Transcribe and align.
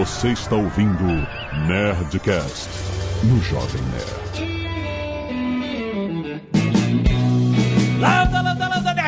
Você 0.00 0.28
está 0.28 0.56
ouvindo 0.56 1.04
Nerdcast 1.66 2.70
no 3.22 3.38
Jovem 3.42 3.82
Nerd. 3.92 4.48
Landa, 8.00 8.39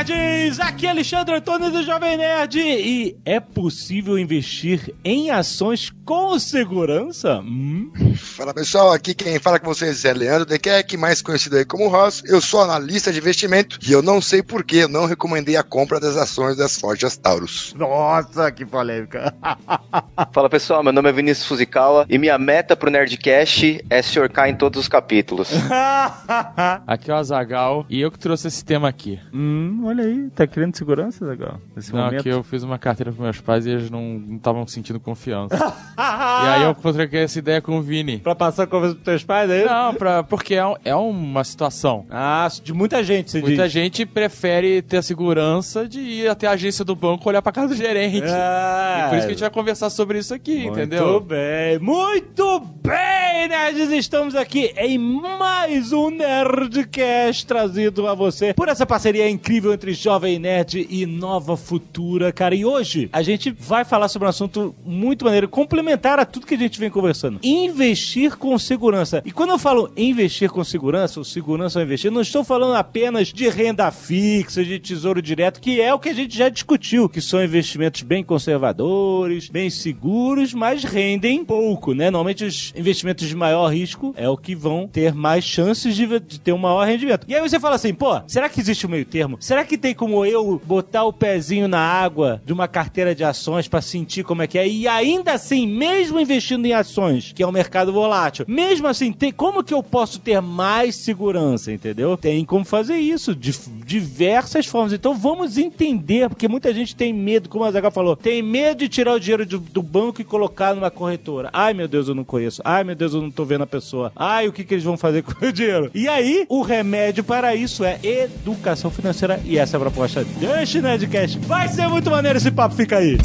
nerds! 0.04 0.58
Aqui 0.60 0.86
é 0.86 0.90
Alexandre 0.90 1.36
Antônio 1.36 1.70
do 1.70 1.82
Jovem 1.82 2.16
Nerd. 2.16 2.58
E 2.58 3.16
é 3.24 3.38
possível 3.38 4.18
investir 4.18 4.94
em 5.04 5.30
ações 5.30 5.92
com 6.04 6.38
segurança? 6.38 7.40
Hum? 7.40 7.92
Fala 8.16 8.52
pessoal, 8.52 8.92
aqui 8.92 9.14
quem 9.14 9.38
fala 9.38 9.58
com 9.58 9.66
vocês 9.66 10.04
é 10.04 10.12
Leandro 10.12 10.46
Dequec, 10.46 10.96
mais 10.96 11.22
conhecido 11.22 11.56
aí 11.56 11.64
como 11.64 11.88
Ross. 11.88 12.22
Eu 12.26 12.40
sou 12.40 12.60
analista 12.60 13.12
de 13.12 13.18
investimento 13.18 13.78
e 13.86 13.92
eu 13.92 14.02
não 14.02 14.20
sei 14.20 14.42
por 14.42 14.64
que 14.64 14.78
eu 14.78 14.88
não 14.88 15.06
recomendei 15.06 15.56
a 15.56 15.62
compra 15.62 16.00
das 16.00 16.16
ações 16.16 16.56
das 16.56 16.80
lojas 16.80 17.16
Taurus. 17.16 17.74
Nossa, 17.76 18.50
que 18.50 18.64
polêmica. 18.66 19.34
Fala 20.32 20.50
pessoal, 20.50 20.82
meu 20.82 20.92
nome 20.92 21.08
é 21.08 21.12
Vinícius 21.12 21.46
Fuzikawa 21.46 22.06
e 22.08 22.18
minha 22.18 22.38
meta 22.38 22.74
pro 22.76 22.90
Nerdcast 22.90 23.84
é 23.88 24.02
surcar 24.02 24.48
em 24.48 24.56
todos 24.56 24.80
os 24.80 24.88
capítulos. 24.88 25.50
Aqui 26.86 27.10
é 27.10 27.14
o 27.14 27.16
Azagal 27.16 27.86
e 27.88 28.00
eu 28.00 28.10
que 28.10 28.18
trouxe 28.18 28.48
esse 28.48 28.64
tema 28.64 28.88
aqui. 28.88 29.20
hum, 29.32 29.91
olha 29.92 30.04
aí, 30.04 30.28
tá 30.34 30.46
querendo 30.46 30.76
segurança, 30.76 31.24
legal. 31.24 31.60
Nesse 31.76 31.92
Não, 31.92 32.04
momento. 32.04 32.20
aqui 32.20 32.28
eu 32.28 32.42
fiz 32.42 32.62
uma 32.62 32.78
carteira 32.78 33.12
pros 33.12 33.22
meus 33.22 33.40
pais 33.40 33.66
e 33.66 33.70
eles 33.70 33.90
não 33.90 34.22
estavam 34.36 34.66
sentindo 34.66 34.98
confiança. 34.98 35.54
e 35.96 36.48
aí 36.48 36.62
eu 36.64 36.74
troquei 36.74 37.20
essa 37.24 37.38
ideia 37.38 37.60
com 37.60 37.78
o 37.78 37.82
Vini. 37.82 38.18
Pra 38.18 38.34
passar 38.34 38.66
conversa 38.66 38.94
pros 38.94 39.04
teus 39.04 39.24
pais 39.24 39.50
aí? 39.50 39.64
Não, 39.64 39.94
pra, 39.94 40.22
porque 40.22 40.54
é, 40.54 40.66
um- 40.66 40.76
é 40.84 40.94
uma 40.94 41.44
situação. 41.44 42.06
Ah, 42.10 42.48
de 42.62 42.72
muita 42.72 43.02
gente, 43.04 43.30
você 43.30 43.40
Muita 43.40 43.64
diz. 43.64 43.72
gente 43.72 44.06
prefere 44.06 44.82
ter 44.82 44.98
a 44.98 45.02
segurança 45.02 45.86
de 45.88 46.00
ir 46.00 46.28
até 46.28 46.46
a 46.46 46.52
agência 46.52 46.84
do 46.84 46.94
banco 46.96 47.28
olhar 47.28 47.42
pra 47.42 47.52
casa 47.52 47.68
do 47.68 47.74
gerente. 47.74 48.22
Ah, 48.26 49.04
E 49.06 49.08
por 49.10 49.16
isso 49.18 49.26
que 49.26 49.32
a 49.32 49.34
gente 49.34 49.40
vai 49.40 49.50
conversar 49.50 49.90
sobre 49.90 50.18
isso 50.18 50.32
aqui, 50.34 50.64
Muito 50.64 50.78
entendeu? 50.80 51.20
bem, 51.20 51.78
muito 51.78 52.60
bem, 52.82 53.48
nerds! 53.48 53.90
Estamos 53.90 54.34
aqui 54.34 54.72
em 54.76 54.98
mais 54.98 55.92
um 55.92 56.10
Nerdcast 56.10 57.46
trazido 57.46 58.06
a 58.06 58.14
você 58.14 58.54
por 58.54 58.68
essa 58.68 58.86
parceria 58.86 59.28
incrível 59.28 59.72
entre 59.72 59.81
Jovem 59.90 60.38
Nerd 60.38 60.86
e 60.88 61.04
Nova 61.06 61.56
Futura, 61.56 62.32
cara. 62.32 62.54
E 62.54 62.64
hoje 62.64 63.08
a 63.12 63.22
gente 63.22 63.50
vai 63.50 63.84
falar 63.84 64.08
sobre 64.08 64.26
um 64.26 64.30
assunto 64.30 64.74
muito 64.84 65.24
maneiro, 65.24 65.48
complementar 65.48 66.18
a 66.18 66.24
tudo 66.24 66.46
que 66.46 66.54
a 66.54 66.58
gente 66.58 66.78
vem 66.78 66.90
conversando. 66.90 67.40
Investir 67.42 68.36
com 68.36 68.56
segurança. 68.58 69.22
E 69.24 69.32
quando 69.32 69.50
eu 69.50 69.58
falo 69.58 69.90
investir 69.96 70.50
com 70.50 70.62
segurança, 70.62 71.18
ou 71.18 71.24
segurança 71.24 71.78
ao 71.78 71.84
investir, 71.84 72.10
não 72.10 72.20
estou 72.20 72.44
falando 72.44 72.74
apenas 72.74 73.28
de 73.28 73.48
renda 73.48 73.90
fixa, 73.90 74.64
de 74.64 74.78
tesouro 74.78 75.20
direto, 75.20 75.60
que 75.60 75.80
é 75.80 75.92
o 75.92 75.98
que 75.98 76.10
a 76.10 76.14
gente 76.14 76.36
já 76.36 76.48
discutiu, 76.48 77.08
que 77.08 77.20
são 77.20 77.42
investimentos 77.42 78.02
bem 78.02 78.22
conservadores, 78.22 79.48
bem 79.48 79.70
seguros, 79.70 80.54
mas 80.54 80.84
rendem 80.84 81.44
pouco, 81.44 81.94
né? 81.94 82.10
Normalmente 82.10 82.44
os 82.44 82.72
investimentos 82.76 83.26
de 83.26 83.34
maior 83.34 83.68
risco 83.68 84.14
é 84.16 84.28
o 84.28 84.36
que 84.36 84.54
vão 84.54 84.86
ter 84.86 85.14
mais 85.14 85.44
chances 85.44 85.96
de, 85.96 86.06
de 86.20 86.40
ter 86.40 86.52
um 86.52 86.58
maior 86.58 86.86
rendimento. 86.86 87.26
E 87.28 87.34
aí 87.34 87.40
você 87.40 87.58
fala 87.58 87.76
assim, 87.76 87.94
pô, 87.94 88.20
será 88.26 88.48
que 88.48 88.60
existe 88.60 88.86
um 88.86 88.90
meio 88.90 89.04
termo? 89.04 89.36
Será 89.40 89.64
que 89.64 89.71
tem 89.76 89.94
como 89.94 90.24
eu 90.24 90.60
botar 90.64 91.04
o 91.04 91.12
pezinho 91.12 91.68
na 91.68 91.80
água 91.80 92.40
de 92.44 92.52
uma 92.52 92.68
carteira 92.68 93.14
de 93.14 93.24
ações 93.24 93.68
pra 93.68 93.80
sentir 93.80 94.24
como 94.24 94.42
é 94.42 94.46
que 94.46 94.58
é? 94.58 94.68
E 94.68 94.86
ainda 94.88 95.32
assim, 95.32 95.66
mesmo 95.66 96.20
investindo 96.20 96.66
em 96.66 96.72
ações, 96.72 97.32
que 97.32 97.42
é 97.42 97.46
um 97.46 97.52
mercado 97.52 97.92
volátil, 97.92 98.44
mesmo 98.48 98.86
assim, 98.86 99.12
tem, 99.12 99.32
como 99.32 99.64
que 99.64 99.74
eu 99.74 99.82
posso 99.82 100.18
ter 100.18 100.40
mais 100.40 100.96
segurança, 100.96 101.72
entendeu? 101.72 102.16
Tem 102.16 102.44
como 102.44 102.64
fazer 102.64 102.96
isso 102.96 103.34
de 103.34 103.52
diversas 103.84 104.66
formas. 104.66 104.92
Então 104.92 105.14
vamos 105.14 105.58
entender, 105.58 106.28
porque 106.28 106.48
muita 106.48 106.72
gente 106.72 106.96
tem 106.96 107.12
medo, 107.12 107.48
como 107.48 107.64
a 107.64 107.70
Zaga 107.70 107.90
falou, 107.90 108.16
tem 108.16 108.42
medo 108.42 108.78
de 108.80 108.88
tirar 108.88 109.14
o 109.14 109.20
dinheiro 109.20 109.46
do, 109.46 109.58
do 109.58 109.82
banco 109.82 110.20
e 110.20 110.24
colocar 110.24 110.74
numa 110.74 110.90
corretora. 110.90 111.50
Ai, 111.52 111.74
meu 111.74 111.88
Deus, 111.88 112.08
eu 112.08 112.14
não 112.14 112.24
conheço. 112.24 112.62
Ai, 112.64 112.84
meu 112.84 112.94
Deus, 112.94 113.14
eu 113.14 113.22
não 113.22 113.30
tô 113.30 113.44
vendo 113.44 113.62
a 113.62 113.66
pessoa. 113.66 114.12
Ai, 114.16 114.48
o 114.48 114.52
que, 114.52 114.64
que 114.64 114.74
eles 114.74 114.84
vão 114.84 114.96
fazer 114.96 115.22
com 115.24 115.44
o 115.44 115.52
dinheiro? 115.52 115.90
E 115.94 116.08
aí, 116.08 116.46
o 116.48 116.62
remédio 116.62 117.24
para 117.24 117.54
isso 117.54 117.84
é 117.84 117.98
educação 118.02 118.90
financeira. 118.90 119.40
E 119.44 119.58
essa 119.62 119.76
é 119.76 119.78
a 119.78 119.80
proposta 119.80 120.24
deste 120.24 120.80
Nerdcast. 120.80 121.38
Vai 121.40 121.68
ser 121.68 121.88
muito 121.88 122.10
maneiro 122.10 122.38
esse 122.38 122.50
papo, 122.50 122.74
fica 122.74 122.98
aí. 122.98 123.16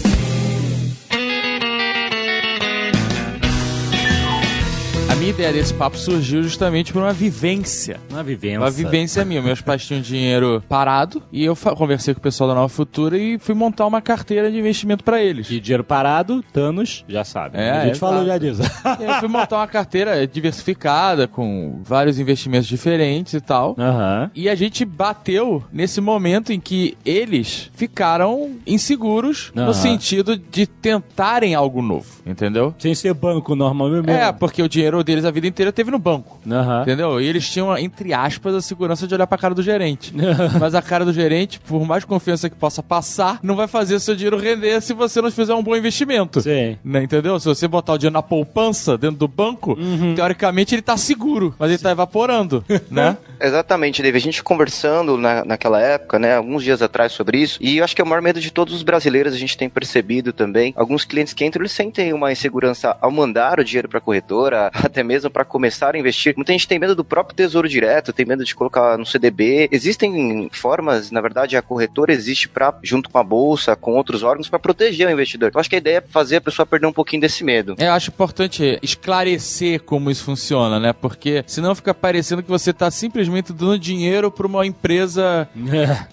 Minha 5.18 5.32
ideia 5.32 5.52
desse 5.52 5.74
papo 5.74 5.98
surgiu 5.98 6.44
justamente 6.44 6.94
por 6.94 7.02
uma 7.02 7.12
vivência. 7.12 8.00
Uma 8.10 8.22
vivência. 8.22 8.60
Uma 8.60 8.70
vivência 8.70 9.26
minha. 9.26 9.42
Meus 9.42 9.62
pais 9.62 9.84
tinham 9.86 10.00
dinheiro 10.00 10.64
parado 10.70 11.24
e 11.32 11.44
eu 11.44 11.56
conversei 11.56 12.14
com 12.14 12.20
o 12.20 12.24
pessoal 12.24 12.50
da 12.50 12.54
Nova 12.56 12.70
Futura 12.70 13.18
e 13.18 13.40
fui 13.40 13.56
montar 13.56 13.88
uma 13.88 14.00
carteira 14.00 14.52
de 14.52 14.58
investimento 14.60 15.04
pra 15.04 15.22
eles. 15.22 15.48
De 15.48 15.60
dinheiro 15.60 15.84
parado, 15.84 16.44
Thanos 16.54 17.04
já 17.08 17.24
sabe. 17.24 17.58
É, 17.58 17.72
a 17.72 17.86
gente 17.86 17.96
exato. 17.96 18.00
falou 18.14 18.26
já 18.26 18.38
disso. 18.38 18.62
E 19.00 19.04
eu 19.04 19.14
fui 19.16 19.28
montar 19.28 19.58
uma 19.58 19.68
carteira 19.68 20.28
diversificada 20.28 21.28
com 21.28 21.82
vários 21.84 22.20
investimentos 22.20 22.68
diferentes 22.68 23.34
e 23.34 23.42
tal. 23.42 23.76
Aham. 23.80 24.30
E 24.36 24.48
a 24.48 24.54
gente 24.56 24.86
bateu 24.86 25.64
nesse 25.74 26.00
momento 26.00 26.54
em 26.54 26.60
que 26.60 26.96
eles 27.04 27.72
ficaram 27.74 28.52
inseguros 28.68 29.52
Aham. 29.56 29.66
no 29.66 29.74
sentido 29.74 30.38
de 30.38 30.68
tentarem 30.68 31.56
algo 31.56 31.82
novo, 31.82 32.08
entendeu? 32.26 32.76
Sem 32.78 32.94
ser 32.94 33.16
banco 33.16 33.56
normal 33.56 33.90
mesmo. 33.90 34.12
É, 34.12 34.32
porque 34.32 34.62
o 34.62 34.70
dinheiro 34.70 35.07
deles 35.08 35.24
a 35.24 35.32
vida 35.32 35.48
inteira 35.48 35.72
teve 35.72 35.90
no 35.90 35.98
banco. 35.98 36.38
Aham. 36.46 36.82
Entendeu? 36.82 37.22
E 37.22 37.26
eles 37.26 37.50
tinham, 37.50 37.76
entre 37.78 38.14
aspas, 38.14 38.54
a 38.54 38.62
segurança 38.62 39.08
de 39.08 39.16
olhar 39.16 39.26
pra 39.26 39.38
cara 39.38 39.56
do 39.56 39.64
gerente. 39.64 40.14
Mas 40.60 40.76
a 40.76 40.82
cara 40.82 41.06
do 41.06 41.14
gerente, 41.14 41.60
por 41.62 41.86
mais 41.86 42.04
confiança 42.04 42.50
que 42.50 42.56
possa 42.56 42.84
passar, 42.84 43.40
não 43.42 43.56
vai 43.56 43.68
fazer 43.68 44.00
seu 44.00 44.16
dinheiro 44.16 44.38
render 44.38 44.82
se 44.82 44.94
você 44.94 45.22
não 45.22 45.32
fizer 45.32 45.54
um 45.56 45.64
bom 45.64 45.76
investimento. 45.76 46.42
Sim. 46.42 46.78
Né, 46.84 47.04
entendeu? 47.04 47.40
Se 47.40 47.48
você 47.48 47.68
botar 47.68 47.94
o 47.94 47.98
dinheiro 47.98 48.14
na 48.14 48.22
poupança 48.22 48.98
dentro 48.98 49.18
do 49.18 49.28
banco, 49.28 49.78
teoricamente 50.16 50.76
ele 50.76 50.82
tá 50.82 50.98
seguro, 50.98 51.56
mas 51.58 51.70
ele 51.70 51.80
tá 51.80 51.92
evaporando, 51.92 52.64
né? 52.92 53.18
Exatamente, 53.40 54.02
David. 54.02 54.18
A 54.18 54.26
gente 54.32 54.44
conversando 54.44 55.18
na, 55.18 55.46
naquela 55.46 55.80
época, 55.80 56.20
né, 56.20 56.36
alguns 56.36 56.64
dias 56.64 56.82
atrás 56.82 57.14
sobre 57.14 57.40
isso, 57.40 57.58
e 57.62 57.78
eu 57.78 57.84
acho 57.84 57.96
que 57.96 58.02
é 58.02 58.06
o 58.06 58.08
maior 58.08 58.22
medo 58.22 58.42
de 58.42 58.52
todos 58.52 58.74
os 58.74 58.84
brasileiros, 58.84 59.34
a 59.34 59.38
gente 59.38 59.58
tem 59.58 59.70
percebido 59.70 60.34
também. 60.34 60.74
Alguns 60.76 61.06
clientes 61.06 61.34
que 61.34 61.46
entram, 61.46 61.62
eles 61.62 61.72
sentem 61.72 62.12
uma 62.14 62.32
insegurança 62.32 62.98
ao 63.00 63.12
mandar 63.12 63.60
o 63.60 63.64
dinheiro 63.64 63.88
para 63.88 64.02
corretora, 64.02 64.70
até 64.74 64.97
mesmo 65.04 65.30
para 65.30 65.44
começar 65.46 65.96
a 65.96 66.00
investir. 66.00 66.34
Muita 66.36 66.52
gente 66.52 66.68
tem 66.68 66.80
medo 66.80 66.96
do 66.96 67.04
próprio 67.04 67.36
tesouro 67.36 67.68
direto, 67.68 68.14
tem 68.14 68.26
medo 68.26 68.44
de 68.44 68.56
colocar 68.56 68.98
no 68.98 69.06
CDB. 69.06 69.68
Existem 69.72 70.50
formas, 70.52 71.12
na 71.12 71.22
verdade, 71.22 71.56
a 71.58 71.62
corretora 71.62 72.12
existe 72.14 72.48
para 72.50 72.74
junto 72.84 73.10
com 73.10 73.18
a 73.18 73.24
bolsa, 73.24 73.76
com 73.76 73.94
outros 73.96 74.24
órgãos, 74.24 74.50
para 74.50 74.60
proteger 74.60 75.08
o 75.08 75.12
investidor. 75.12 75.52
Eu 75.54 75.60
acho 75.60 75.70
que 75.70 75.76
a 75.76 75.80
ideia 75.80 75.98
é 75.98 76.02
fazer 76.02 76.38
a 76.38 76.42
pessoa 76.42 76.66
perder 76.66 76.88
um 76.88 76.94
pouquinho 76.94 77.22
desse 77.22 77.44
medo. 77.44 77.76
É, 77.78 77.88
Eu 77.88 77.94
acho 77.94 78.10
importante 78.10 78.80
esclarecer 78.82 79.82
como 79.84 80.10
isso 80.12 80.24
funciona, 80.24 80.80
né? 80.80 80.94
Porque 80.94 81.44
senão 81.48 81.74
fica 81.76 81.94
parecendo 81.94 82.44
que 82.44 82.50
você 82.50 82.72
tá 82.74 82.90
simplesmente 82.92 83.54
dando 83.54 83.80
dinheiro 83.80 84.32
pra 84.32 84.48
uma 84.48 84.66
empresa 84.66 85.48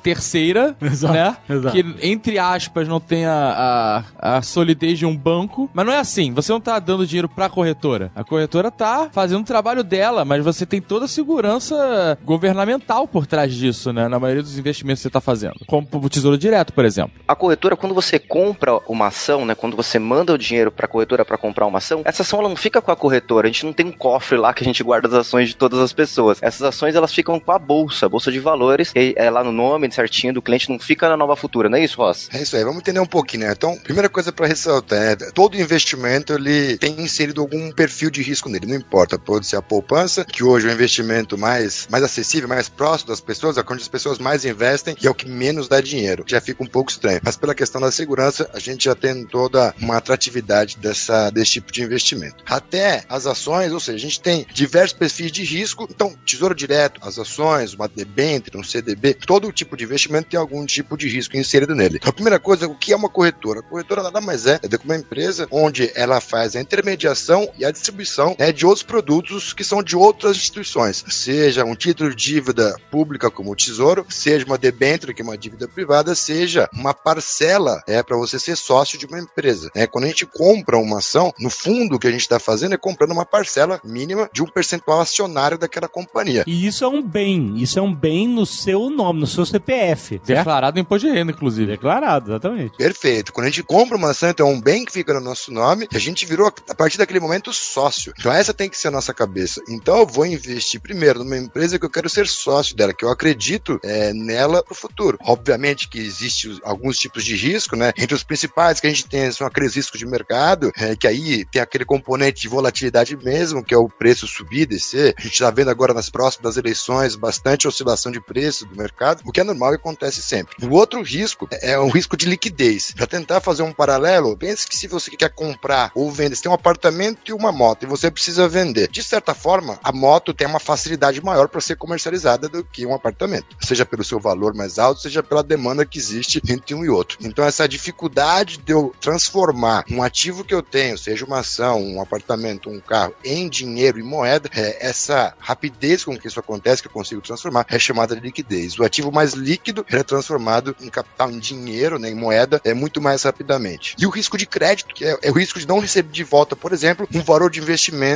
terceira, 0.03 0.77
Exato, 0.81 1.15
né? 1.15 1.37
exato. 1.49 1.75
Que, 1.75 1.95
entre 2.03 2.39
aspas, 2.39 2.87
não 2.89 3.01
tem 3.01 3.25
a, 3.27 4.05
a, 4.21 4.37
a 4.39 4.43
solidez 4.43 4.99
de 4.99 5.07
um 5.07 5.17
banco. 5.17 5.71
Mas 5.73 5.87
não 5.87 5.93
é 5.93 5.99
assim. 5.99 6.33
Você 6.33 6.53
não 6.53 6.61
tá 6.61 6.79
dando 6.79 7.07
dinheiro 7.07 7.29
pra 7.29 7.49
corretora. 7.49 8.11
A 8.15 8.25
corretora 8.25 8.71
tá 8.77 9.09
fazendo 9.13 9.43
o 9.43 9.45
trabalho 9.45 9.83
dela, 9.83 10.25
mas 10.25 10.45
você 10.45 10.67
tem 10.67 10.81
toda 10.81 11.05
a 11.05 11.09
segurança 11.09 12.19
governamental 12.25 13.07
por 13.07 13.27
trás 13.27 13.55
disso, 13.55 13.93
né? 13.93 14.09
Na 14.09 14.19
maioria 14.19 14.43
dos 14.43 14.59
investimentos 14.59 15.01
que 15.01 15.05
você 15.05 15.11
tá 15.11 15.21
fazendo. 15.21 15.55
Como 15.67 15.87
o 15.93 16.09
Tesouro 16.09 16.37
Direto, 16.37 16.73
por 16.73 16.85
exemplo. 16.85 17.13
A 17.27 17.35
corretora, 17.35 17.77
quando 17.77 17.95
você 17.95 18.19
compra 18.19 18.79
uma 18.89 19.07
ação, 19.07 19.45
né, 19.45 19.55
quando 19.55 19.77
você 19.77 19.99
manda 19.99 20.33
o 20.33 20.39
dinheiro 20.39 20.71
para 20.71 20.87
a 20.87 20.89
corretora 20.89 21.25
para 21.25 21.39
comprar 21.39 21.67
uma 21.67 21.79
ação, 21.79 22.03
essa 22.05 22.23
ação 22.23 22.41
ela 22.41 22.49
não 22.49 22.57
fica 22.57 22.83
com 22.83 22.91
a 22.91 22.97
corretora. 22.97 23.47
A 23.47 23.51
gente 23.51 23.65
não 23.65 23.73
tem 23.73 23.87
um 23.87 23.93
cofre 23.93 24.37
lá 24.37 24.53
que 24.53 24.63
a 24.63 24.67
gente 24.67 24.83
guarda 24.83 25.09
as 25.09 25.15
ações 25.15 25.49
de 25.49 25.57
todas 25.57 25.79
as 25.79 25.93
pessoas. 25.93 26.39
Essas 26.43 26.63
ações 26.63 26.95
elas 26.95 27.13
ficam 27.13 27.39
com 27.39 27.53
a 27.53 27.59
bolsa, 27.59 28.07
a 28.07 28.09
bolsa 28.09 28.31
de 28.31 28.41
valores, 28.41 28.93
e 28.95 29.15
é 29.17 29.31
lá 29.31 29.43
no 29.45 29.53
nome 29.53 29.91
certinho 29.93 30.35
do 30.35 30.43
cliente, 30.43 30.71
não 30.71 30.79
fica 30.79 31.09
na 31.09 31.17
Nova 31.17 31.37
Futura, 31.37 31.69
não 31.69 31.79
é 31.79 31.85
isso, 31.85 31.99
Ross? 31.99 32.29
É 32.33 32.43
isso 32.43 32.57
aí, 32.57 32.65
vamos 32.65 32.81
entender 32.81 33.01
um 33.01 33.07
pouquinho, 33.07 33.47
né? 33.47 33.53
Então, 33.53 33.77
primeira 33.79 34.09
coisa 34.09 34.33
para 34.33 34.47
ressaltar, 34.47 34.99
é, 34.99 35.17
todo 35.17 35.57
investimento 35.57 36.33
ele 36.33 36.77
tem 36.79 37.01
inserido 37.01 37.41
algum 37.41 37.71
perfil 37.71 38.11
de 38.11 38.23
risco 38.23 38.49
nele, 38.49 38.64
não 38.67 38.77
importa, 38.77 39.19
pode 39.19 39.47
ser 39.47 39.57
a 39.57 39.63
poupança, 39.63 40.25
que 40.25 40.43
hoje 40.43 40.67
é 40.67 40.71
o 40.71 40.75
investimento 40.75 41.37
mais, 41.37 41.87
mais 41.91 42.03
acessível, 42.03 42.49
mais 42.49 42.69
próximo 42.69 43.09
das 43.09 43.21
pessoas, 43.21 43.59
é 43.59 43.65
as 43.75 43.89
pessoas 43.89 44.19
mais 44.19 44.45
investem 44.45 44.97
e 45.03 45.07
é 45.07 45.11
o 45.11 45.15
que 45.15 45.29
menos 45.29 45.69
dá 45.69 45.81
dinheiro. 45.81 46.25
Já 46.27 46.41
fica 46.41 46.63
um 46.63 46.67
pouco 46.67 46.91
estranho. 46.91 47.21
Mas 47.23 47.37
pela 47.37 47.55
questão 47.55 47.81
da 47.81 47.91
segurança, 47.91 48.49
a 48.53 48.59
gente 48.59 48.85
já 48.85 48.95
tem 48.95 49.25
toda 49.25 49.75
uma 49.81 49.97
atratividade 49.97 50.79
dessa, 50.79 51.31
desse 51.31 51.53
tipo 51.53 51.73
de 51.73 51.83
investimento. 51.83 52.45
Até 52.47 53.05
as 53.09 53.27
ações, 53.27 53.73
ou 53.73 53.81
seja, 53.81 53.97
a 53.97 54.01
gente 54.01 54.21
tem 54.21 54.47
diversos 54.53 54.97
perfis 54.97 55.33
de 55.33 55.45
risco, 55.45 55.87
então, 55.91 56.15
tesouro 56.25 56.55
direto, 56.55 57.01
as 57.03 57.19
ações, 57.19 57.75
uma 57.75 57.89
debênture, 57.89 58.57
um 58.57 58.65
CDB, 58.65 59.15
todo 59.15 59.53
tipo 59.53 59.77
de 59.77 59.85
investimento 59.85 60.29
tem 60.31 60.39
algum 60.39 60.65
tipo 60.65 60.97
de 60.97 61.09
risco 61.09 61.37
inserido 61.37 61.75
nele. 61.75 61.97
Então, 61.97 62.11
a 62.11 62.13
primeira 62.13 62.39
coisa, 62.39 62.67
o 62.67 62.75
que 62.75 62.93
é 62.93 62.97
uma 62.97 63.09
corretora? 63.09 63.61
A 63.61 63.63
corretora 63.63 64.03
nada 64.03 64.21
mais 64.21 64.47
é, 64.47 64.61
é 64.63 64.69
que 64.69 64.85
uma 64.85 64.97
empresa 64.97 65.47
onde 65.51 65.91
ela 65.95 66.21
faz 66.21 66.57
a 66.57 66.61
intermediação 66.61 67.51
e 67.59 67.65
a 67.65 67.71
distribuição 67.71 68.35
né, 68.45 68.49
é, 68.49 68.53
de 68.53 68.67
outros 68.67 68.83
produtos 68.83 69.53
que 69.53 69.65
são 69.65 69.83
de 69.83 69.97
outras 69.97 70.37
instituições, 70.37 71.05
seja 71.09 71.65
um 71.65 71.75
título 71.75 72.11
de 72.15 72.35
dívida 72.35 72.77
pública 72.91 73.31
como 73.31 73.53
o 73.53 73.57
Tesouro, 73.57 74.05
seja 74.09 74.45
uma 74.45 74.59
debênture, 74.59 75.15
que 75.15 75.23
é 75.23 75.25
uma 75.25 75.39
dívida 75.39 75.67
privada, 75.67 76.15
seja 76.15 76.69
uma 76.73 76.93
parcela 76.93 77.83
é 77.87 78.03
para 78.03 78.17
você 78.17 78.39
ser 78.39 78.57
sócio 78.57 78.99
de 78.99 79.07
uma 79.07 79.19
empresa. 79.19 79.71
É, 79.75 79.87
quando 79.87 80.05
a 80.05 80.09
gente 80.09 80.27
compra 80.27 80.77
uma 80.77 80.99
ação, 80.99 81.33
no 81.39 81.49
fundo 81.49 81.97
o 81.97 81.99
que 81.99 82.07
a 82.07 82.11
gente 82.11 82.21
está 82.21 82.39
fazendo 82.39 82.75
é 82.75 82.79
comprando 82.79 83.13
uma 83.13 83.25
parcela 83.25 83.81
mínima 83.85 84.29
de 84.33 84.43
um 84.43 84.47
percentual 84.47 85.01
acionário 85.01 85.57
daquela 85.57 85.89
companhia. 85.89 86.45
E 86.47 86.67
isso 86.67 86.85
é 86.85 86.89
um 86.89 87.03
bem, 87.03 87.55
isso 87.57 87.79
é 87.79 87.83
um 87.83 87.95
bem 87.95 88.29
no 88.29 88.45
seu 88.45 88.91
nome, 88.91 89.21
no 89.21 89.27
seu 89.27 89.47
CPF. 89.47 90.21
Declarado 90.25 90.79
em 90.79 90.83
imposto 90.83 91.07
de 91.07 91.15
renda, 91.15 91.33
inclusive. 91.33 91.71
Declarado, 91.71 92.31
exatamente. 92.31 92.77
Perfeito. 92.77 93.33
Quando 93.33 93.47
a 93.47 93.51
gente 93.51 93.63
compra 93.63 93.97
uma 93.97 94.11
ação, 94.11 94.29
então 94.29 94.49
é 94.49 94.51
um 94.51 94.61
bem 94.61 94.85
que 94.85 94.93
fica 94.93 95.15
no 95.15 95.21
nosso 95.21 95.53
nome, 95.53 95.89
a 95.93 95.99
gente 95.99 96.27
virou, 96.27 96.53
a 96.69 96.75
partir 96.75 96.99
daquele 96.99 97.21
momento, 97.21 97.53
sócio. 97.53 98.13
Então 98.19 98.34
essa 98.39 98.55
tem 98.55 98.69
que 98.69 98.79
ser 98.79 98.89
a 98.89 98.91
nossa 98.91 99.13
cabeça. 99.13 99.61
Então 99.69 99.99
eu 99.99 100.07
vou 100.07 100.27
investir 100.27 100.81
primeiro 100.81 101.21
numa 101.21 101.37
empresa 101.37 101.79
que 101.79 101.85
eu 101.85 101.91
quero 101.91 102.09
ser 102.09 102.27
sócio 102.27 102.77
dela, 102.77 102.95
que 102.95 103.05
eu 103.05 103.11
acredito 103.11 103.79
é, 103.83 104.13
nela 104.13 104.63
pro 104.63 104.75
futuro. 104.75 105.19
Obviamente 105.23 105.89
que 105.89 105.99
existe 105.99 106.59
alguns 106.63 106.99
tipos 106.99 107.25
de 107.25 107.37
risco, 107.37 107.77
né? 107.77 107.93
Entre 107.97 108.15
os 108.15 108.23
principais 108.23 108.81
que 108.81 108.87
a 108.87 108.91
gente 108.91 109.07
tem 109.07 109.31
são 109.31 109.47
aqueles 109.47 109.75
riscos 109.75 109.99
de 109.99 110.07
mercado, 110.07 110.73
é, 110.77 110.97
que 110.97 111.07
aí 111.07 111.45
tem 111.47 111.61
aquele 111.61 111.85
componente 111.85 112.43
de 112.43 112.49
volatilidade 112.49 113.17
mesmo, 113.17 113.63
que 113.63 113.75
é 113.75 113.79
o 113.79 113.89
preço 113.89 114.27
subir 114.27 114.63
e 114.63 114.67
descer. 114.67 115.15
A 115.19 115.23
gente 115.23 115.33
está 115.33 115.51
vendo 115.51 115.71
agora 115.71 115.95
nas 115.95 116.09
próximas 116.09 116.57
eleições 116.57 117.17
bastante 117.17 117.69
oscilação 117.69 118.11
de 118.11 118.21
preço 118.21 118.67
do 118.67 118.77
mercado, 118.77 119.23
o 119.25 119.33
que 119.33 119.41
é 119.41 119.45
normal 119.45 119.73
e 119.73 119.77
acontece 119.77 120.23
sempre. 120.23 120.55
O 120.65 120.71
outro 120.73 121.03
risco 121.03 121.49
é 121.51 121.79
um 121.79 121.91
risco 121.91 122.17
de 122.17 122.27
liquidez. 122.27 122.93
Para 122.93 123.07
tentar 123.07 123.41
fazer 123.41 123.63
um 123.63 123.73
paralelo, 123.73 124.37
pense 124.37 124.67
que 124.67 124.77
se 124.77 124.87
você 124.87 125.11
quer 125.11 125.31
comprar 125.31 125.93
ou 125.95 126.11
vender, 126.11 126.37
você 126.37 126.43
tem 126.43 126.51
um 126.51 126.55
apartamento 126.55 127.21
e 127.27 127.33
uma 127.33 127.53
moto 127.53 127.85
e 127.85 127.87
você 127.87 128.11
precisa 128.11 128.24
vender. 128.49 128.89
De 128.89 129.03
certa 129.03 129.35
forma, 129.35 129.79
a 129.83 129.93
moto 129.93 130.35
tem 130.35 130.47
uma 130.47 130.61
facilidade 130.61 131.23
maior 131.23 131.49
para 131.49 131.61
ser 131.61 131.77
comercializada 131.77 132.49
do 132.49 132.65
que 132.65 132.87
um 132.87 132.95
apartamento, 132.95 133.57
seja 133.61 133.85
pelo 133.85 134.05
seu 134.05 134.21
valor 134.21 134.55
mais 134.55 134.79
alto, 134.79 135.01
seja 135.01 135.23
pela 135.23 135.43
demanda 135.43 135.85
que 135.85 135.99
existe 135.99 136.41
entre 136.49 136.75
um 136.75 136.85
e 136.85 136.89
outro. 136.89 137.19
Então, 137.21 137.45
essa 137.45 137.69
dificuldade 137.69 138.59
de 138.59 138.73
eu 138.73 138.95
transformar 139.01 139.85
um 139.91 140.03
ativo 140.03 140.45
que 140.45 140.55
eu 140.55 140.63
tenho, 140.63 140.99
seja 140.99 141.25
uma 141.25 141.41
ação, 141.41 141.83
um 141.83 142.01
apartamento, 142.01 142.71
um 142.71 142.81
carro, 142.81 143.15
em 143.25 143.49
dinheiro 143.49 143.99
e 143.99 144.03
moeda, 144.03 144.51
é, 144.55 144.87
essa 144.87 145.35
rapidez 145.39 146.05
com 146.05 146.17
que 146.17 146.29
isso 146.29 146.41
acontece, 146.41 146.83
que 146.83 146.89
eu 146.89 146.93
consigo 146.93 147.21
transformar, 147.21 147.67
é 147.69 147.79
chamada 147.79 148.15
de 148.15 148.23
liquidez. 148.23 148.79
O 148.79 148.85
ativo 148.85 149.11
mais 149.11 149.33
líquido 149.33 149.85
é 149.91 150.03
transformado 150.03 150.77
em 150.81 150.89
capital, 150.89 151.31
em 151.31 151.39
dinheiro, 151.39 151.99
né, 151.99 152.11
em 152.11 152.15
moeda, 152.15 152.61
é 152.65 152.75
muito 152.75 153.01
mais 153.01 153.23
rapidamente. 153.23 153.95
E 153.99 154.07
o 154.07 154.11
risco 154.11 154.39
de 154.39 154.47
crédito, 154.47 154.95
que 154.95 155.05
é, 155.05 155.19
é 155.23 155.31
o 155.31 155.35
risco 155.35 155.59
de 155.59 155.67
não 155.67 155.79
receber 155.79 156.13
de 156.13 156.25
volta, 156.25 156.55
por 156.57 156.73
exemplo, 156.73 157.09
um 157.13 157.23
valor 157.23 157.51
de 157.51 157.61
investimento 157.61 158.14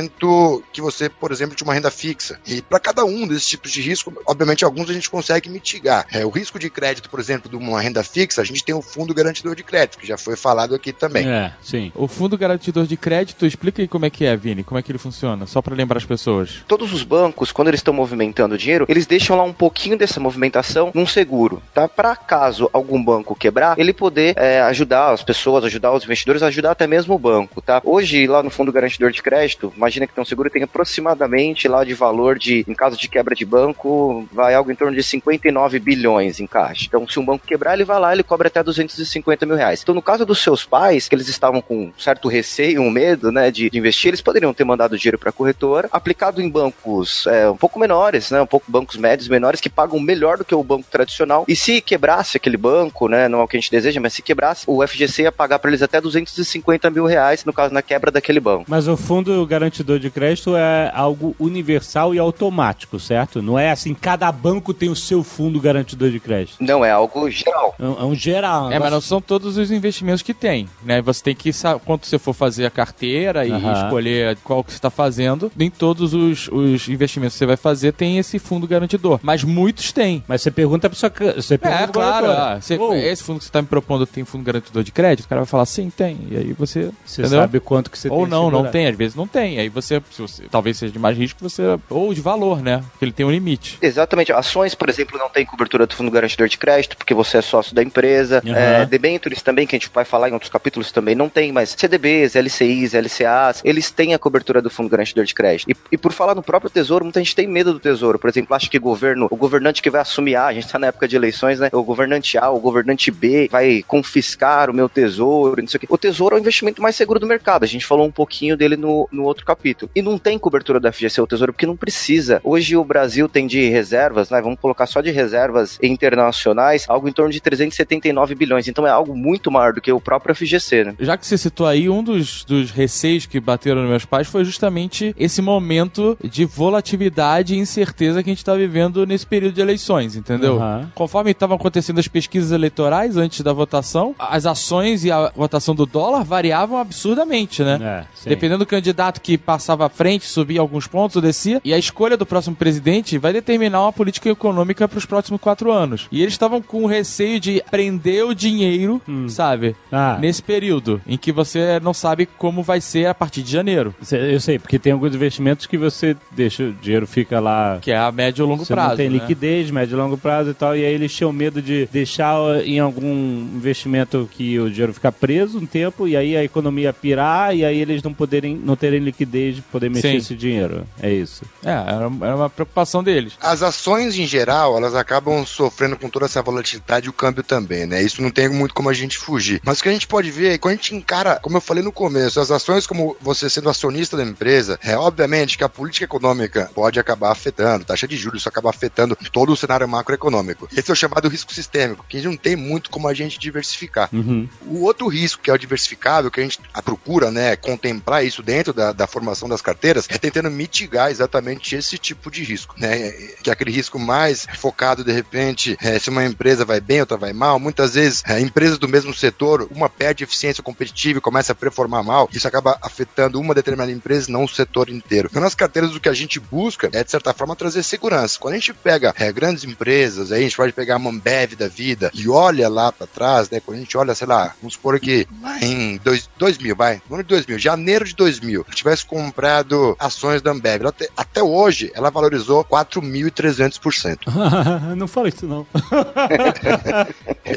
que 0.71 0.81
você, 0.81 1.09
por 1.09 1.31
exemplo, 1.31 1.55
de 1.55 1.63
uma 1.63 1.73
renda 1.73 1.91
fixa. 1.91 2.39
E 2.45 2.61
para 2.61 2.79
cada 2.79 3.03
um 3.03 3.27
desses 3.27 3.47
tipos 3.47 3.71
de 3.71 3.81
risco, 3.81 4.13
obviamente 4.25 4.63
alguns 4.63 4.89
a 4.89 4.93
gente 4.93 5.09
consegue 5.09 5.49
mitigar. 5.49 6.05
É, 6.11 6.25
o 6.25 6.29
risco 6.29 6.59
de 6.59 6.69
crédito, 6.69 7.09
por 7.09 7.19
exemplo, 7.19 7.49
de 7.49 7.55
uma 7.55 7.81
renda 7.81 8.03
fixa, 8.03 8.41
a 8.41 8.45
gente 8.45 8.63
tem 8.63 8.75
o 8.75 8.81
fundo 8.81 9.13
garantidor 9.13 9.55
de 9.55 9.63
crédito, 9.63 9.97
que 9.97 10.07
já 10.07 10.17
foi 10.17 10.35
falado 10.35 10.75
aqui 10.75 10.93
também. 10.93 11.27
É, 11.27 11.53
sim. 11.61 11.91
O 11.95 12.07
fundo 12.07 12.37
garantidor 12.37 12.85
de 12.85 12.95
crédito, 12.95 13.45
explica 13.45 13.81
aí 13.81 13.87
como 13.87 14.05
é 14.05 14.09
que 14.09 14.25
é, 14.25 14.35
Vini, 14.35 14.63
como 14.63 14.77
é 14.77 14.81
que 14.81 14.91
ele 14.91 14.99
funciona, 14.99 15.45
só 15.45 15.61
para 15.61 15.75
lembrar 15.75 15.97
as 15.97 16.05
pessoas. 16.05 16.63
Todos 16.67 16.93
os 16.93 17.03
bancos, 17.03 17.51
quando 17.51 17.67
eles 17.67 17.79
estão 17.79 17.93
movimentando 17.93 18.57
dinheiro, 18.57 18.85
eles 18.87 19.05
deixam 19.05 19.35
lá 19.35 19.43
um 19.43 19.53
pouquinho 19.53 19.97
dessa 19.97 20.19
movimentação 20.19 20.91
num 20.93 21.07
seguro, 21.07 21.61
tá? 21.73 21.87
Para 21.87 22.15
caso 22.15 22.69
algum 22.71 23.03
banco 23.03 23.35
quebrar, 23.35 23.77
ele 23.79 23.93
poder 23.93 24.33
é, 24.37 24.61
ajudar 24.61 25.11
as 25.11 25.23
pessoas, 25.23 25.63
ajudar 25.63 25.91
os 25.91 26.03
investidores, 26.03 26.43
ajudar 26.43 26.71
até 26.71 26.87
mesmo 26.87 27.15
o 27.15 27.19
banco, 27.19 27.61
tá? 27.61 27.81
Hoje, 27.83 28.27
lá 28.27 28.43
no 28.43 28.49
fundo 28.49 28.71
garantidor 28.71 29.11
de 29.11 29.21
crédito, 29.21 29.73
imagina 29.89 30.05
que 30.05 30.13
tem 30.13 30.21
um 30.21 30.25
seguro 30.25 30.49
tem 30.49 30.63
aproximadamente 30.63 31.67
lá 31.67 31.83
de 31.83 31.93
valor 31.93 32.37
de, 32.37 32.63
em 32.67 32.73
caso 32.73 32.95
de 32.95 33.09
quebra 33.09 33.35
de 33.35 33.43
banco, 33.43 34.27
vai 34.31 34.53
algo 34.53 34.71
em 34.71 34.75
torno 34.75 34.95
de 34.95 35.01
59 35.01 35.79
bilhões 35.79 36.39
em 36.39 36.47
caixa. 36.47 36.85
Então, 36.87 37.07
se 37.07 37.19
um 37.19 37.25
banco 37.25 37.45
quebrar, 37.45 37.73
ele 37.73 37.83
vai 37.83 37.99
lá, 37.99 38.13
ele 38.13 38.23
cobra 38.23 38.47
até 38.47 38.63
250 38.63 39.45
mil 39.45 39.55
reais. 39.55 39.81
Então, 39.81 39.95
no 39.95 40.01
caso 40.01 40.25
dos 40.25 40.39
seus 40.39 40.63
pais, 40.63 41.07
que 41.07 41.15
eles 41.15 41.27
estavam 41.27 41.61
com 41.61 41.85
um 41.85 41.93
certo 41.97 42.27
receio, 42.27 42.81
um 42.81 42.89
medo, 42.89 43.31
né, 43.31 43.49
de, 43.49 43.69
de 43.69 43.77
investir, 43.77 44.09
eles 44.09 44.21
poderiam 44.21 44.53
ter 44.53 44.63
mandado 44.63 44.97
dinheiro 44.97 45.17
para 45.17 45.29
a 45.29 45.33
corretora, 45.33 45.89
aplicado 45.91 46.41
em 46.41 46.49
bancos 46.49 47.25
é, 47.27 47.49
um 47.49 47.57
pouco 47.57 47.79
menores, 47.79 48.29
né, 48.29 48.41
um 48.41 48.47
pouco 48.47 48.71
bancos 48.71 48.97
médios 48.97 49.27
menores 49.27 49.59
que 49.59 49.69
pagam 49.69 49.99
melhor 49.99 50.37
do 50.37 50.45
que 50.45 50.53
o 50.53 50.63
banco 50.63 50.85
tradicional. 50.89 51.45
E 51.47 51.55
se 51.55 51.81
quebrasse 51.81 52.37
aquele 52.37 52.57
banco, 52.57 53.07
né, 53.07 53.27
não 53.27 53.39
é 53.39 53.43
o 53.43 53.47
que 53.47 53.57
a 53.57 53.59
gente 53.59 53.71
deseja, 53.71 53.99
mas 53.99 54.13
se 54.13 54.21
quebrasse, 54.21 54.63
o 54.67 54.85
FGC 54.85 55.23
ia 55.23 55.31
pagar 55.31 55.57
para 55.59 55.71
eles 55.71 55.81
até 55.81 55.99
250 55.99 56.89
mil 56.89 57.05
reais, 57.05 57.43
no 57.45 57.53
caso 57.53 57.73
na 57.73 57.81
quebra 57.81 58.11
daquele 58.11 58.39
banco. 58.39 58.65
Mas 58.67 58.87
o 58.87 58.95
fundo 58.95 59.45
garantidor 59.79 59.99
de 59.99 60.09
crédito 60.09 60.55
é 60.55 60.91
algo 60.93 61.35
universal 61.39 62.13
e 62.13 62.19
automático, 62.19 62.99
certo? 62.99 63.41
Não 63.41 63.57
é 63.57 63.71
assim, 63.71 63.93
cada 63.93 64.31
banco 64.31 64.73
tem 64.73 64.89
o 64.89 64.95
seu 64.95 65.23
fundo 65.23 65.59
garantidor 65.59 66.09
de 66.09 66.19
crédito. 66.19 66.57
Não 66.59 66.83
é 66.83 66.91
algo 66.91 67.29
geral. 67.29 67.75
É 67.79 67.85
um, 67.85 67.99
é 67.99 68.03
um 68.05 68.15
geral. 68.15 68.71
É, 68.71 68.77
mas 68.79 68.91
não 68.91 69.01
são 69.01 69.21
todos 69.21 69.57
os 69.57 69.71
investimentos 69.71 70.21
que 70.21 70.33
tem, 70.33 70.67
né? 70.83 71.01
Você 71.01 71.23
tem 71.23 71.35
que 71.35 71.51
saber 71.53 71.81
quando 71.85 72.03
você 72.05 72.19
for 72.19 72.33
fazer 72.33 72.65
a 72.65 72.69
carteira 72.69 73.45
e 73.45 73.51
Aham. 73.51 73.83
escolher 73.85 74.37
qual 74.43 74.63
que 74.63 74.71
você 74.71 74.77
está 74.77 74.89
fazendo, 74.89 75.51
nem 75.55 75.69
todos 75.69 76.13
os, 76.13 76.47
os 76.49 76.87
investimentos 76.89 77.33
que 77.35 77.39
você 77.39 77.45
vai 77.45 77.57
fazer 77.57 77.93
tem 77.93 78.17
esse 78.17 78.37
fundo 78.39 78.67
garantidor, 78.67 79.19
mas 79.23 79.43
muitos 79.43 79.91
têm. 79.91 80.23
Mas 80.27 80.41
você 80.41 80.51
pergunta 80.51 80.89
pra 80.89 80.97
sua. 80.97 81.09
Você 81.35 81.57
pergunta 81.57 81.83
É, 81.83 81.87
claro. 81.87 82.31
ah, 82.31 82.59
você- 82.61 82.77
Ou 82.77 82.93
esse 82.95 83.23
fundo 83.23 83.37
que 83.39 83.45
você 83.45 83.49
está 83.49 83.61
me 83.61 83.67
propondo 83.67 84.05
tem 84.05 84.23
fundo 84.25 84.43
garantidor 84.43 84.83
de 84.83 84.91
crédito? 84.91 85.25
O 85.25 85.29
cara 85.29 85.41
vai 85.41 85.47
falar, 85.47 85.65
sim, 85.65 85.89
tem. 85.89 86.17
E 86.29 86.37
aí 86.37 86.53
você. 86.53 86.89
Você 87.05 87.21
entendeu? 87.21 87.39
sabe 87.41 87.59
quanto 87.59 87.89
que 87.89 87.97
você 87.97 88.09
Ou 88.09 88.21
tem 88.21 88.27
não, 88.29 88.43
não 88.43 88.49
segurado. 88.51 88.71
tem. 88.71 88.87
Às 88.87 88.95
vezes 88.97 89.15
não 89.15 89.27
tem. 89.27 89.59
Aí 89.59 89.68
você, 89.69 90.01
se 90.11 90.21
você 90.21 90.43
talvez 90.49 90.77
seja 90.77 90.91
de 90.91 90.99
mais 90.99 91.17
risco, 91.17 91.39
você. 91.41 91.63
Ou 91.89 92.13
de 92.13 92.21
valor, 92.21 92.61
né? 92.61 92.83
Porque 92.91 93.05
ele 93.05 93.11
tem 93.11 93.25
um 93.25 93.31
limite. 93.31 93.77
Exatamente. 93.81 94.31
Ações, 94.31 94.75
por 94.75 94.89
exemplo, 94.89 95.17
não 95.17 95.29
tem 95.29 95.45
cobertura 95.45 95.85
do 95.85 95.95
fundo 95.95 96.11
garantidor 96.11 96.47
de 96.47 96.57
crédito, 96.57 96.97
porque 96.97 97.13
você 97.13 97.37
é 97.37 97.41
sócio 97.41 97.73
da 97.73 97.83
empresa. 97.83 98.41
Aham. 98.45 98.55
É, 98.55 98.85
debentures 98.85 99.41
também, 99.41 99.65
que 99.65 99.75
a 99.75 99.79
gente 99.79 99.89
vai 99.93 100.05
falar 100.05 100.29
em 100.29 100.33
outros 100.33 100.51
capítulos 100.51 100.91
também, 100.91 101.15
não 101.15 101.29
tem, 101.29 101.51
mas 101.51 101.75
CDBs, 101.77 102.35
LCIs, 102.35 102.93
LCAs, 102.93 103.61
eles 103.63 103.91
têm 103.91 104.13
a 104.13 104.19
cobertura 104.19 104.61
do 104.61 104.69
fundo 104.69 104.89
garantidor 104.89 105.25
de 105.25 105.33
crédito. 105.33 105.69
E, 105.69 105.75
e 105.91 105.97
por 105.97 106.11
falar 106.11 106.35
no 106.35 106.43
próprio 106.43 106.69
tesouro, 106.69 107.05
muita 107.05 107.19
gente 107.19 107.35
tem 107.35 107.47
medo 107.47 107.73
do 107.73 107.79
tesouro. 107.79 108.19
Por 108.19 108.29
exemplo, 108.29 108.55
acha 108.55 108.69
que 108.69 108.79
governo, 108.79 109.27
o 109.29 109.35
governante 109.35 109.81
que 109.81 109.89
vai 109.89 110.01
assumir 110.01 110.35
A, 110.35 110.47
a 110.47 110.53
gente 110.53 110.67
tá 110.67 110.79
na 110.79 110.87
época 110.87 111.07
de 111.07 111.15
eleições, 111.15 111.59
né? 111.59 111.69
O 111.71 111.83
governante 111.83 112.37
A, 112.37 112.49
o 112.49 112.59
governante 112.59 113.11
B 113.11 113.47
vai 113.51 113.83
confiscar 113.87 114.69
o 114.69 114.73
meu 114.73 114.89
tesouro, 114.89 115.61
não 115.61 115.67
sei 115.67 115.77
o 115.77 115.81
quê. 115.81 115.87
O 115.89 115.97
tesouro 115.97 116.35
é 116.35 116.39
o 116.39 116.41
investimento 116.41 116.81
mais 116.81 116.95
seguro 116.95 117.19
do 117.19 117.27
mercado. 117.27 117.63
A 117.63 117.67
gente 117.67 117.85
falou 117.85 118.05
um 118.05 118.11
pouquinho 118.11 118.57
dele 118.57 118.75
no, 118.75 119.07
no 119.11 119.23
outro 119.23 119.45
capítulo. 119.45 119.58
E 119.95 120.01
não 120.01 120.17
tem 120.17 120.37
cobertura 120.37 120.79
da 120.79 120.91
FGC, 120.91 121.21
o 121.21 121.27
tesouro, 121.27 121.53
porque 121.53 121.65
não 121.65 121.75
precisa. 121.75 122.39
Hoje 122.43 122.75
o 122.75 122.83
Brasil 122.83 123.27
tem 123.27 123.47
de 123.47 123.69
reservas, 123.69 124.29
né? 124.29 124.41
Vamos 124.41 124.59
colocar 124.59 124.85
só 124.85 125.01
de 125.01 125.11
reservas 125.11 125.77
internacionais, 125.81 126.85
algo 126.87 127.07
em 127.07 127.11
torno 127.11 127.31
de 127.31 127.39
379 127.39 128.35
bilhões. 128.35 128.67
Então 128.67 128.85
é 128.85 128.89
algo 128.89 129.15
muito 129.15 129.51
maior 129.51 129.73
do 129.73 129.81
que 129.81 129.91
o 129.91 129.99
próprio 129.99 130.35
FGC, 130.35 130.83
né? 130.83 130.95
Já 130.99 131.17
que 131.17 131.25
você 131.25 131.37
citou 131.37 131.67
aí, 131.67 131.89
um 131.89 132.03
dos, 132.03 132.43
dos 132.43 132.71
receios 132.71 133.25
que 133.25 133.39
bateram 133.39 133.81
nos 133.81 133.89
meus 133.89 134.05
pais 134.05 134.27
foi 134.27 134.43
justamente 134.43 135.15
esse 135.17 135.41
momento 135.41 136.17
de 136.23 136.45
volatilidade 136.45 137.55
e 137.55 137.57
incerteza 137.57 138.23
que 138.23 138.29
a 138.29 138.31
gente 138.31 138.39
está 138.39 138.55
vivendo 138.55 139.05
nesse 139.05 139.25
período 139.25 139.53
de 139.53 139.61
eleições, 139.61 140.15
entendeu? 140.15 140.57
Aham. 140.57 140.91
Conforme 140.95 141.31
estavam 141.31 141.55
acontecendo 141.55 141.99
as 141.99 142.07
pesquisas 142.07 142.51
eleitorais 142.51 143.17
antes 143.17 143.41
da 143.41 143.53
votação, 143.53 144.15
as 144.17 144.45
ações 144.45 145.03
e 145.03 145.11
a 145.11 145.31
votação 145.35 145.75
do 145.75 145.85
dólar 145.85 146.23
variavam 146.23 146.77
absurdamente, 146.77 147.63
né? 147.63 148.05
É. 148.25 148.29
Dependendo 148.29 148.59
do 148.59 148.65
candidato 148.65 149.21
que 149.21 149.37
passava 149.39 149.85
à 149.85 149.89
frente, 149.89 150.25
subia 150.25 150.59
alguns 150.59 150.87
pontos 150.87 151.15
ou 151.15 151.21
descia. 151.21 151.61
E 151.63 151.73
a 151.73 151.77
escolha 151.77 152.17
do 152.17 152.25
próximo 152.25 152.55
presidente 152.55 153.17
vai 153.17 153.33
determinar 153.33 153.81
uma 153.81 153.93
política 153.93 154.29
econômica 154.29 154.87
para 154.87 154.97
os 154.97 155.05
próximos 155.05 155.41
quatro 155.41 155.71
anos. 155.71 156.07
E 156.11 156.21
eles 156.21 156.33
estavam 156.33 156.61
com 156.61 156.85
receio 156.85 157.39
de 157.39 157.63
prender 157.69 158.25
o 158.25 158.33
dinheiro, 158.33 159.01
sabe? 159.27 159.75
Ah. 159.91 160.17
Nesse 160.19 160.41
período 160.41 161.01
em 161.07 161.17
que 161.17 161.31
você 161.31 161.79
não 161.79 161.93
sabe 161.93 162.25
como 162.25 162.61
vai 162.63 162.81
ser 162.81 163.05
a 163.07 163.13
partir 163.13 163.41
de 163.41 163.51
janeiro. 163.51 163.93
Eu 164.11 164.39
sei, 164.39 164.59
porque 164.59 164.79
tem 164.79 164.93
alguns 164.93 165.15
investimentos 165.15 165.65
que 165.65 165.77
você 165.77 166.15
deixa, 166.31 166.63
o 166.63 166.73
dinheiro 166.73 167.07
fica 167.07 167.39
lá. 167.39 167.79
Que 167.81 167.91
é 167.91 167.97
a 167.97 168.11
médio 168.11 168.45
e 168.45 168.47
longo 168.47 168.65
Você 168.65 168.73
prazo. 168.73 168.89
não 168.89 168.97
tem 168.97 169.09
né? 169.09 169.17
liquidez, 169.19 169.71
médio 169.71 169.95
e 169.95 169.97
longo 169.97 170.17
prazo 170.17 170.51
e 170.51 170.53
tal, 170.53 170.75
e 170.75 170.85
aí 170.85 170.93
eles 170.93 171.13
tinham 171.13 171.31
medo 171.31 171.61
de 171.61 171.87
deixar 171.91 172.37
em 172.65 172.79
algum 172.79 173.13
investimento 173.55 174.29
que 174.31 174.59
o 174.59 174.69
dinheiro 174.69 174.93
ficar 174.93 175.11
preso 175.11 175.59
um 175.59 175.65
tempo, 175.65 176.07
e 176.07 176.15
aí 176.15 176.35
a 176.35 176.43
economia 176.43 176.93
pirar, 176.93 177.55
e 177.55 177.63
aí 177.63 177.79
eles 177.79 178.01
não 178.03 178.13
poderem, 178.13 178.55
não 178.55 178.75
terem 178.75 178.99
liquidez 178.99 179.28
de 179.29 179.61
poder 179.61 179.89
mexer 179.89 180.11
Sim. 180.11 180.17
esse 180.17 180.35
dinheiro. 180.35 180.85
É 181.01 181.11
isso. 181.11 181.43
É, 181.63 181.71
era, 181.71 182.11
era 182.21 182.35
uma 182.35 182.49
preocupação 182.49 183.03
deles. 183.03 183.33
As 183.41 183.61
ações 183.61 184.17
em 184.17 184.25
geral, 184.25 184.77
elas 184.77 184.95
acabam 184.95 185.45
sofrendo 185.45 185.97
com 185.97 186.09
toda 186.09 186.25
essa 186.25 186.41
volatilidade 186.41 187.07
e 187.07 187.09
o 187.09 187.13
câmbio 187.13 187.43
também, 187.43 187.85
né? 187.85 188.01
Isso 188.01 188.21
não 188.21 188.31
tem 188.31 188.49
muito 188.49 188.73
como 188.73 188.89
a 188.89 188.93
gente 188.93 189.17
fugir. 189.17 189.61
Mas 189.63 189.79
o 189.79 189.83
que 189.83 189.89
a 189.89 189.93
gente 189.93 190.07
pode 190.07 190.31
ver 190.31 190.49
é 190.49 190.51
que 190.53 190.59
quando 190.59 190.73
a 190.73 190.75
gente 190.75 190.95
encara, 190.95 191.39
como 191.41 191.57
eu 191.57 191.61
falei 191.61 191.83
no 191.83 191.91
começo, 191.91 192.39
as 192.39 192.51
ações 192.51 192.87
como 192.87 193.15
você 193.21 193.49
sendo 193.49 193.69
acionista 193.69 194.17
da 194.17 194.23
empresa, 194.23 194.79
é 194.83 194.97
obviamente 194.97 195.57
que 195.57 195.63
a 195.63 195.69
política 195.69 196.05
econômica 196.05 196.69
pode 196.73 196.99
acabar 196.99 197.31
afetando, 197.31 197.85
taxa 197.85 198.07
de 198.07 198.17
juros, 198.17 198.41
isso 198.41 198.49
acaba 198.49 198.69
afetando 198.69 199.17
todo 199.31 199.51
o 199.51 199.57
cenário 199.57 199.87
macroeconômico. 199.87 200.67
Esse 200.75 200.89
é 200.89 200.93
o 200.93 200.95
chamado 200.95 201.27
risco 201.27 201.53
sistêmico, 201.53 202.05
que 202.07 202.21
não 202.21 202.35
tem 202.35 202.55
muito 202.55 202.89
como 202.89 203.07
a 203.07 203.13
gente 203.13 203.39
diversificar. 203.39 204.09
Uhum. 204.13 204.47
O 204.65 204.83
outro 204.83 205.07
risco, 205.07 205.41
que 205.41 205.49
é 205.49 205.53
o 205.53 205.57
diversificável, 205.57 206.31
que 206.31 206.39
a 206.39 206.43
gente 206.43 206.59
procura, 206.83 207.31
né, 207.31 207.55
contemplar 207.55 208.25
isso 208.25 208.41
dentro 208.41 208.73
da, 208.73 208.91
da 208.91 209.07
formação 209.19 209.49
das 209.49 209.61
carteiras 209.61 210.07
é 210.09 210.17
tentando 210.17 210.49
mitigar 210.49 211.11
exatamente 211.11 211.75
esse 211.75 211.97
tipo 211.97 212.31
de 212.31 212.43
risco, 212.43 212.75
né? 212.77 213.11
Que 213.43 213.49
é 213.49 213.53
aquele 213.53 213.71
risco 213.71 213.99
mais 213.99 214.47
focado, 214.57 215.03
de 215.03 215.11
repente, 215.11 215.77
é, 215.81 215.99
se 215.99 216.09
uma 216.09 216.23
empresa 216.25 216.63
vai 216.63 216.79
bem, 216.79 217.01
outra 217.01 217.17
vai 217.17 217.33
mal. 217.33 217.59
Muitas 217.59 217.95
vezes, 217.95 218.23
é, 218.25 218.39
empresas 218.39 218.77
do 218.77 218.87
mesmo 218.87 219.13
setor, 219.13 219.67
uma 219.71 219.89
perde 219.89 220.23
eficiência 220.23 220.63
competitiva 220.63 221.19
e 221.19 221.21
começa 221.21 221.51
a 221.51 221.55
performar 221.55 222.03
mal. 222.03 222.29
Isso 222.31 222.47
acaba 222.47 222.77
afetando 222.81 223.39
uma 223.39 223.53
determinada 223.53 223.91
empresa, 223.91 224.31
não 224.31 224.45
o 224.45 224.49
setor 224.49 224.89
inteiro. 224.89 225.27
Então, 225.29 225.41
nas 225.41 225.55
carteiras, 225.55 225.93
o 225.93 225.99
que 225.99 226.09
a 226.09 226.13
gente 226.13 226.39
busca 226.39 226.89
é, 226.93 227.03
de 227.03 227.11
certa 227.11 227.33
forma, 227.33 227.55
trazer 227.55 227.83
segurança. 227.83 228.39
Quando 228.39 228.53
a 228.53 228.57
gente 228.57 228.73
pega 228.73 229.13
é, 229.17 229.31
grandes 229.31 229.63
empresas, 229.63 230.31
aí 230.31 230.39
a 230.39 230.43
gente 230.43 230.55
pode 230.55 230.73
pegar 230.73 230.95
a 230.95 230.99
Mambev 230.99 231.55
da 231.55 231.67
vida 231.67 232.09
e 232.13 232.29
olha 232.29 232.69
lá 232.69 232.91
para 232.91 233.07
trás, 233.07 233.49
né? 233.49 233.59
Quando 233.59 233.77
a 233.77 233.81
gente 233.81 233.97
olha, 233.97 234.15
sei 234.15 234.27
lá, 234.27 234.53
vamos 234.61 234.75
supor 234.75 234.99
que 234.99 235.27
em 235.61 235.97
dois, 235.97 236.29
2000, 236.37 236.75
vai, 236.75 237.01
no 237.09 237.15
ano 237.15 237.23
de 237.23 237.29
2000, 237.29 237.59
janeiro 237.59 238.05
de 238.05 238.15
2000, 238.15 238.65
tivesse 238.73 239.05
comprado 239.09 239.95
ações 239.99 240.41
da 240.41 240.51
Ambev, 240.51 240.85
até, 240.85 241.09
até 241.17 241.41
hoje 241.41 241.91
ela 241.95 242.11
valorizou 242.11 242.63
4.300%. 242.63 244.19
não 244.95 245.07
fala 245.07 245.29
isso, 245.29 245.47
não. 245.47 245.65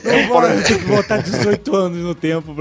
não 0.03 0.29
vou 0.29 0.43
ter 0.65 0.79
que 0.79 0.85
voltar 0.87 1.19
18 1.19 1.77
anos 1.77 1.99
no 1.99 2.15
tempo. 2.15 2.57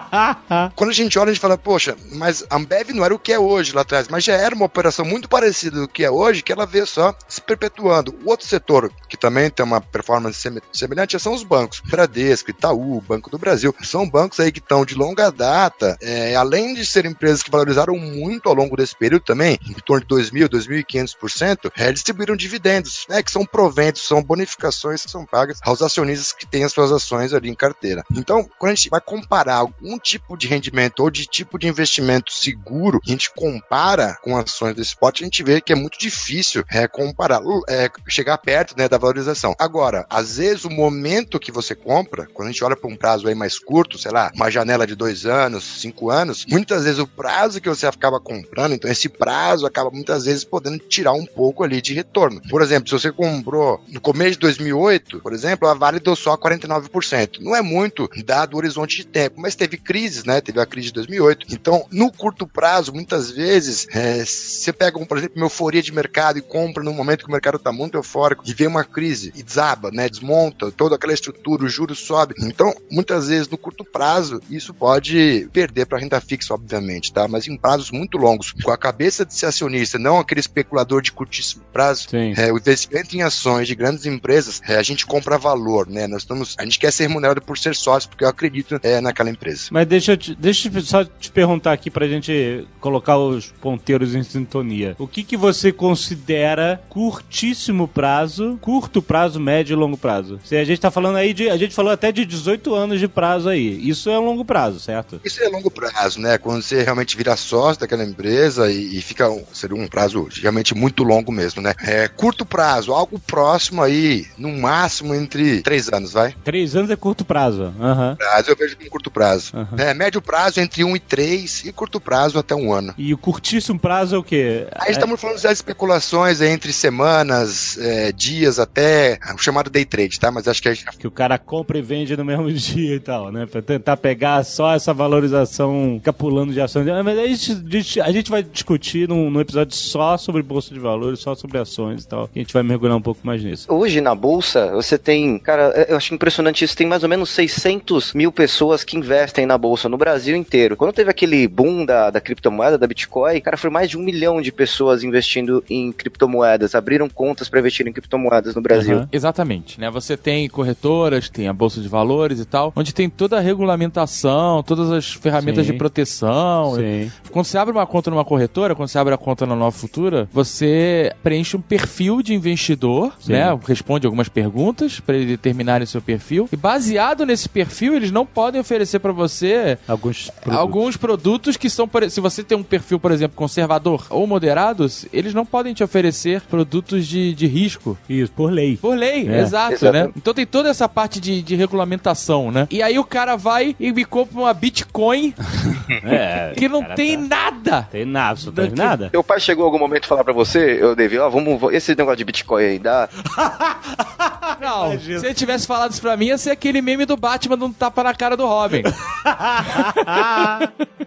Quando 0.74 0.90
a 0.90 0.94
gente 0.94 1.18
olha, 1.18 1.30
a 1.30 1.34
gente 1.34 1.42
fala, 1.42 1.58
poxa, 1.58 1.94
mas 2.12 2.44
a 2.48 2.56
Ambev 2.56 2.90
não 2.90 3.04
era 3.04 3.14
o 3.14 3.18
que 3.18 3.32
é 3.32 3.38
hoje 3.38 3.74
lá 3.74 3.82
atrás, 3.82 4.08
mas 4.08 4.24
já 4.24 4.34
era 4.34 4.54
uma 4.54 4.64
operação 4.64 5.04
muito 5.04 5.28
parecida 5.28 5.80
do 5.80 5.88
que 5.88 6.02
é 6.02 6.10
hoje, 6.10 6.42
que 6.42 6.52
ela 6.52 6.64
veio 6.64 6.86
só 6.86 7.14
se 7.28 7.40
perpetuando. 7.40 8.14
O 8.24 8.30
outro 8.30 8.46
setor 8.46 8.90
que 9.08 9.16
também 9.16 9.50
tem 9.50 9.64
uma 9.64 9.80
performance 9.80 10.40
semelhante 10.72 11.18
são 11.20 11.34
os 11.34 11.42
bancos. 11.42 11.82
Bradesco, 11.84 12.50
Itaú, 12.50 13.02
Banco 13.02 13.28
do 13.28 13.38
Brasil. 13.38 13.74
São 13.82 14.08
bancos 14.08 14.40
aí 14.40 14.50
que 14.50 14.58
estão 14.58 14.86
de 14.86 14.94
longa 14.94 15.30
data, 15.30 15.98
é, 16.00 16.34
além 16.34 16.72
de 16.74 16.86
serem 16.86 17.10
empresas 17.10 17.42
que 17.42 17.50
valorizaram 17.50 17.96
muito 17.98 18.21
ao 18.44 18.54
longo 18.54 18.76
desse 18.76 18.96
período 18.96 19.24
também, 19.24 19.58
em 19.68 19.74
torno 19.74 20.06
de 20.06 20.14
2.000, 20.14 20.48
2.500%, 20.48 21.70
é, 21.76 21.92
distribuíram 21.92 22.36
dividendos, 22.36 23.06
né, 23.08 23.22
que 23.22 23.30
são 23.30 23.44
proventos, 23.44 24.02
são 24.02 24.22
bonificações 24.22 25.04
que 25.04 25.10
são 25.10 25.24
pagas 25.24 25.58
aos 25.62 25.82
acionistas 25.82 26.32
que 26.32 26.46
têm 26.46 26.64
as 26.64 26.72
suas 26.72 26.92
ações 26.92 27.32
ali 27.32 27.48
em 27.48 27.54
carteira. 27.54 28.04
Então, 28.14 28.48
quando 28.58 28.72
a 28.72 28.74
gente 28.74 28.90
vai 28.90 29.00
comparar 29.00 29.56
algum 29.56 29.98
tipo 29.98 30.36
de 30.36 30.46
rendimento 30.46 31.00
ou 31.00 31.10
de 31.10 31.26
tipo 31.26 31.58
de 31.58 31.68
investimento 31.68 32.32
seguro, 32.32 33.00
a 33.06 33.10
gente 33.10 33.32
compara 33.34 34.18
com 34.22 34.36
ações 34.36 34.74
desse 34.74 34.96
pote, 34.96 35.22
a 35.22 35.26
gente 35.26 35.42
vê 35.42 35.60
que 35.60 35.72
é 35.72 35.76
muito 35.76 35.98
difícil 35.98 36.64
é, 36.70 36.86
comparar, 36.86 37.40
é, 37.68 37.90
chegar 38.08 38.38
perto 38.38 38.74
né, 38.76 38.88
da 38.88 38.98
valorização. 38.98 39.54
Agora, 39.58 40.06
às 40.08 40.36
vezes 40.36 40.64
o 40.64 40.70
momento 40.70 41.40
que 41.40 41.52
você 41.52 41.74
compra, 41.74 42.26
quando 42.32 42.48
a 42.48 42.52
gente 42.52 42.64
olha 42.64 42.76
para 42.76 42.90
um 42.90 42.96
prazo 42.96 43.28
aí 43.28 43.34
mais 43.34 43.58
curto, 43.58 43.98
sei 43.98 44.10
lá, 44.10 44.30
uma 44.34 44.50
janela 44.50 44.86
de 44.86 44.94
dois 44.94 45.26
anos, 45.26 45.80
cinco 45.80 46.10
anos, 46.10 46.44
muitas 46.46 46.84
vezes 46.84 46.98
o 46.98 47.06
prazo 47.06 47.60
que 47.60 47.68
você 47.68 47.86
acaba 48.12 48.20
comprando, 48.20 48.74
então 48.74 48.90
esse 48.90 49.08
prazo 49.08 49.66
acaba 49.66 49.90
muitas 49.90 50.24
vezes 50.24 50.44
podendo 50.44 50.78
tirar 50.78 51.12
um 51.12 51.24
pouco 51.24 51.64
ali 51.64 51.80
de 51.80 51.94
retorno. 51.94 52.40
Por 52.48 52.60
exemplo, 52.60 52.88
se 52.88 52.94
você 52.94 53.10
comprou 53.10 53.80
no 53.88 54.00
começo 54.00 54.32
de 54.32 54.38
2008, 54.40 55.20
por 55.20 55.32
exemplo, 55.32 55.68
a 55.68 55.74
Vale 55.74 56.00
deu 56.00 56.14
só 56.14 56.36
49%. 56.36 57.40
Não 57.40 57.56
é 57.56 57.62
muito 57.62 58.08
dado 58.24 58.54
o 58.54 58.56
horizonte 58.58 58.96
de 58.96 59.06
tempo, 59.06 59.40
mas 59.40 59.54
teve 59.54 59.76
crises, 59.76 60.24
né? 60.24 60.40
Teve 60.40 60.60
a 60.60 60.66
crise 60.66 60.88
de 60.88 60.94
2008. 60.94 61.46
Então, 61.50 61.86
no 61.90 62.12
curto 62.12 62.46
prazo, 62.46 62.92
muitas 62.92 63.30
vezes, 63.30 63.86
é, 63.90 64.24
você 64.24 64.72
pega, 64.72 64.98
por 65.04 65.16
exemplo, 65.16 65.36
uma 65.36 65.46
euforia 65.46 65.82
de 65.82 65.92
mercado 65.92 66.38
e 66.38 66.42
compra 66.42 66.82
num 66.82 66.92
momento 66.92 67.24
que 67.24 67.28
o 67.28 67.32
mercado 67.32 67.56
está 67.56 67.72
muito 67.72 67.96
eufórico 67.96 68.42
e 68.46 68.52
vem 68.52 68.66
uma 68.66 68.84
crise 68.84 69.32
e 69.34 69.42
desaba, 69.42 69.90
né? 69.90 70.08
Desmonta 70.08 70.70
toda 70.72 70.96
aquela 70.96 71.12
estrutura, 71.12 71.64
o 71.64 71.68
juros 71.68 72.00
sobe. 72.00 72.34
Então, 72.38 72.74
muitas 72.90 73.28
vezes, 73.28 73.48
no 73.48 73.56
curto 73.56 73.84
prazo, 73.84 74.40
isso 74.50 74.74
pode 74.74 75.48
perder 75.52 75.86
para 75.86 75.98
renda 75.98 76.20
fixa, 76.20 76.54
obviamente, 76.54 77.12
tá? 77.12 77.28
Mas 77.28 77.46
em 77.46 77.56
prazos 77.56 77.90
muito 77.90 78.01
longos, 78.18 78.52
com 78.52 78.70
a 78.70 78.78
cabeça 78.78 79.24
de 79.24 79.34
ser 79.34 79.46
acionista, 79.46 79.98
não 79.98 80.18
aquele 80.18 80.40
especulador 80.40 81.02
de 81.02 81.12
curtíssimo 81.12 81.62
prazo, 81.72 82.08
é, 82.36 82.52
o 82.52 82.58
investimento 82.58 83.16
em 83.16 83.22
ações 83.22 83.66
de 83.66 83.74
grandes 83.74 84.06
empresas, 84.06 84.60
é, 84.68 84.76
a 84.76 84.82
gente 84.82 85.06
compra 85.06 85.38
valor, 85.38 85.88
né? 85.88 86.06
Nós 86.06 86.22
estamos, 86.22 86.54
a 86.58 86.64
gente 86.64 86.78
quer 86.78 86.92
ser 86.92 87.04
remunerado 87.04 87.40
por 87.42 87.58
ser 87.58 87.74
sócio, 87.74 88.08
porque 88.08 88.24
eu 88.24 88.28
acredito 88.28 88.78
é, 88.82 89.00
naquela 89.00 89.30
empresa. 89.30 89.68
Mas 89.70 89.86
deixa 89.86 90.12
eu, 90.12 90.16
te, 90.16 90.34
deixa 90.34 90.68
eu 90.68 90.80
só 90.82 91.04
te 91.04 91.30
perguntar 91.30 91.72
aqui 91.72 91.90
pra 91.90 92.06
gente 92.06 92.66
colocar 92.80 93.18
os 93.18 93.46
ponteiros 93.60 94.14
em 94.14 94.22
sintonia. 94.22 94.96
O 94.98 95.06
que 95.06 95.22
que 95.22 95.36
você 95.36 95.72
considera 95.72 96.80
curtíssimo 96.88 97.88
prazo, 97.88 98.58
curto 98.60 99.02
prazo, 99.02 99.40
médio 99.40 99.74
e 99.74 99.76
longo 99.76 99.96
prazo? 99.96 100.40
Se 100.44 100.56
a 100.56 100.64
gente 100.64 100.80
tá 100.80 100.90
falando 100.90 101.16
aí 101.16 101.32
de, 101.32 101.48
a 101.48 101.56
gente 101.56 101.74
falou 101.74 101.92
até 101.92 102.12
de 102.12 102.24
18 102.24 102.74
anos 102.74 103.00
de 103.00 103.08
prazo 103.08 103.48
aí. 103.48 103.88
Isso 103.88 104.10
é 104.10 104.18
longo 104.18 104.44
prazo, 104.44 104.80
certo? 104.80 105.20
Isso 105.24 105.42
é 105.42 105.48
longo 105.48 105.70
prazo, 105.70 106.20
né? 106.20 106.38
Quando 106.38 106.62
você 106.62 106.82
realmente 106.82 107.16
vira 107.16 107.36
sócio 107.36 107.80
daquela 107.92 108.04
empresa 108.04 108.70
e, 108.70 108.98
e 108.98 109.02
fica 109.02 109.28
um, 109.30 109.44
seria 109.52 109.76
um 109.76 109.86
prazo 109.86 110.28
realmente 110.40 110.74
muito 110.74 111.04
longo 111.04 111.30
mesmo, 111.30 111.60
né? 111.60 111.74
É, 111.82 112.08
curto 112.08 112.44
prazo, 112.44 112.92
algo 112.92 113.18
próximo 113.18 113.82
aí, 113.82 114.26
no 114.38 114.50
máximo 114.50 115.14
entre 115.14 115.60
três 115.62 115.92
anos, 115.92 116.12
vai? 116.12 116.34
Três 116.42 116.74
anos 116.74 116.90
é 116.90 116.96
curto 116.96 117.24
prazo. 117.24 117.64
Uhum. 117.64 118.16
Prazo 118.16 118.50
eu 118.50 118.56
vejo 118.56 118.76
como 118.76 118.90
curto 118.90 119.10
prazo. 119.10 119.56
Uhum. 119.56 119.78
É, 119.78 119.92
médio 119.92 120.22
prazo 120.22 120.60
entre 120.60 120.82
um 120.82 120.96
e 120.96 121.00
três 121.00 121.64
e 121.64 121.72
curto 121.72 122.00
prazo 122.00 122.38
até 122.38 122.54
um 122.54 122.72
ano. 122.72 122.94
E 122.96 123.12
o 123.12 123.18
curtíssimo 123.18 123.78
prazo 123.78 124.16
é 124.16 124.18
o 124.18 124.22
quê? 124.22 124.66
Aí 124.74 124.88
é... 124.88 124.92
estamos 124.92 125.20
falando 125.20 125.40
das 125.40 125.52
especulações 125.52 126.40
entre 126.40 126.72
semanas, 126.72 127.76
é, 127.78 128.12
dias 128.12 128.58
até 128.58 129.18
o 129.34 129.38
chamado 129.38 129.70
day 129.70 129.84
trade, 129.84 130.18
tá? 130.18 130.30
Mas 130.30 130.48
acho 130.48 130.62
que 130.62 130.68
a 130.68 130.74
gente... 130.74 130.86
Que 130.98 131.06
o 131.06 131.10
cara 131.10 131.38
compra 131.38 131.78
e 131.78 131.82
vende 131.82 132.16
no 132.16 132.24
mesmo 132.24 132.50
dia 132.52 132.94
e 132.94 133.00
tal, 133.00 133.30
né? 133.30 133.46
Pra 133.46 133.60
tentar 133.60 133.96
pegar 133.96 134.44
só 134.44 134.74
essa 134.74 134.94
valorização 134.94 136.00
capulando 136.02 136.52
de 136.52 136.60
ações. 136.60 136.86
Mas 137.04 137.18
a 137.18 137.26
gente, 137.26 137.54
a 137.78 138.12
gente 138.12 138.30
vai 138.30 138.42
discutir 138.42 139.08
num, 139.08 139.30
num, 139.30 139.40
episódio 139.40 139.76
só 139.76 140.16
sobre 140.16 140.42
bolsa 140.42 140.72
de 140.72 140.80
valores, 140.80 141.20
só 141.20 141.34
sobre 141.34 141.58
ações 141.58 142.04
e 142.04 142.08
tal. 142.08 142.28
a 142.34 142.38
gente 142.38 142.52
vai 142.52 142.62
mergulhar 142.62 142.96
um 142.96 143.02
pouco 143.02 143.20
mais 143.24 143.42
nisso. 143.42 143.72
Hoje 143.72 144.00
na 144.00 144.14
bolsa, 144.14 144.72
você 144.72 144.98
tem, 144.98 145.38
cara, 145.38 145.86
eu 145.88 145.96
acho 145.96 146.14
impressionante 146.14 146.64
isso, 146.64 146.76
tem 146.76 146.86
mais 146.86 147.02
ou 147.02 147.08
menos 147.08 147.30
600 147.30 148.14
mil 148.14 148.32
pessoas 148.32 148.84
que 148.84 148.96
investem 148.96 149.46
na 149.46 149.56
bolsa 149.56 149.88
no 149.88 149.96
Brasil 149.96 150.36
inteiro. 150.36 150.76
Quando 150.76 150.92
teve 150.92 151.10
aquele 151.10 151.46
boom 151.48 151.84
da, 151.84 152.10
da 152.10 152.20
criptomoeda, 152.20 152.78
da 152.78 152.86
Bitcoin, 152.86 153.40
cara, 153.40 153.56
foi 153.56 153.70
mais 153.70 153.90
de 153.90 153.96
um 153.96 154.02
milhão 154.02 154.40
de 154.40 154.52
pessoas 154.52 155.02
investindo 155.02 155.64
em 155.68 155.92
criptomoedas, 155.92 156.74
abriram 156.74 157.08
contas 157.08 157.48
para 157.48 157.60
investir 157.60 157.86
em 157.86 157.92
criptomoedas 157.92 158.54
no 158.54 158.62
Brasil. 158.62 158.98
Uhum. 158.98 159.08
Exatamente, 159.12 159.80
né? 159.80 159.90
Você 159.90 160.16
tem 160.16 160.48
corretoras, 160.48 161.28
tem 161.28 161.48
a 161.48 161.52
bolsa 161.52 161.80
de 161.80 161.88
valores 161.88 162.40
e 162.40 162.44
tal, 162.44 162.72
onde 162.76 162.94
tem 162.94 163.08
toda 163.08 163.38
a 163.38 163.40
regulamentação, 163.40 164.62
todas 164.62 164.90
as 164.90 165.12
ferramentas 165.12 165.66
Sim. 165.66 165.72
de 165.72 165.78
proteção. 165.78 166.74
Sim. 166.76 167.10
Quando 167.30 167.46
você 167.46 167.58
abre 167.62 167.74
uma 167.74 167.86
conta 167.86 168.10
numa 168.10 168.24
corretora, 168.24 168.74
quando 168.74 168.88
você 168.88 168.98
abre 168.98 169.14
a 169.14 169.18
conta 169.18 169.46
na 169.46 169.56
Nova 169.56 169.72
Futura, 169.72 170.28
você 170.32 171.12
preenche 171.22 171.56
um 171.56 171.60
perfil 171.60 172.22
de 172.22 172.34
investidor, 172.34 173.12
Sim. 173.20 173.32
né? 173.32 173.58
Responde 173.66 174.06
algumas 174.06 174.28
perguntas 174.28 175.00
para 175.00 175.16
eles 175.16 175.28
determinarem 175.28 175.86
seu 175.86 176.02
perfil. 176.02 176.48
E 176.52 176.56
baseado 176.56 177.24
nesse 177.24 177.48
perfil, 177.48 177.94
eles 177.94 178.10
não 178.10 178.26
podem 178.26 178.60
oferecer 178.60 178.98
para 178.98 179.12
você 179.12 179.78
alguns 179.86 180.30
produtos. 180.30 180.58
alguns 180.58 180.96
produtos 180.96 181.56
que 181.56 181.70
são, 181.70 181.88
se 182.10 182.20
você 182.20 182.42
tem 182.42 182.58
um 182.58 182.62
perfil, 182.62 182.98
por 182.98 183.12
exemplo, 183.12 183.36
conservador 183.36 184.06
ou 184.10 184.26
moderados, 184.26 185.06
eles 185.12 185.32
não 185.32 185.46
podem 185.46 185.72
te 185.72 185.84
oferecer 185.84 186.42
produtos 186.42 187.06
de, 187.06 187.34
de 187.34 187.46
risco. 187.46 187.96
Isso, 188.08 188.32
por 188.32 188.50
lei. 188.50 188.76
Por 188.76 188.96
lei, 188.96 189.28
é. 189.28 189.40
exato, 189.40 189.90
né? 189.92 190.10
Então 190.16 190.34
tem 190.34 190.46
toda 190.46 190.68
essa 190.68 190.88
parte 190.88 191.20
de, 191.20 191.42
de 191.42 191.54
regulamentação, 191.54 192.50
né? 192.50 192.66
E 192.70 192.82
aí 192.82 192.98
o 192.98 193.04
cara 193.04 193.36
vai 193.36 193.76
e 193.78 193.92
me 193.92 194.04
compra 194.04 194.38
uma 194.38 194.54
Bitcoin 194.54 195.34
é, 196.04 196.52
que 196.56 196.68
não 196.68 196.82
tem 196.82 197.28
tá... 197.28 197.51
nada. 197.52 197.88
Tem 197.90 198.04
nada, 198.04 198.30
absolutamente 198.30 198.76
nada. 198.76 199.10
Teu 199.10 199.22
pai 199.22 199.40
chegou 199.40 199.64
algum 199.64 199.78
momento 199.78 200.04
e 200.04 200.06
falar 200.06 200.24
pra 200.24 200.32
você, 200.32 200.78
eu 200.80 200.94
David, 200.94 201.20
ó, 201.20 201.28
vamos, 201.28 201.72
esse 201.72 201.94
negócio 201.94 202.16
de 202.16 202.24
Bitcoin 202.24 202.64
aí, 202.64 202.78
dá... 202.78 203.08
não, 204.60 204.92
Imagina. 204.92 205.20
se 205.20 205.26
ele 205.26 205.34
tivesse 205.34 205.66
falado 205.66 205.92
isso 205.92 206.00
pra 206.00 206.16
mim, 206.16 206.26
ia 206.26 206.38
ser 206.38 206.50
aquele 206.50 206.80
meme 206.80 207.04
do 207.04 207.16
Batman 207.16 207.58
dando 207.58 207.74
tapa 207.74 208.02
na 208.02 208.14
cara 208.14 208.36
do 208.36 208.46
Robin. 208.46 208.82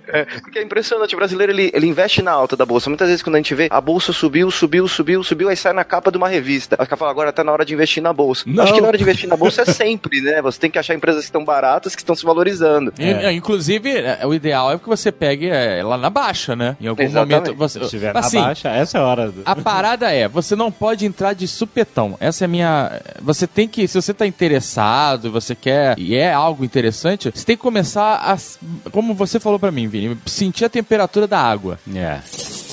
é, 0.07 0.25
porque 0.41 0.59
é 0.59 0.63
impressionante, 0.63 1.15
o 1.15 1.17
brasileiro, 1.17 1.51
ele, 1.51 1.71
ele 1.73 1.87
investe 1.87 2.21
na 2.21 2.31
alta 2.31 2.55
da 2.55 2.65
bolsa. 2.65 2.89
Muitas 2.89 3.07
vezes 3.07 3.23
quando 3.23 3.35
a 3.35 3.39
gente 3.39 3.53
vê, 3.55 3.67
a 3.71 3.81
bolsa 3.81 4.13
subiu, 4.13 4.49
subiu, 4.51 4.87
subiu, 4.87 5.23
subiu, 5.23 5.49
aí 5.49 5.57
sai 5.57 5.73
na 5.73 5.83
capa 5.83 6.11
de 6.11 6.17
uma 6.17 6.27
revista. 6.27 6.75
Aí 6.79 6.85
falando, 6.85 7.11
agora 7.11 7.31
tá 7.31 7.43
na 7.43 7.51
hora 7.51 7.65
de 7.65 7.73
investir 7.73 8.01
na 8.01 8.13
bolsa. 8.13 8.43
Não. 8.47 8.63
Acho 8.63 8.73
que 8.73 8.81
na 8.81 8.87
hora 8.87 8.97
de 8.97 9.03
investir 9.03 9.29
na 9.29 9.37
bolsa 9.37 9.61
é 9.61 9.65
sempre, 9.65 10.21
né? 10.21 10.41
Você 10.41 10.59
tem 10.59 10.71
que 10.71 10.79
achar 10.79 10.93
empresas 10.93 11.21
que 11.21 11.29
estão 11.29 11.43
baratas, 11.43 11.95
que 11.95 12.01
estão 12.01 12.15
se 12.15 12.25
valorizando. 12.25 12.93
É. 12.97 13.31
Inclusive, 13.31 13.89
é, 13.97 14.25
o 14.25 14.33
ideal 14.33 14.71
é 14.71 14.77
que 14.77 14.87
você 14.87 15.11
pegue 15.11 15.49
é, 15.49 15.83
lá 15.83 15.97
na 15.97 16.09
baixa, 16.09 16.34
né? 16.55 16.75
Em 16.79 16.87
algum 16.87 17.01
Exatamente. 17.01 17.39
momento. 17.39 17.57
Você, 17.57 17.79
Se 17.79 17.85
estiver 17.85 18.15
assim, 18.17 18.37
na 18.37 18.45
baixa, 18.47 18.69
essa 18.69 18.97
é 18.97 19.01
a 19.01 19.03
hora. 19.03 19.31
Do... 19.31 19.41
A 19.45 19.55
parada 19.55 20.11
é, 20.11 20.27
você 20.27 20.55
não 20.55 20.71
pode 20.71 21.05
entrar 21.05 21.33
de 21.33 21.47
supetão. 21.47 22.17
Essa 22.19 22.43
é 22.43 22.45
a 22.45 22.47
minha. 22.47 23.01
Você 23.21 23.47
tem 23.47 23.67
que, 23.67 23.87
se 23.87 24.01
você 24.01 24.13
tá 24.13 24.25
interessado, 24.25 25.31
você 25.31 25.55
quer, 25.55 25.97
e 25.97 26.15
é 26.15 26.33
algo 26.33 26.65
interessante, 26.65 27.31
você 27.33 27.45
tem 27.45 27.55
que 27.55 27.61
começar 27.61 28.15
a. 28.15 28.37
Como 28.91 29.13
você 29.13 29.39
falou 29.39 29.59
para 29.59 29.71
mim, 29.71 29.87
Vini, 29.87 30.17
sentir 30.25 30.65
a 30.65 30.69
temperatura 30.69 31.27
da 31.27 31.39
água. 31.39 31.79
É. 31.93 32.19
Você 32.25 32.64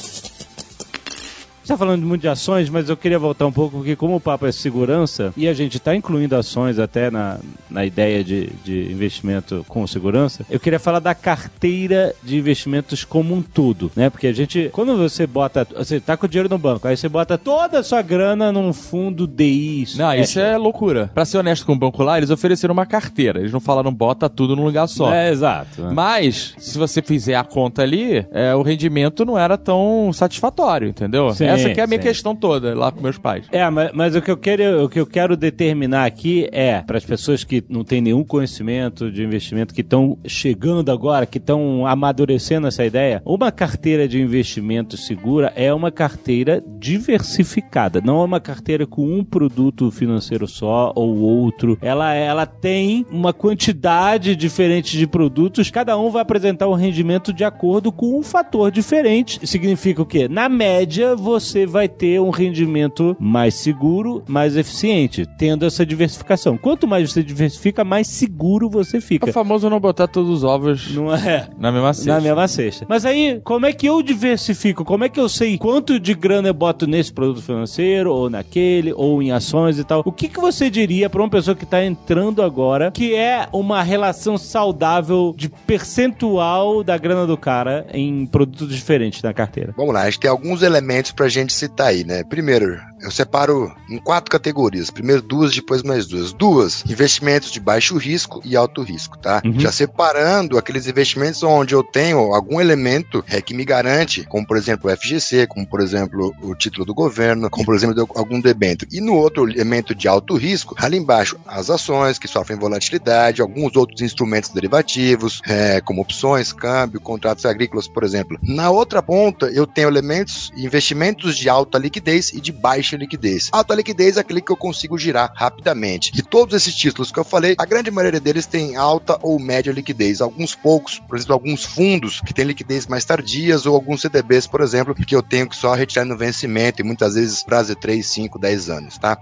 tá 1.68 1.76
falando 1.76 2.04
muito 2.04 2.22
de 2.22 2.28
ações, 2.28 2.68
mas 2.68 2.88
eu 2.88 2.96
queria 2.96 3.18
voltar 3.18 3.46
um 3.46 3.52
pouco, 3.52 3.78
porque 3.78 3.96
como 3.96 4.16
o 4.16 4.20
papo 4.20 4.46
é 4.46 4.52
segurança, 4.52 5.32
e 5.36 5.48
a 5.48 5.54
gente 5.54 5.76
está 5.76 5.94
incluindo 5.94 6.36
ações 6.36 6.78
até 6.78 7.10
na, 7.10 7.38
na 7.70 7.84
ideia 7.84 8.22
de, 8.24 8.46
de 8.64 8.92
investimento 8.92 9.64
com 9.68 9.86
segurança, 9.86 10.44
eu 10.50 10.60
queria 10.60 10.78
falar 10.78 10.98
da 10.98 11.14
carteira 11.14 12.14
de 12.22 12.36
investimentos 12.36 13.04
como 13.04 13.34
um 13.34 13.42
todo, 13.42 13.90
né? 13.94 14.10
Porque 14.10 14.26
a 14.26 14.32
gente, 14.32 14.70
quando 14.72 14.96
você 14.96 15.26
bota, 15.26 15.66
você 15.76 16.00
tá 16.00 16.16
com 16.16 16.26
o 16.26 16.28
dinheiro 16.28 16.48
no 16.48 16.58
banco, 16.58 16.86
aí 16.86 16.96
você 16.96 17.08
bota 17.08 17.38
toda 17.38 17.78
a 17.78 17.82
sua 17.82 18.02
grana 18.02 18.52
num 18.52 18.72
fundo 18.72 19.26
DI. 19.26 19.86
Não, 19.96 20.14
isso 20.14 20.38
é 20.38 20.56
loucura. 20.56 21.10
Pra 21.14 21.24
ser 21.24 21.38
honesto 21.38 21.64
com 21.66 21.72
o 21.72 21.78
banco 21.78 22.02
lá, 22.02 22.18
eles 22.18 22.30
ofereceram 22.30 22.72
uma 22.72 22.86
carteira. 22.86 23.40
Eles 23.40 23.52
não 23.52 23.60
falaram 23.60 23.92
bota 23.92 24.28
tudo 24.28 24.56
num 24.56 24.64
lugar 24.64 24.86
só. 24.88 25.12
É, 25.12 25.30
exato. 25.30 25.82
Mas, 25.92 26.54
se 26.58 26.78
você 26.78 27.00
fizer 27.02 27.34
a 27.34 27.44
conta 27.44 27.82
ali, 27.82 28.26
é, 28.32 28.54
o 28.54 28.62
rendimento 28.62 29.24
não 29.24 29.38
era 29.38 29.56
tão 29.56 30.12
satisfatório, 30.12 30.88
entendeu? 30.88 31.32
Sim, 31.34 31.46
Essa 31.54 31.70
que 31.70 31.80
é 31.80 31.84
a 31.84 31.86
minha 31.86 32.00
sim. 32.00 32.08
questão 32.08 32.34
toda 32.34 32.74
lá 32.74 32.90
com 32.90 33.00
meus 33.00 33.18
pais. 33.18 33.46
É, 33.50 33.68
mas, 33.70 33.90
mas 33.92 34.16
o, 34.16 34.22
que 34.22 34.30
eu 34.30 34.36
quero, 34.36 34.84
o 34.84 34.88
que 34.88 35.00
eu 35.00 35.06
quero 35.06 35.36
determinar 35.36 36.04
aqui 36.04 36.48
é, 36.52 36.80
para 36.80 36.98
as 36.98 37.04
pessoas 37.04 37.44
que 37.44 37.64
não 37.68 37.84
têm 37.84 38.00
nenhum 38.00 38.24
conhecimento 38.24 39.10
de 39.10 39.22
investimento, 39.22 39.74
que 39.74 39.80
estão 39.80 40.18
chegando 40.26 40.90
agora, 40.90 41.26
que 41.26 41.38
estão 41.38 41.86
amadurecendo 41.86 42.66
essa 42.66 42.84
ideia, 42.84 43.22
uma 43.24 43.50
carteira 43.52 44.08
de 44.08 44.20
investimento 44.20 44.96
segura 44.96 45.52
é 45.56 45.72
uma 45.72 45.90
carteira 45.90 46.62
diversificada, 46.78 48.00
não 48.00 48.20
é 48.20 48.24
uma 48.24 48.40
carteira 48.40 48.86
com 48.86 49.04
um 49.04 49.24
produto 49.24 49.90
financeiro 49.90 50.46
só 50.46 50.92
ou 50.94 51.18
outro. 51.18 51.78
Ela, 51.80 52.14
ela 52.14 52.46
tem 52.46 53.06
uma 53.10 53.32
quantidade 53.32 54.34
diferente 54.36 54.96
de 54.96 55.06
produtos, 55.06 55.70
cada 55.70 55.98
um 55.98 56.10
vai 56.10 56.22
apresentar 56.22 56.68
um 56.68 56.74
rendimento 56.74 57.32
de 57.32 57.44
acordo 57.44 57.92
com 57.92 58.18
um 58.18 58.22
fator 58.22 58.70
diferente. 58.70 59.46
Significa 59.46 60.02
o 60.02 60.06
quê? 60.06 60.28
Na 60.28 60.48
média, 60.48 61.14
você 61.14 61.41
vai 61.66 61.88
ter 61.88 62.20
um 62.20 62.30
rendimento 62.30 63.16
mais 63.18 63.54
seguro, 63.54 64.22
mais 64.26 64.56
eficiente, 64.56 65.26
tendo 65.38 65.64
essa 65.66 65.84
diversificação. 65.84 66.56
Quanto 66.56 66.86
mais 66.86 67.10
você 67.12 67.22
diversifica, 67.22 67.84
mais 67.84 68.06
seguro 68.08 68.68
você 68.70 68.96
É 68.98 69.00
fica. 69.00 69.28
o 69.30 69.32
famoso 69.32 69.68
não 69.68 69.80
botar 69.80 70.06
todos 70.06 70.30
os 70.30 70.44
ovos 70.44 70.94
Não 70.94 71.14
é? 71.14 71.48
na 71.58 71.70
mesma 71.72 71.92
cesta. 71.94 72.12
Na 72.14 72.20
mesma 72.20 72.48
cesta. 72.48 72.86
Mas 72.88 73.04
aí, 73.04 73.40
como 73.44 73.66
é 73.66 73.72
que 73.72 73.86
eu 73.86 74.02
diversifico? 74.02 74.84
Como 74.84 75.04
é 75.04 75.08
que 75.08 75.18
eu 75.20 75.28
sei 75.28 75.58
quanto 75.58 75.98
de 75.98 76.14
grana 76.14 76.48
eu 76.48 76.54
boto 76.54 76.86
nesse 76.86 77.12
produto 77.12 77.42
financeiro, 77.42 78.12
ou 78.12 78.28
naquele, 78.30 78.92
ou 78.92 79.22
em 79.22 79.32
ações 79.32 79.78
e 79.78 79.84
tal? 79.84 80.02
O 80.04 80.12
que, 80.12 80.28
que 80.28 80.40
você 80.40 80.68
diria 80.70 81.08
para 81.10 81.22
uma 81.22 81.30
pessoa 81.30 81.54
que 81.54 81.64
está 81.64 81.84
entrando 81.84 82.42
agora, 82.42 82.90
que 82.90 83.14
é 83.14 83.48
uma 83.52 83.82
relação 83.82 84.36
saudável 84.38 85.34
de 85.36 85.48
percentual 85.48 86.82
da 86.82 86.96
grana 86.98 87.26
do 87.26 87.36
cara 87.36 87.86
em 87.92 88.26
produtos 88.26 88.68
diferentes 88.74 89.22
na 89.22 89.32
carteira? 89.32 89.72
Vamos 89.76 89.94
lá, 89.94 90.02
a 90.02 90.04
gente 90.06 90.20
tem 90.20 90.30
alguns 90.30 90.62
elementos 90.62 91.12
pra 91.12 91.28
gente 91.32 91.52
citar 91.52 91.88
aí, 91.88 92.04
né? 92.04 92.22
Primeiro, 92.24 92.80
eu 93.02 93.10
separo 93.10 93.74
em 93.90 93.98
quatro 93.98 94.30
categorias. 94.30 94.90
Primeiro 94.90 95.20
duas, 95.20 95.54
depois 95.54 95.82
mais 95.82 96.06
duas. 96.06 96.32
Duas, 96.32 96.84
investimentos 96.88 97.50
de 97.50 97.58
baixo 97.58 97.96
risco 97.96 98.40
e 98.44 98.56
alto 98.56 98.82
risco, 98.82 99.18
tá? 99.18 99.42
Uhum. 99.44 99.58
Já 99.58 99.72
separando 99.72 100.56
aqueles 100.56 100.86
investimentos 100.86 101.42
onde 101.42 101.74
eu 101.74 101.82
tenho 101.82 102.32
algum 102.32 102.60
elemento 102.60 103.24
é, 103.28 103.40
que 103.40 103.54
me 103.54 103.64
garante, 103.64 104.24
como 104.24 104.46
por 104.46 104.56
exemplo 104.56 104.90
o 104.90 104.96
FGC, 104.96 105.46
como 105.48 105.66
por 105.66 105.80
exemplo 105.80 106.32
o 106.42 106.54
título 106.54 106.84
do 106.84 106.94
governo, 106.94 107.50
como 107.50 107.64
por 107.64 107.74
exemplo 107.74 108.08
algum 108.14 108.40
debênture. 108.40 108.88
E 108.92 109.00
no 109.00 109.14
outro 109.16 109.48
elemento 109.48 109.94
de 109.94 110.06
alto 110.06 110.36
risco, 110.36 110.74
ali 110.78 110.96
embaixo, 110.96 111.38
as 111.46 111.70
ações 111.70 112.18
que 112.18 112.28
sofrem 112.28 112.58
volatilidade, 112.58 113.42
alguns 113.42 113.76
outros 113.76 114.00
instrumentos 114.00 114.50
derivativos, 114.50 115.40
é, 115.46 115.80
como 115.80 116.02
opções, 116.02 116.52
câmbio, 116.52 117.00
contratos 117.00 117.44
agrícolas, 117.44 117.88
por 117.88 118.04
exemplo. 118.04 118.38
Na 118.42 118.70
outra 118.70 119.02
ponta, 119.02 119.46
eu 119.46 119.66
tenho 119.66 119.88
elementos, 119.88 120.52
investimentos 120.56 121.21
de 121.30 121.48
alta 121.48 121.78
liquidez 121.78 122.32
e 122.32 122.40
de 122.40 122.52
baixa 122.52 122.96
liquidez. 122.96 123.48
Alta 123.52 123.74
liquidez 123.74 124.16
é 124.16 124.20
aquele 124.20 124.40
que 124.40 124.50
eu 124.50 124.56
consigo 124.56 124.98
girar 124.98 125.32
rapidamente. 125.34 126.12
E 126.14 126.22
todos 126.22 126.54
esses 126.54 126.74
títulos 126.74 127.10
que 127.10 127.18
eu 127.18 127.24
falei, 127.24 127.54
a 127.58 127.64
grande 127.64 127.90
maioria 127.90 128.20
deles 128.20 128.46
tem 128.46 128.76
alta 128.76 129.18
ou 129.22 129.38
média 129.38 129.72
liquidez. 129.72 130.20
Alguns 130.20 130.54
poucos, 130.54 130.98
por 130.98 131.16
exemplo, 131.16 131.34
alguns 131.34 131.64
fundos 131.64 132.20
que 132.20 132.34
têm 132.34 132.44
liquidez 132.44 132.86
mais 132.86 133.04
tardias 133.04 133.66
ou 133.66 133.74
alguns 133.74 134.00
CDBs, 134.02 134.46
por 134.46 134.60
exemplo, 134.60 134.94
que 134.94 135.14
eu 135.14 135.22
tenho 135.22 135.48
que 135.48 135.56
só 135.56 135.74
retirar 135.74 136.04
no 136.04 136.16
vencimento 136.16 136.80
e 136.80 136.84
muitas 136.84 137.14
vezes 137.14 137.42
prazo 137.42 137.72
é 137.72 137.74
3, 137.74 138.04
5, 138.06 138.38
10 138.38 138.70
anos, 138.70 138.98
tá? 138.98 139.18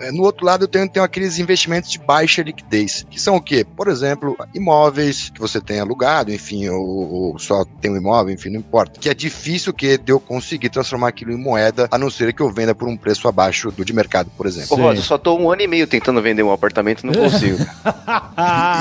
É, 0.00 0.12
No 0.12 0.22
outro 0.22 0.44
lado, 0.46 0.64
eu 0.64 0.68
tenho, 0.68 0.88
tenho 0.88 1.04
aqueles 1.04 1.38
investimentos 1.38 1.90
de 1.90 1.98
baixa 1.98 2.42
liquidez, 2.42 3.06
que 3.10 3.20
são 3.20 3.36
o 3.36 3.40
quê? 3.40 3.64
Por 3.64 3.88
exemplo, 3.88 4.36
imóveis 4.54 5.30
que 5.30 5.40
você 5.40 5.60
tem 5.60 5.80
alugado, 5.80 6.32
enfim, 6.32 6.68
ou, 6.68 7.12
ou 7.12 7.38
só 7.38 7.64
tem 7.80 7.90
um 7.90 7.96
imóvel, 7.96 8.34
enfim, 8.34 8.50
não 8.50 8.60
importa. 8.60 9.00
Que 9.00 9.08
é 9.08 9.14
difícil 9.14 9.72
que 9.72 9.98
de 9.98 10.12
eu 10.12 10.20
conseguir 10.20 10.68
transformar 10.70 11.08
aquilo 11.08 11.32
em 11.32 11.36
moeda, 11.42 11.88
a 11.90 11.98
não 11.98 12.08
ser 12.10 12.32
que 12.32 12.40
eu 12.42 12.50
venda 12.50 12.74
por 12.74 12.88
um 12.88 12.96
preço 12.96 13.26
abaixo 13.28 13.70
do 13.70 13.84
de 13.84 13.92
mercado, 13.92 14.30
por 14.36 14.46
exemplo. 14.46 14.76
Ô. 14.76 14.80
Rosa, 14.80 15.00
eu 15.00 15.04
só 15.04 15.18
tô 15.18 15.36
um 15.36 15.50
ano 15.50 15.62
e 15.62 15.66
meio 15.66 15.86
tentando 15.86 16.22
vender 16.22 16.42
um 16.42 16.52
apartamento 16.52 17.02
e 17.02 17.06
não 17.06 17.14
consigo. 17.14 17.58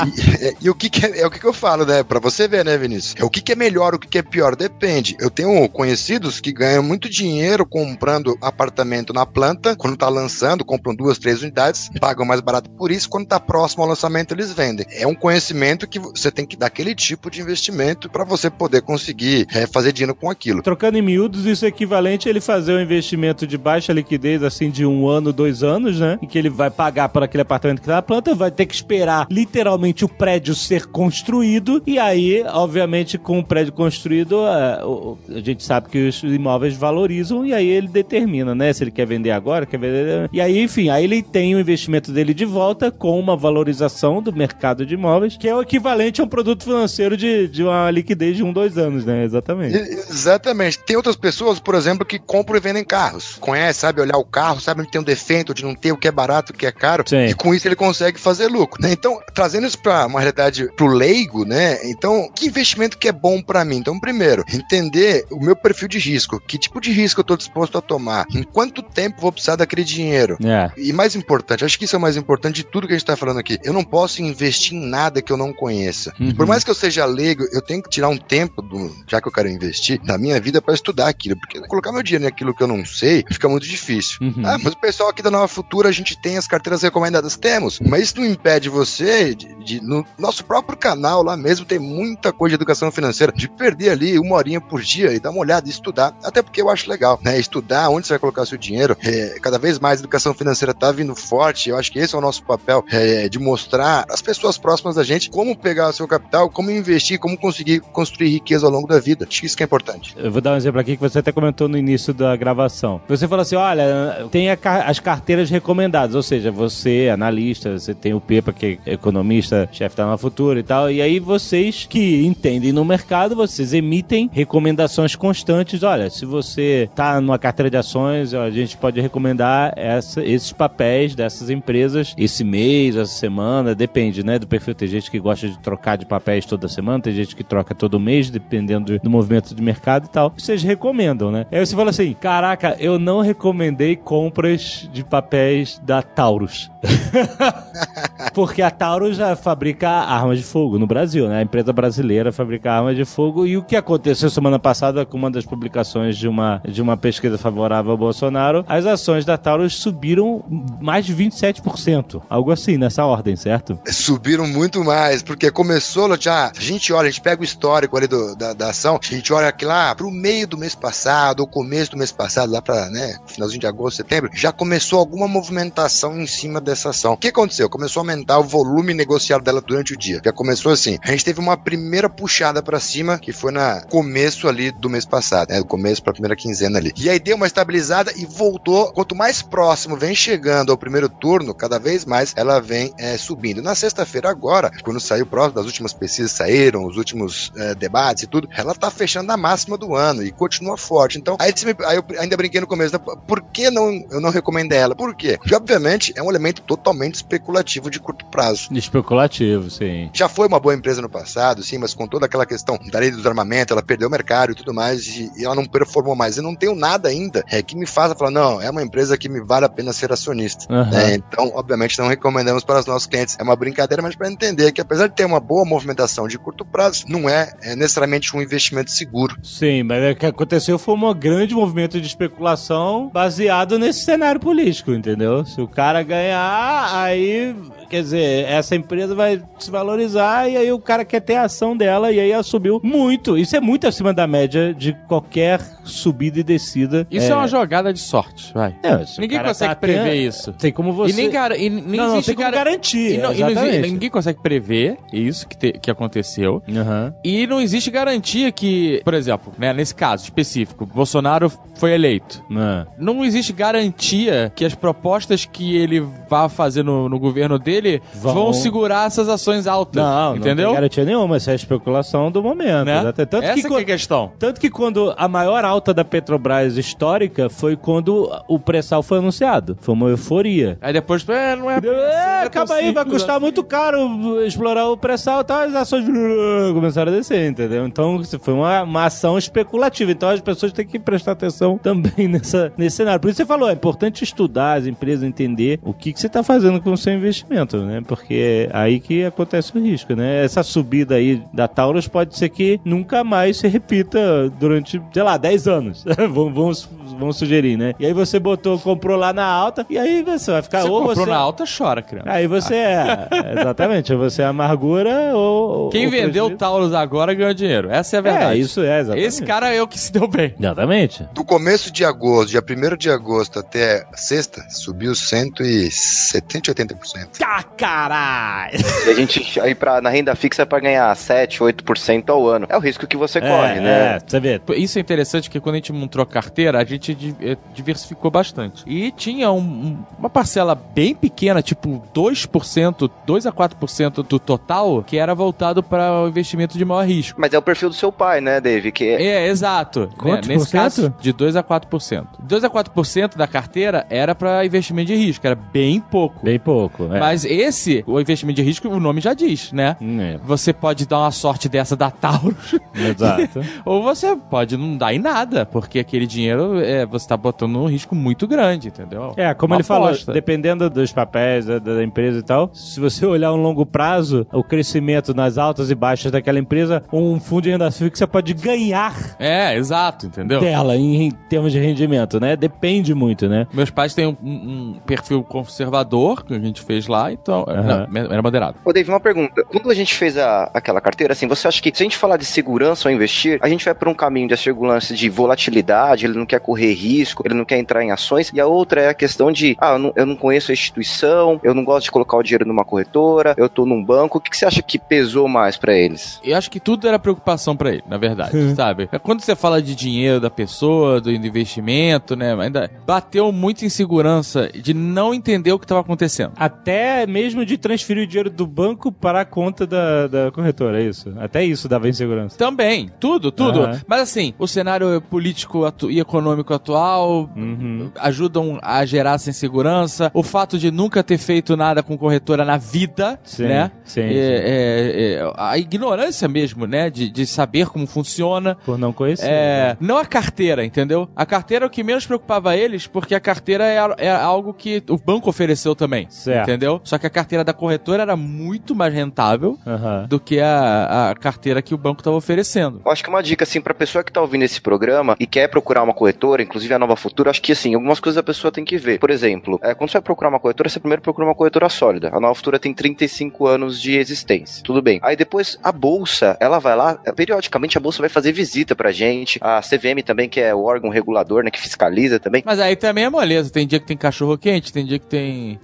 E, 0.05 0.45
e- 0.47 0.57
e 0.61 0.69
o 0.69 0.75
que, 0.75 0.89
que 0.89 1.05
é, 1.05 1.21
é 1.21 1.27
o 1.27 1.31
que, 1.31 1.39
que 1.39 1.45
eu 1.45 1.53
falo, 1.53 1.85
né? 1.85 2.03
Pra 2.03 2.19
você 2.19 2.47
ver, 2.47 2.63
né, 2.65 2.77
Vinícius? 2.77 3.15
É 3.17 3.23
o 3.23 3.29
que, 3.29 3.41
que 3.41 3.51
é 3.51 3.55
melhor, 3.55 3.93
o 3.95 3.99
que, 3.99 4.07
que 4.07 4.17
é 4.17 4.21
pior, 4.21 4.55
depende. 4.55 5.15
Eu 5.19 5.29
tenho 5.29 5.67
conhecidos 5.69 6.39
que 6.39 6.51
ganham 6.51 6.83
muito 6.83 7.09
dinheiro 7.09 7.65
comprando 7.65 8.37
apartamento 8.41 9.13
na 9.13 9.25
planta, 9.25 9.75
quando 9.75 9.97
tá 9.97 10.09
lançando, 10.09 10.63
compram 10.65 10.95
duas, 10.95 11.17
três 11.17 11.41
unidades, 11.41 11.89
pagam 11.99 12.25
mais 12.25 12.41
barato 12.41 12.69
por 12.71 12.91
isso, 12.91 13.09
quando 13.09 13.27
tá 13.27 13.39
próximo 13.39 13.83
ao 13.83 13.89
lançamento 13.89 14.33
eles 14.33 14.51
vendem. 14.53 14.85
É 14.91 15.05
um 15.07 15.15
conhecimento 15.15 15.87
que 15.87 15.99
você 15.99 16.31
tem 16.31 16.45
que 16.45 16.55
dar 16.55 16.67
aquele 16.67 16.93
tipo 16.95 17.29
de 17.29 17.41
investimento 17.41 18.09
pra 18.09 18.23
você 18.23 18.49
poder 18.49 18.81
conseguir 18.81 19.47
é, 19.53 19.65
fazer 19.67 19.91
dinheiro 19.91 20.15
com 20.15 20.29
aquilo. 20.29 20.61
Trocando 20.61 20.97
em 20.97 21.01
miúdos, 21.01 21.45
isso 21.45 21.65
é 21.65 21.67
equivalente 21.67 22.27
a 22.27 22.31
ele 22.31 22.41
fazer 22.51 22.73
um 22.73 22.81
investimento 22.81 23.47
de 23.47 23.57
baixa 23.57 23.93
liquidez, 23.93 24.43
assim, 24.43 24.69
de 24.69 24.85
um 24.85 25.07
ano, 25.07 25.31
dois 25.31 25.63
anos, 25.63 25.99
né? 25.99 26.19
Em 26.21 26.27
que 26.27 26.37
ele 26.37 26.49
vai 26.49 26.69
pagar 26.69 27.09
por 27.09 27.23
aquele 27.23 27.41
apartamento 27.43 27.79
que 27.81 27.87
tá 27.87 27.95
na 27.95 28.01
planta, 28.01 28.33
vai 28.35 28.51
ter 28.51 28.65
que 28.65 28.73
esperar 28.75 29.25
literalmente 29.29 30.03
o 30.03 30.09
prédio 30.09 30.53
ser 30.53 30.85
construído, 30.87 31.81
e 31.87 31.97
aí, 31.99 32.43
obviamente, 32.47 33.17
com 33.17 33.39
o 33.39 33.43
prédio 33.43 33.71
construído, 33.73 34.39
a, 34.41 34.85
o- 34.85 35.17
a 35.29 35.39
gente 35.39 35.63
sabe 35.63 35.89
que 35.89 36.07
os 36.07 36.21
imóveis 36.23 36.75
valorizam, 36.75 37.45
e 37.45 37.53
aí 37.53 37.67
ele 37.67 37.87
determina, 37.87 38.53
né? 38.53 38.73
Se 38.73 38.83
ele 38.83 38.91
quer 38.91 39.05
vender 39.05 39.31
agora, 39.31 39.65
quer 39.65 39.79
vender. 39.79 40.29
E 40.33 40.41
aí, 40.41 40.61
enfim, 40.61 40.89
aí 40.89 41.03
ele 41.03 41.21
tem 41.21 41.55
o 41.55 41.59
investimento 41.59 42.11
dele 42.11 42.33
de 42.33 42.43
volta 42.45 42.91
com 42.91 43.19
uma 43.19 43.35
valorização 43.37 44.21
do 44.21 44.33
mercado 44.33 44.85
de 44.85 44.93
imóveis, 44.95 45.37
que 45.37 45.47
é 45.47 45.55
o 45.55 45.61
equivalente 45.61 46.19
a 46.21 46.23
um 46.23 46.27
produto 46.27 46.63
financeiro 46.63 47.15
de, 47.15 47.47
de 47.47 47.63
uma 47.63 47.89
liquidez 47.91 48.35
de 48.37 48.43
um, 48.43 48.51
dois 48.51 48.77
anos, 48.77 49.05
né? 49.05 49.23
Exatamente. 49.23 49.77
Exatamente. 49.77 50.79
Tem 50.79 50.95
outras 50.95 51.15
pessoas, 51.15 51.59
por 51.59 51.75
exemplo, 51.75 52.05
que 52.05 52.19
compram 52.19 52.40
e 52.57 52.59
vendem 52.59 52.83
carros. 52.83 53.37
Conhece, 53.39 53.79
sabe 53.79 54.01
olhar 54.01 54.17
o 54.17 54.25
carro, 54.25 54.59
sabe 54.59 54.81
onde 54.81 54.91
tem 54.91 55.01
um 55.01 55.03
defeito, 55.03 55.51
onde 55.51 55.63
não 55.63 55.75
tem, 55.75 55.91
o 55.91 55.97
que 55.97 56.07
é 56.07 56.11
barato, 56.11 56.51
o 56.51 56.55
que 56.55 56.65
é 56.65 56.71
caro. 56.71 57.03
Sim. 57.07 57.27
E 57.27 57.33
com 57.33 57.53
isso 57.53 57.67
ele 57.67 57.75
consegue 57.75 58.19
fazer 58.19 58.47
lucro. 58.47 58.81
né? 58.81 58.91
Então, 58.91 59.19
trazendo 59.33 59.67
isso 59.67 59.79
para 59.79 60.05
uma 60.05 60.19
realidade 60.19 60.69
pro 60.75 60.87
leigo, 60.87 61.45
né? 61.45 61.79
Então, 61.83 62.29
que 62.33 62.47
investimento 62.47 62.97
que 62.97 63.07
é 63.07 63.11
bom 63.11 63.41
para 63.41 63.63
mim? 63.63 63.77
Então, 63.77 63.99
primeiro, 63.99 64.43
entender 64.51 65.25
o 65.29 65.39
meu 65.39 65.55
perfil 65.55 65.87
de 65.87 65.99
risco. 65.99 66.39
Que 66.39 66.57
tipo 66.57 66.79
de 66.81 66.91
risco 66.91 67.21
eu 67.21 67.25
tô 67.25 67.37
disposto 67.37 67.77
a 67.77 67.81
tomar? 67.81 68.25
Em 68.33 68.43
quanto 68.43 68.81
tempo 68.81 69.21
vou 69.21 69.31
precisar 69.31 69.55
daquele 69.55 69.83
dinheiro? 69.83 70.37
É. 70.43 70.71
E 70.77 70.91
mais 70.93 71.15
importante, 71.15 71.63
acho 71.65 71.77
que 71.77 71.85
isso 71.85 71.95
é 71.95 71.99
o 71.99 72.01
mais 72.01 72.17
importante 72.17 72.55
de 72.55 72.63
tudo 72.63 72.87
que 72.87 72.93
a 72.93 72.97
gente 72.97 73.05
tá 73.05 73.15
falando 73.15 73.39
aqui. 73.39 73.59
Eu 73.63 73.73
não 73.73 73.83
posso 73.83 74.21
investir 74.21 74.73
em 74.73 74.85
nada 74.85 75.21
que 75.21 75.31
eu 75.31 75.37
não 75.37 75.53
conheça. 75.53 76.13
Uhum. 76.19 76.33
Por 76.35 76.45
mais 76.45 76.63
que 76.63 76.69
eu 76.69 76.75
seja 76.75 77.05
leigo, 77.05 77.43
eu 77.51 77.61
tenho 77.61 77.81
que 77.81 77.89
tirar 77.89 78.09
um 78.09 78.17
tempo, 78.17 78.61
do, 78.61 78.95
já 79.07 79.21
que 79.21 79.27
eu 79.27 79.31
quero 79.31 79.49
investir, 79.49 80.01
da 80.03 80.17
minha 80.17 80.39
vida 80.39 80.61
para 80.61 80.73
estudar 80.73 81.07
aquilo. 81.07 81.37
Porque 81.37 81.59
colocar 81.67 81.91
meu 81.91 82.03
dinheiro 82.03 82.25
naquilo 82.31 82.53
que 82.53 82.63
eu 82.63 82.67
não 82.67 82.85
sei 82.85 83.23
fica 83.31 83.47
muito 83.49 83.67
difícil. 83.67 84.17
Uhum. 84.21 84.41
Ah, 84.45 84.57
mas 84.61 84.73
o 84.73 84.77
pessoal 84.77 85.09
aqui 85.09 85.21
da 85.21 85.29
Nova 85.31 85.47
Futura, 85.47 85.89
a 85.89 85.91
gente 85.91 86.19
tem 86.19 86.37
as 86.37 86.47
carteiras 86.47 86.81
recomendadas? 86.81 87.35
Temos. 87.37 87.79
Mas 87.79 88.03
isso 88.03 88.17
não 88.19 88.25
impede 88.25 88.69
você, 88.69 89.35
de, 89.35 89.53
de- 89.63 89.81
no 89.81 90.05
nosso 90.17 90.43
próprio 90.45 90.77
canal 90.77 91.23
lá 91.23 91.35
mesmo, 91.37 91.65
tem 91.65 91.79
muita 91.79 92.31
coisa 92.31 92.51
de 92.51 92.55
educação 92.55 92.91
financeira, 92.91 93.31
de 93.33 93.47
perder 93.49 93.89
ali 93.91 94.17
uma 94.19 94.35
horinha 94.35 94.61
por 94.61 94.81
dia 94.81 95.13
e 95.13 95.19
dar 95.19 95.29
uma 95.31 95.39
olhada 95.41 95.67
e 95.67 95.71
estudar. 95.71 96.15
Até 96.23 96.41
porque 96.41 96.61
eu 96.61 96.69
acho 96.69 96.89
legal, 96.89 97.19
né? 97.23 97.39
Estudar 97.39 97.89
onde 97.89 98.07
você 98.07 98.13
vai 98.13 98.19
colocar 98.19 98.45
seu 98.45 98.57
dinheiro. 98.57 98.95
É, 99.03 99.37
cada 99.41 99.57
vez 99.59 99.77
mais 99.79 99.99
a 99.99 100.01
educação 100.01 100.33
financeira 100.33 100.73
tá 100.73 100.91
vindo 100.91 101.15
forte. 101.15 101.69
Eu 101.69 101.77
acho 101.77 101.91
que 101.91 101.99
esse 101.99 102.15
é 102.15 102.17
o 102.17 102.21
nosso 102.21 102.43
papel, 102.43 102.83
é, 102.91 103.27
de 103.29 103.39
mostrar 103.39 104.05
às 104.09 104.21
pessoas 104.21 104.57
próximas 104.57 104.95
da 104.95 105.03
gente 105.03 105.29
como 105.29 105.55
pegar 105.57 105.89
o 105.89 105.93
seu 105.93 106.07
capital, 106.07 106.49
como 106.49 106.71
investir, 106.71 107.19
como 107.19 107.37
conseguir 107.37 107.79
construir 107.81 108.29
riqueza 108.29 108.65
ao 108.65 108.71
longo 108.71 108.87
da 108.87 108.99
vida. 108.99 109.27
Acho 109.29 109.41
que 109.41 109.45
isso 109.47 109.57
que 109.57 109.63
é 109.63 109.65
importante. 109.65 110.13
Eu 110.17 110.31
vou 110.31 110.41
dar 110.41 110.53
um 110.53 110.57
exemplo 110.57 110.79
aqui 110.79 110.95
que 110.95 111.01
você 111.01 111.19
até 111.19 111.31
comentou 111.31 111.67
no 111.67 111.77
início 111.77 112.13
da 112.21 112.35
gravação. 112.35 113.01
Você 113.07 113.27
falou 113.27 113.41
assim: 113.41 113.55
olha, 113.55 114.27
tem 114.31 114.47
as 114.49 114.99
carteiras 114.99 115.49
recomendadas, 115.49 116.15
ou 116.15 116.23
seja, 116.23 116.51
você, 116.51 117.09
analista, 117.11 117.77
você 117.77 117.93
tem 117.93 118.13
o 118.13 118.21
Pepa, 118.21 118.53
que 118.53 118.79
é 118.85 118.93
economista, 118.93 119.67
chefe 119.71 119.95
da 119.97 120.05
Nova 120.05 120.17
Futura 120.17 120.59
e 120.59 120.63
tal, 120.63 120.91
e 120.91 121.01
aí 121.01 121.19
vocês 121.19 121.85
que 121.89 122.25
entendem 122.25 122.71
no 122.71 122.85
mercado, 122.85 123.35
vocês 123.35 123.73
emitem 123.73 124.29
recomendações 124.31 125.15
constantes. 125.15 125.83
Olha, 125.83 126.09
se 126.09 126.25
você 126.25 126.89
tá 126.95 127.19
numa 127.19 127.39
carteira 127.39 127.69
de 127.69 127.77
ações, 127.77 128.33
a 128.33 128.49
gente 128.49 128.77
pode 128.77 128.99
recomendar 129.01 129.73
essa- 129.75 130.23
esses 130.23 130.51
papéis 130.51 131.15
dessas 131.15 131.49
empresas 131.49 132.13
esse 132.17 132.43
mês, 132.43 132.95
essa 132.95 133.11
semana, 133.13 133.73
depende, 133.73 134.23
né, 134.23 134.37
do 134.37 134.45
perfil. 134.47 134.75
Tem 134.75 134.87
gente 134.87 135.09
que 135.09 135.19
gosta 135.19 135.47
de 135.47 135.57
trocar 135.59 135.97
de 135.97 136.05
papéis 136.05 136.45
toda 136.45 136.67
semana, 136.67 137.01
tem 137.01 137.13
gente 137.13 137.35
que 137.35 137.43
troca 137.43 137.73
todo 137.73 137.99
mês, 137.99 138.29
dependendo 138.29 138.99
do 138.99 139.09
movimento 139.09 139.55
de 139.55 139.61
mercado 139.61 140.05
e 140.05 140.09
tal. 140.09 140.33
Vocês 140.37 140.61
recomendam, 140.63 141.31
né? 141.31 141.45
Aí 141.51 141.65
você 141.65 141.75
fala 141.75 141.89
assim: 141.89 142.00
caraca, 142.19 142.75
eu 142.79 142.97
não 142.99 143.21
recomendei 143.21 143.95
compras 143.95 144.89
de 144.91 145.03
papéis 145.03 145.79
da 145.83 146.01
Taurus. 146.01 146.69
Porque 148.33 148.61
a 148.61 148.71
Taurus 148.71 149.17
já 149.17 149.35
fabrica 149.35 149.89
armas 149.89 150.37
de 150.37 150.43
fogo 150.43 150.77
no 150.79 150.87
Brasil, 150.87 151.27
né? 151.27 151.39
A 151.39 151.41
empresa 151.41 151.73
brasileira 151.73 152.31
fabrica 152.31 152.71
armas 152.71 152.95
de 152.95 153.03
fogo. 153.05 153.45
E 153.45 153.57
o 153.57 153.63
que 153.63 153.75
aconteceu 153.75 154.29
semana 154.29 154.57
passada 154.59 155.05
com 155.05 155.17
uma 155.17 155.29
das 155.29 155.45
publicações 155.45 156.17
de 156.17 156.27
uma, 156.27 156.61
de 156.67 156.81
uma 156.81 156.95
pesquisa 156.95 157.37
favorável 157.37 157.91
ao 157.91 157.97
Bolsonaro, 157.97 158.63
as 158.67 158.85
ações 158.85 159.25
da 159.25 159.37
Taurus 159.37 159.75
subiram 159.75 160.43
mais 160.79 161.05
de 161.05 161.15
27%. 161.15 162.21
Algo 162.29 162.51
assim, 162.51 162.77
nessa 162.77 163.05
ordem, 163.05 163.35
certo? 163.35 163.77
Subiram 163.87 164.47
muito 164.47 164.83
mais, 164.83 165.21
porque 165.21 165.51
começou 165.51 166.01
já. 166.19 166.51
A 166.55 166.61
gente 166.61 166.93
olha, 166.93 167.07
a 167.07 167.11
gente 167.11 167.21
pega 167.21 167.41
o 167.41 167.45
histórico 167.45 167.97
ali 167.97 168.07
do- 168.07 168.35
da, 168.35 168.53
da 168.53 168.69
ação, 168.69 168.99
a 169.01 169.05
gente 169.05 169.31
olha 169.33 169.47
aqui 169.47 169.65
lá 169.65 169.93
pro 169.95 170.09
meio 170.09 170.47
do 170.47 170.57
mês 170.57 170.73
passado, 170.75 171.41
ou 171.41 171.47
começo 171.47 171.90
mês 171.97 172.11
passado, 172.11 172.51
lá 172.51 172.61
pra, 172.61 172.89
né, 172.89 173.17
finalzinho 173.27 173.59
de 173.61 173.67
agosto, 173.67 173.97
setembro, 173.97 174.29
já 174.33 174.51
começou 174.51 174.99
alguma 174.99 175.27
movimentação 175.27 176.19
em 176.19 176.27
cima 176.27 176.59
dessa 176.61 176.89
ação. 176.89 177.13
O 177.13 177.17
que 177.17 177.27
aconteceu? 177.27 177.69
Começou 177.69 178.01
a 178.01 178.03
aumentar 178.03 178.39
o 178.39 178.43
volume 178.43 178.93
negociado 178.93 179.43
dela 179.43 179.61
durante 179.61 179.93
o 179.93 179.97
dia. 179.97 180.21
Já 180.23 180.31
começou 180.31 180.71
assim. 180.71 180.97
A 181.03 181.11
gente 181.11 181.25
teve 181.25 181.39
uma 181.39 181.57
primeira 181.57 182.09
puxada 182.09 182.61
pra 182.61 182.79
cima, 182.79 183.17
que 183.19 183.31
foi 183.31 183.51
na 183.51 183.81
começo 183.89 184.47
ali 184.47 184.71
do 184.71 184.89
mês 184.89 185.05
passado, 185.05 185.49
né, 185.49 185.59
do 185.59 185.65
começo 185.65 186.01
pra 186.01 186.13
primeira 186.13 186.35
quinzena 186.35 186.77
ali. 186.79 186.91
E 186.97 187.09
aí 187.09 187.19
deu 187.19 187.35
uma 187.35 187.47
estabilizada 187.47 188.11
e 188.15 188.25
voltou. 188.25 188.91
Quanto 188.93 189.15
mais 189.15 189.41
próximo 189.41 189.95
vem 189.97 190.15
chegando 190.15 190.71
ao 190.71 190.77
primeiro 190.77 191.09
turno, 191.09 191.53
cada 191.53 191.77
vez 191.79 192.05
mais 192.05 192.33
ela 192.35 192.59
vem 192.59 192.93
é, 192.97 193.17
subindo. 193.17 193.61
Na 193.61 193.75
sexta-feira 193.75 194.29
agora, 194.29 194.71
quando 194.83 194.99
saiu 194.99 195.25
próximo 195.25 195.55
das 195.55 195.65
últimas 195.65 195.93
pesquisas 195.93 196.31
saíram, 196.31 196.85
os 196.85 196.97
últimos 196.97 197.51
é, 197.57 197.75
debates 197.75 198.23
e 198.23 198.27
tudo, 198.27 198.47
ela 198.55 198.73
tá 198.73 198.89
fechando 198.89 199.31
a 199.31 199.37
máxima 199.37 199.77
do 199.77 199.95
ano 199.95 200.23
e 200.23 200.31
continua 200.31 200.77
forte. 200.77 201.17
Então, 201.17 201.35
aí, 201.39 201.51
você 201.55 201.65
me- 201.65 201.80
aí 201.85 201.97
eu 201.97 202.05
ainda 202.19 202.37
brinquei 202.37 202.61
no 202.61 202.67
começo, 202.67 202.93
né, 202.93 202.99
por 203.27 203.41
que 203.41 203.69
não, 203.69 203.91
eu 204.09 204.21
não 204.21 204.29
recomendei 204.29 204.79
ela? 204.79 204.95
Por 204.95 205.15
quê? 205.15 205.37
Porque, 205.37 205.55
obviamente, 205.55 206.13
é 206.15 206.21
um 206.21 206.29
elemento 206.29 206.61
totalmente 206.61 207.15
especulativo 207.15 207.89
de 207.89 207.99
curto 207.99 208.25
prazo. 208.25 208.69
Especulativo, 208.71 209.69
sim. 209.69 210.09
Já 210.13 210.27
foi 210.27 210.47
uma 210.47 210.59
boa 210.59 210.73
empresa 210.73 211.01
no 211.01 211.09
passado, 211.09 211.63
sim, 211.63 211.77
mas 211.77 211.93
com 211.93 212.07
toda 212.07 212.25
aquela 212.25 212.45
questão 212.45 212.77
da 212.91 212.99
lei 212.99 213.11
do 213.11 213.27
armamento, 213.27 213.73
ela 213.73 213.83
perdeu 213.83 214.07
o 214.07 214.11
mercado 214.11 214.51
e 214.51 214.55
tudo 214.55 214.73
mais, 214.73 215.07
e, 215.07 215.31
e 215.37 215.45
ela 215.45 215.55
não 215.55 215.65
performou 215.65 216.15
mais. 216.15 216.37
Eu 216.37 216.43
não 216.43 216.55
tenho 216.55 216.75
nada 216.75 217.09
ainda 217.09 217.43
é, 217.49 217.61
que 217.61 217.75
me 217.75 217.85
faça 217.85 218.15
falar, 218.15 218.31
não, 218.31 218.61
é 218.61 218.69
uma 218.69 218.81
empresa 218.81 219.17
que 219.17 219.29
me 219.29 219.41
vale 219.41 219.65
a 219.65 219.69
pena 219.69 219.93
ser 219.93 220.11
acionista. 220.11 220.65
Aham. 220.69 220.89
né? 220.91 221.15
Então, 221.15 221.51
obviamente, 221.55 221.97
não 221.99 222.07
recomendamos 222.07 222.63
para 222.63 222.79
os 222.79 222.85
nossos 222.85 223.07
clientes. 223.07 223.37
É 223.39 223.43
uma 223.43 223.55
brincadeira, 223.55 224.01
mas 224.01 224.15
para 224.15 224.31
entender 224.31 224.71
que 224.71 224.81
apesar 224.81 225.07
de 225.07 225.15
ter 225.15 225.25
uma 225.25 225.39
boa 225.39 225.65
movimentação 225.65 226.27
de 226.27 226.37
curto 226.37 226.65
prazo, 226.65 227.05
não 227.07 227.29
é, 227.29 227.51
é 227.61 227.75
necessariamente 227.75 228.35
um 228.35 228.41
investimento 228.41 228.91
seguro. 228.91 229.35
Sim, 229.43 229.83
mas 229.83 230.11
o 230.11 230.15
que 230.15 230.25
aconteceu 230.25 230.77
foi 230.77 230.95
um 230.95 231.13
grande 231.13 231.53
movimento 231.71 231.99
de 232.01 232.05
especulação 232.05 233.09
baseado 233.13 233.79
nesse 233.79 234.03
cenário 234.03 234.39
político, 234.41 234.91
entendeu? 234.91 235.45
Se 235.45 235.61
o 235.61 235.67
cara 235.67 236.03
ganhar, 236.03 236.89
aí, 236.93 237.55
quer 237.91 238.01
dizer, 238.03 238.45
essa 238.45 238.73
empresa 238.73 239.13
vai 239.13 239.41
se 239.59 239.69
valorizar 239.69 240.47
e 240.49 240.55
aí 240.55 240.71
o 240.71 240.79
cara 240.79 241.03
quer 241.03 241.19
ter 241.19 241.35
a 241.35 241.43
ação 241.43 241.75
dela 241.75 242.09
e 242.09 242.21
aí 242.21 242.31
ela 242.31 242.41
subiu 242.41 242.79
muito. 242.81 243.37
Isso 243.37 243.53
é 243.53 243.59
muito 243.59 243.85
acima 243.85 244.13
da 244.13 244.25
média 244.25 244.73
de 244.73 244.93
qualquer 245.09 245.59
subida 245.83 246.39
e 246.39 246.43
descida. 246.43 247.05
Isso 247.11 247.29
é, 247.29 247.35
uma 247.35 247.47
jogada 247.49 247.91
de 247.91 247.99
sorte, 247.99 248.53
vai. 248.53 248.73
Não, 248.81 249.03
Ninguém 249.19 249.43
consegue 249.43 249.73
tá 249.73 249.79
prever 249.79 250.13
isso. 250.15 250.53
Tem 250.53 250.71
como 250.71 250.93
você... 250.93 251.11
E 251.11 251.15
nem, 251.17 251.29
gar... 251.29 251.51
e 251.51 251.69
nem 251.69 251.99
não, 251.99 252.15
não, 252.15 252.21
tem 252.21 252.33
como 252.33 252.49
gar- 252.49 252.63
garantir, 252.63 253.15
E 253.15 253.17
não- 253.17 253.33
e 253.33 253.39
não 253.41 253.49
existe- 253.49 253.81
ninguém 253.91 254.09
consegue 254.09 254.39
prever 254.41 254.97
isso 255.11 255.45
que, 255.45 255.57
te- 255.57 255.73
que 255.73 255.91
aconteceu. 255.91 256.63
Aham. 256.73 257.13
E 257.25 257.45
não 257.45 257.59
existe 257.59 257.91
garantia 257.91 258.51
que, 258.53 259.01
por 259.03 259.13
exemplo, 259.13 259.51
né, 259.57 259.73
nesse 259.73 259.93
caso 259.93 260.23
específico, 260.23 260.85
Bolsonaro 260.85 261.51
foi 261.75 261.91
eleito. 261.91 262.41
Ah. 262.55 262.85
Não 262.97 263.25
existe 263.25 263.51
garantia 263.51 264.51
que 264.55 264.63
as 264.63 264.73
propostas 264.75 265.43
que 265.45 265.75
ele 265.75 265.99
vá 266.29 266.47
fazer 266.47 266.83
no, 266.83 267.09
no 267.09 267.19
governo 267.19 267.59
dele 267.59 267.80
vão... 268.13 268.33
Vão- 268.33 268.53
segurar 268.53 269.07
essas 269.07 269.27
ações 269.27 269.65
altas. 269.67 270.01
Não, 270.03 270.31
não 270.31 270.37
entendeu? 270.37 270.67
tem 270.67 270.75
garantia 270.75 271.05
nenhuma. 271.05 271.37
Isso 271.37 271.49
é 271.49 271.55
especulação 271.55 272.31
do 272.31 272.43
momento. 272.43 272.85
Né? 272.85 273.11
Tanto 273.11 273.37
Essa 273.37 273.53
que, 273.55 273.61
que, 273.63 273.67
quando- 273.67 273.79
é 273.79 273.83
a 273.83 273.85
questão. 273.85 274.31
Tanto 274.37 274.59
que 274.59 274.69
quando 274.69 275.13
a 275.17 275.27
maior 275.27 275.63
alta 275.65 275.93
da 275.93 276.03
Petrobras 276.03 276.77
histórica 276.77 277.49
foi 277.49 277.75
quando 277.75 278.29
o 278.47 278.59
pré-sal 278.59 279.01
foi 279.01 279.17
anunciado. 279.19 279.77
Foi 279.81 279.93
uma 279.93 280.09
euforia. 280.09 280.77
Aí 280.81 280.93
depois, 280.93 281.27
é, 281.29 281.55
não 281.55 281.69
é. 281.69 281.77
É, 281.77 281.81
não 281.81 281.93
é 281.93 282.43
acaba 282.45 282.75
aí, 282.75 282.91
vai 282.91 283.05
custar 283.05 283.35
assim. 283.37 283.41
muito 283.43 283.63
caro 283.63 284.43
explorar 284.45 284.89
o 284.89 284.97
pré-sal 284.97 285.41
e 285.41 285.43
tal, 285.43 285.61
as 285.61 285.75
ações 285.75 286.05
começaram 286.73 287.11
a 287.11 287.15
descer, 287.15 287.49
entendeu? 287.49 287.85
Então 287.85 288.21
foi 288.39 288.53
uma, 288.53 288.83
uma 288.83 289.05
ação 289.05 289.37
especulativa. 289.37 290.11
Então 290.11 290.29
as 290.29 290.41
pessoas 290.41 290.71
têm 290.71 290.85
que 290.85 290.99
prestar 290.99 291.31
atenção 291.33 291.77
também 291.81 292.27
nessa, 292.27 292.71
nesse 292.77 292.97
cenário. 292.97 293.19
Por 293.19 293.29
isso 293.29 293.37
você 293.37 293.45
falou, 293.45 293.69
é 293.69 293.73
importante 293.73 294.23
estudar 294.23 294.77
as 294.79 294.85
empresas, 294.85 295.23
entender 295.23 295.79
o 295.83 295.93
que, 295.93 296.13
que 296.13 296.19
você 296.19 296.27
está 296.27 296.43
fazendo 296.43 296.81
com 296.81 296.91
o 296.91 296.97
seu 296.97 297.13
investimento, 297.13 297.70
né? 297.77 298.01
Porque 298.05 298.69
é 298.69 298.69
aí 298.73 298.99
que 298.99 299.25
acontece 299.25 299.75
o 299.75 299.81
risco, 299.81 300.13
né? 300.15 300.43
Essa 300.43 300.63
subida 300.63 301.15
aí 301.15 301.41
da 301.53 301.67
Taurus 301.67 302.07
pode 302.07 302.37
ser 302.37 302.49
que 302.49 302.79
nunca 302.83 303.23
mais 303.23 303.57
se 303.57 303.67
repita 303.67 304.49
durante, 304.59 305.01
sei 305.13 305.23
lá, 305.23 305.37
10 305.37 305.67
anos. 305.67 306.03
vamos, 306.29 306.53
vamos, 306.53 306.89
vamos 307.19 307.37
sugerir, 307.37 307.77
né? 307.77 307.93
E 307.99 308.05
aí 308.05 308.13
você 308.13 308.39
botou, 308.39 308.79
comprou 308.79 309.17
lá 309.17 309.33
na 309.33 309.45
alta, 309.45 309.85
e 309.89 309.97
aí 309.97 310.23
você 310.23 310.51
vai 310.51 310.61
ficar 310.61 310.81
Você 310.81 310.89
ou 310.89 310.99
comprou 310.99 311.25
você... 311.25 311.31
na 311.31 311.37
alta, 311.37 311.63
chora, 311.65 312.01
criança. 312.01 312.31
Aí 312.31 312.47
você 312.47 312.75
é, 312.75 313.27
exatamente, 313.59 314.13
você 314.13 314.41
é 314.41 314.45
amargura 314.45 315.35
ou... 315.35 315.89
Quem 315.89 316.05
ou 316.05 316.11
vendeu 316.11 316.45
o 316.45 316.47
prejuízo. 316.47 316.57
Taurus 316.57 316.93
agora 316.93 317.33
ganhou 317.33 317.53
dinheiro. 317.53 317.89
Essa 317.89 318.17
é 318.17 318.19
a 318.19 318.21
verdade. 318.21 318.59
É, 318.59 318.61
isso 318.61 318.81
é, 318.81 318.99
exatamente. 318.99 319.27
Esse 319.27 319.43
cara 319.43 319.73
é 319.73 319.81
o 319.81 319.87
que 319.87 319.99
se 319.99 320.11
deu 320.11 320.27
bem. 320.27 320.53
Exatamente. 320.59 321.27
Do 321.33 321.43
começo 321.43 321.91
de 321.91 322.03
agosto, 322.05 322.49
dia 322.49 322.61
1 322.61 322.97
de 322.97 323.09
agosto 323.09 323.59
até 323.59 324.05
sexta, 324.13 324.65
subiu 324.69 325.13
170, 325.15 326.73
80%. 326.73 327.37
Caralho! 327.63 328.77
E 329.05 329.09
a 329.09 329.13
gente 329.13 329.59
aí 329.59 329.73
pra, 329.75 330.01
na 330.01 330.09
renda 330.09 330.35
fixa 330.35 330.61
é 330.63 330.65
pra 330.65 330.79
ganhar 330.79 331.13
7, 331.15 331.59
8% 331.59 332.29
ao 332.29 332.47
ano. 332.47 332.65
É 332.69 332.77
o 332.77 332.79
risco 332.79 333.05
que 333.07 333.17
você 333.17 333.39
corre, 333.41 333.77
é, 333.77 333.81
né? 333.81 334.15
é, 334.15 334.19
você 334.25 334.39
vê. 334.39 334.61
Isso 334.75 334.97
é 334.97 335.01
interessante 335.01 335.43
porque 335.49 335.59
quando 335.59 335.75
a 335.75 335.77
gente 335.77 335.91
montou 335.93 336.21
a 336.21 336.25
carteira, 336.25 336.79
a 336.79 336.83
gente 336.85 337.35
eh, 337.41 337.57
diversificou 337.73 338.29
bastante. 338.31 338.83
E 338.87 339.11
tinha 339.11 339.51
um- 339.51 339.57
um- 339.59 339.97
uma 340.19 340.29
parcela 340.29 340.73
bem 340.75 341.13
pequena, 341.15 341.61
tipo 341.61 342.01
2%, 342.13 343.09
2 343.25 343.45
a 343.45 343.51
4% 343.51 344.23
do 344.23 344.39
total, 344.39 345.03
que 345.03 345.17
era 345.17 345.33
voltado 345.35 345.81
para 345.83 346.23
o 346.23 346.27
investimento 346.27 346.77
de 346.77 346.85
maior 346.85 347.05
risco. 347.05 347.39
Mas 347.39 347.53
é 347.53 347.57
o 347.57 347.61
perfil 347.61 347.89
do 347.89 347.95
seu 347.95 348.11
pai, 348.11 348.41
né, 348.41 348.59
Dave? 348.61 348.91
Que 348.91 349.05
é- 349.09 349.23
É, 349.23 349.47
exato. 349.47 350.09
Quantos 350.17 350.47
Né, 350.47 350.55
Nesse 350.55 350.65
por 350.65 350.71
cento? 350.71 350.81
caso, 350.81 351.13
de 351.19 351.31
2 351.33 351.55
a 351.55 351.63
4%. 351.63 352.27
2 352.41 352.63
a 352.63 352.69
4% 352.69 353.37
da 353.37 353.47
carteira 353.47 354.05
era 354.09 354.33
para 354.35 354.65
investimento 354.65 355.07
de 355.07 355.15
risco, 355.15 355.45
era 355.45 355.55
bem 355.55 355.99
pouco. 355.99 356.43
Bem 356.43 356.59
pouco. 356.59 357.03
É. 357.13 357.19
Mas 357.19 357.45
esse, 357.53 358.03
o 358.07 358.19
investimento 358.19 358.55
de 358.57 358.61
risco, 358.63 358.87
o 358.87 358.99
nome 358.99 359.21
já 359.21 359.33
diz, 359.33 359.71
né? 359.71 359.95
É, 360.19 360.37
Você 360.43 360.73
pode 360.73 361.05
dar 361.07 361.19
uma 361.19 361.31
sorte 361.31 361.67
dessa 361.69 361.95
da 361.95 362.09
Taurus, 362.11 362.75
exato. 362.95 363.61
ou 363.85 364.03
você 364.03 364.35
pode 364.35 364.75
não 364.77 364.97
dar 364.97 365.13
em 365.13 365.19
nada, 365.19 365.65
porque 365.65 365.99
aquele 365.99 366.25
dinheiro 366.27 366.79
é, 366.79 367.05
você 367.05 367.27
tá 367.27 367.37
botando 367.37 367.75
um 367.77 367.85
risco 367.87 368.13
muito 368.15 368.47
grande, 368.47 368.87
entendeu? 368.89 369.33
É, 369.37 369.53
como 369.53 369.73
Uma 369.73 369.77
ele 369.77 369.83
falou, 369.83 370.07
aposta. 370.09 370.33
dependendo 370.33 370.89
dos 370.89 371.11
papéis 371.13 371.65
da, 371.65 371.79
da 371.79 372.03
empresa 372.03 372.39
e 372.39 372.43
tal, 372.43 372.69
se 372.73 372.99
você 372.99 373.25
olhar 373.25 373.53
um 373.53 373.61
longo 373.61 373.85
prazo, 373.85 374.45
o 374.51 374.63
crescimento 374.63 375.33
nas 375.33 375.57
altas 375.57 375.89
e 375.91 375.95
baixas 375.95 376.31
daquela 376.31 376.59
empresa, 376.59 377.03
um 377.11 377.39
fundo 377.39 377.63
de 377.63 377.69
renda 377.71 377.89
fixa 377.91 378.27
pode 378.27 378.53
ganhar 378.53 379.35
É, 379.39 379.75
exato, 379.77 380.25
entendeu? 380.27 380.59
dela 380.59 380.95
em, 380.95 381.23
em 381.27 381.31
termos 381.31 381.71
de 381.71 381.79
rendimento, 381.79 382.39
né? 382.39 382.55
Depende 382.55 383.13
muito, 383.13 383.47
né? 383.47 383.67
Meus 383.73 383.89
pais 383.89 384.13
têm 384.13 384.27
um, 384.27 384.37
um- 384.43 384.71
um 384.71 384.93
perfil 385.05 385.43
conservador, 385.43 386.43
que 386.43 386.53
a 386.53 386.59
gente 386.59 386.81
fez 386.81 387.07
lá, 387.07 387.21
lá, 387.21 387.31
então. 387.41 387.65
Aham. 387.67 388.07
Não, 388.09 388.21
era 388.31 388.41
moderado. 388.41 388.77
Ô, 388.83 388.93
Dave, 388.93 389.09
uma 389.09 389.19
pergunta. 389.19 389.63
Quando 389.63 389.89
a 389.89 389.93
gente 389.93 390.13
fez 390.13 390.37
a, 390.37 390.69
aquela 390.73 391.01
carteira, 391.01 391.33
assim, 391.33 391.47
você 391.47 391.67
acha 391.67 391.81
que 391.81 391.91
se 391.93 392.03
a 392.03 392.05
gente 392.05 392.17
falar 392.17 392.37
de 392.37 392.45
segurança 392.45 393.09
ao 393.09 393.13
investir, 393.13 393.59
a 393.61 393.69
gente 393.69 393.83
vai 393.85 393.93
por 393.93 394.07
um 394.07 394.13
caminho 394.13 394.47
de 394.47 394.57
segurança 394.57 395.13
de 395.13 395.29
volatilidade, 395.29 396.25
ele 396.25 396.37
não 396.37 396.45
quer 396.45 396.59
correr 396.59 396.93
risco, 396.93 397.43
ele 397.45 397.53
não 397.53 397.65
quer 397.65 397.77
entrar 397.77 398.03
em 398.03 398.11
ações, 398.11 398.51
e 398.53 398.59
a 398.59 398.67
outra 398.67 399.01
é 399.01 399.09
a 399.09 399.13
questão 399.13 399.51
de, 399.51 399.75
ah, 399.79 399.93
eu 399.93 399.99
não, 399.99 400.13
eu 400.15 400.25
não 400.25 400.35
conheço 400.35 400.71
a 400.71 400.73
instituição, 400.73 401.59
eu 401.63 401.73
não 401.73 401.83
gosto 401.83 402.05
de 402.05 402.11
colocar 402.11 402.37
o 402.37 402.43
dinheiro 402.43 402.65
numa 402.65 402.85
corretora, 402.85 403.55
eu 403.57 403.67
tô 403.69 403.85
num 403.85 404.03
banco. 404.03 404.37
O 404.37 404.41
que, 404.41 404.49
que 404.49 404.57
você 404.57 404.65
acha 404.65 404.81
que 404.81 404.99
pesou 404.99 405.47
mais 405.47 405.77
pra 405.77 405.93
eles? 405.93 406.39
Eu 406.43 406.57
acho 406.57 406.69
que 406.69 406.79
tudo 406.79 407.07
era 407.07 407.17
preocupação 407.19 407.75
pra 407.75 407.89
ele, 407.89 408.03
na 408.07 408.17
verdade, 408.17 408.75
sabe? 408.75 409.09
É 409.11 409.19
Quando 409.19 409.41
você 409.41 409.55
fala 409.55 409.81
de 409.81 409.95
dinheiro 409.95 410.39
da 410.39 410.49
pessoa, 410.49 411.19
do 411.19 411.31
investimento, 411.31 412.35
né? 412.35 412.55
Ainda 412.59 412.89
bateu 413.05 413.51
muito 413.51 413.85
em 413.85 413.89
segurança 413.89 414.69
de 414.73 414.93
não 414.93 415.33
entender 415.33 415.71
o 415.71 415.79
que 415.79 415.85
estava 415.85 416.01
acontecendo. 416.01 416.53
Até 416.57 417.20
mesmo 417.25 417.65
de 417.65 417.77
transferir 417.77 418.23
o 418.23 418.27
dinheiro 418.27 418.49
do 418.49 418.65
banco 418.67 419.11
para 419.11 419.41
a 419.41 419.45
conta 419.45 419.85
da, 419.87 420.27
da 420.27 420.51
corretora, 420.51 421.01
é 421.01 421.05
isso? 421.07 421.33
Até 421.39 421.63
isso 421.63 421.87
dava 421.87 422.07
insegurança. 422.09 422.57
Também, 422.57 423.09
tudo, 423.19 423.51
tudo. 423.51 423.81
Aham. 423.83 424.01
Mas 424.07 424.21
assim, 424.21 424.53
o 424.59 424.67
cenário 424.67 425.21
político 425.21 425.81
e 426.09 426.19
econômico 426.19 426.73
atual 426.73 427.49
Uhum. 427.55 428.11
ajudam 428.19 428.79
a 428.81 429.05
gerar 429.05 429.35
essa 429.35 429.49
insegurança. 429.49 430.31
O 430.33 430.43
fato 430.43 430.77
de 430.77 430.91
nunca 430.91 431.23
ter 431.23 431.37
feito 431.37 431.75
nada 431.77 432.01
com 432.03 432.17
corretora 432.17 432.63
na 432.65 432.77
vida, 432.77 433.39
Sim, 433.43 433.63
né? 433.67 433.91
sim, 434.03 434.21
É- 434.21 434.25
sim. 434.25 434.33
é- 434.33 435.33
é- 435.39 435.53
a 435.57 435.77
ignorância 435.77 436.47
mesmo, 436.47 436.85
né? 436.85 437.09
De, 437.09 437.29
de 437.29 437.45
saber 437.45 437.87
como 437.87 438.05
funciona. 438.07 438.75
Por 438.85 438.97
não 438.97 439.11
conhecer. 439.13 439.47
É, 439.49 439.97
não 439.99 440.17
a 440.17 440.25
carteira, 440.25 440.83
entendeu? 440.85 441.29
A 441.35 441.45
carteira 441.45 441.85
é 441.85 441.87
o 441.87 441.89
que 441.89 442.03
menos 442.03 442.25
preocupava 442.25 442.75
eles, 442.75 443.07
porque 443.07 443.33
a 443.35 443.39
carteira 443.39 443.83
é, 443.85 444.25
é 444.27 444.31
algo 444.31 444.73
que 444.73 445.03
o 445.09 445.17
banco 445.17 445.49
ofereceu 445.49 445.95
também. 445.95 446.27
Certo. 446.29 446.69
Entendeu? 446.69 446.99
Só 447.11 447.17
que 447.17 447.27
a 447.27 447.29
carteira 447.29 447.61
da 447.61 447.73
corretora 447.73 448.21
era 448.21 448.37
muito 448.37 448.95
mais 448.95 449.13
rentável 449.13 449.77
Aham. 449.85 450.27
do 450.29 450.39
que 450.39 450.61
a, 450.61 451.31
a 451.31 451.35
carteira 451.35 451.81
que 451.81 451.93
o 451.93 451.97
banco 451.97 452.21
estava 452.21 452.37
oferecendo. 452.37 453.01
Eu 453.03 453.11
acho 453.11 453.21
que 453.21 453.29
uma 453.29 453.43
dica, 453.43 453.65
assim, 453.65 453.81
pra 453.81 453.93
pessoa 453.93 454.23
que 454.23 454.31
tá 454.31 454.39
ouvindo 454.39 454.63
esse 454.63 454.79
programa 454.79 455.35
e 455.37 455.45
quer 455.45 455.67
procurar 455.67 456.03
uma 456.03 456.13
corretora, 456.13 456.63
inclusive 456.63 456.93
a 456.93 456.97
Nova 456.97 457.17
Futura, 457.17 457.49
acho 457.49 457.61
que, 457.61 457.73
assim, 457.73 457.95
algumas 457.95 458.21
coisas 458.21 458.37
a 458.37 458.43
pessoa 458.43 458.71
tem 458.71 458.85
que 458.85 458.97
ver. 458.97 459.19
Por 459.19 459.29
exemplo, 459.29 459.77
é, 459.83 459.93
quando 459.93 460.09
você 460.09 460.19
vai 460.19 460.21
procurar 460.21 460.47
uma 460.47 460.59
corretora, 460.61 460.87
você 460.87 461.01
primeiro 461.01 461.21
procura 461.21 461.45
uma 461.45 461.53
corretora 461.53 461.89
sólida. 461.89 462.29
A 462.31 462.39
Nova 462.39 462.55
Futura 462.55 462.79
tem 462.79 462.93
35 462.93 463.67
anos 463.67 464.01
de 464.01 464.15
existência. 464.15 464.81
Tudo 464.81 465.01
bem. 465.01 465.19
Aí 465.21 465.35
depois, 465.35 465.77
a 465.83 465.91
Bolsa, 465.91 466.55
ela 466.61 466.79
vai 466.79 466.95
lá, 466.95 467.19
é, 467.25 467.33
periodicamente 467.33 467.97
a 467.97 467.99
Bolsa 467.99 468.21
vai 468.21 468.29
fazer 468.29 468.53
visita 468.53 468.95
pra 468.95 469.11
gente. 469.11 469.59
A 469.59 469.81
CVM 469.81 470.23
também, 470.25 470.47
que 470.47 470.61
é 470.61 470.73
o 470.73 470.85
órgão 470.85 471.09
regulador, 471.09 471.61
né, 471.61 471.71
que 471.71 471.81
fiscaliza 471.81 472.39
também. 472.39 472.63
Mas 472.65 472.79
aí 472.79 472.95
também 472.95 473.25
é 473.25 473.29
moleza. 473.29 473.69
Tem 473.69 473.85
dia 473.85 473.99
que 473.99 474.07
tem 474.07 474.15
cachorro 474.15 474.57
quente, 474.57 474.93
tem 474.93 475.05
dia 475.05 475.19
que 475.19 475.27
tem. 475.27 475.77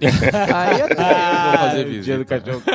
aí 0.54 0.80
é 0.80 0.88
tudo 0.88 1.17
vou 1.50 1.58
fazer 1.58 1.84
visita. 1.84 2.04
dia 2.04 2.18
do 2.18 2.24
cachorro. 2.24 2.62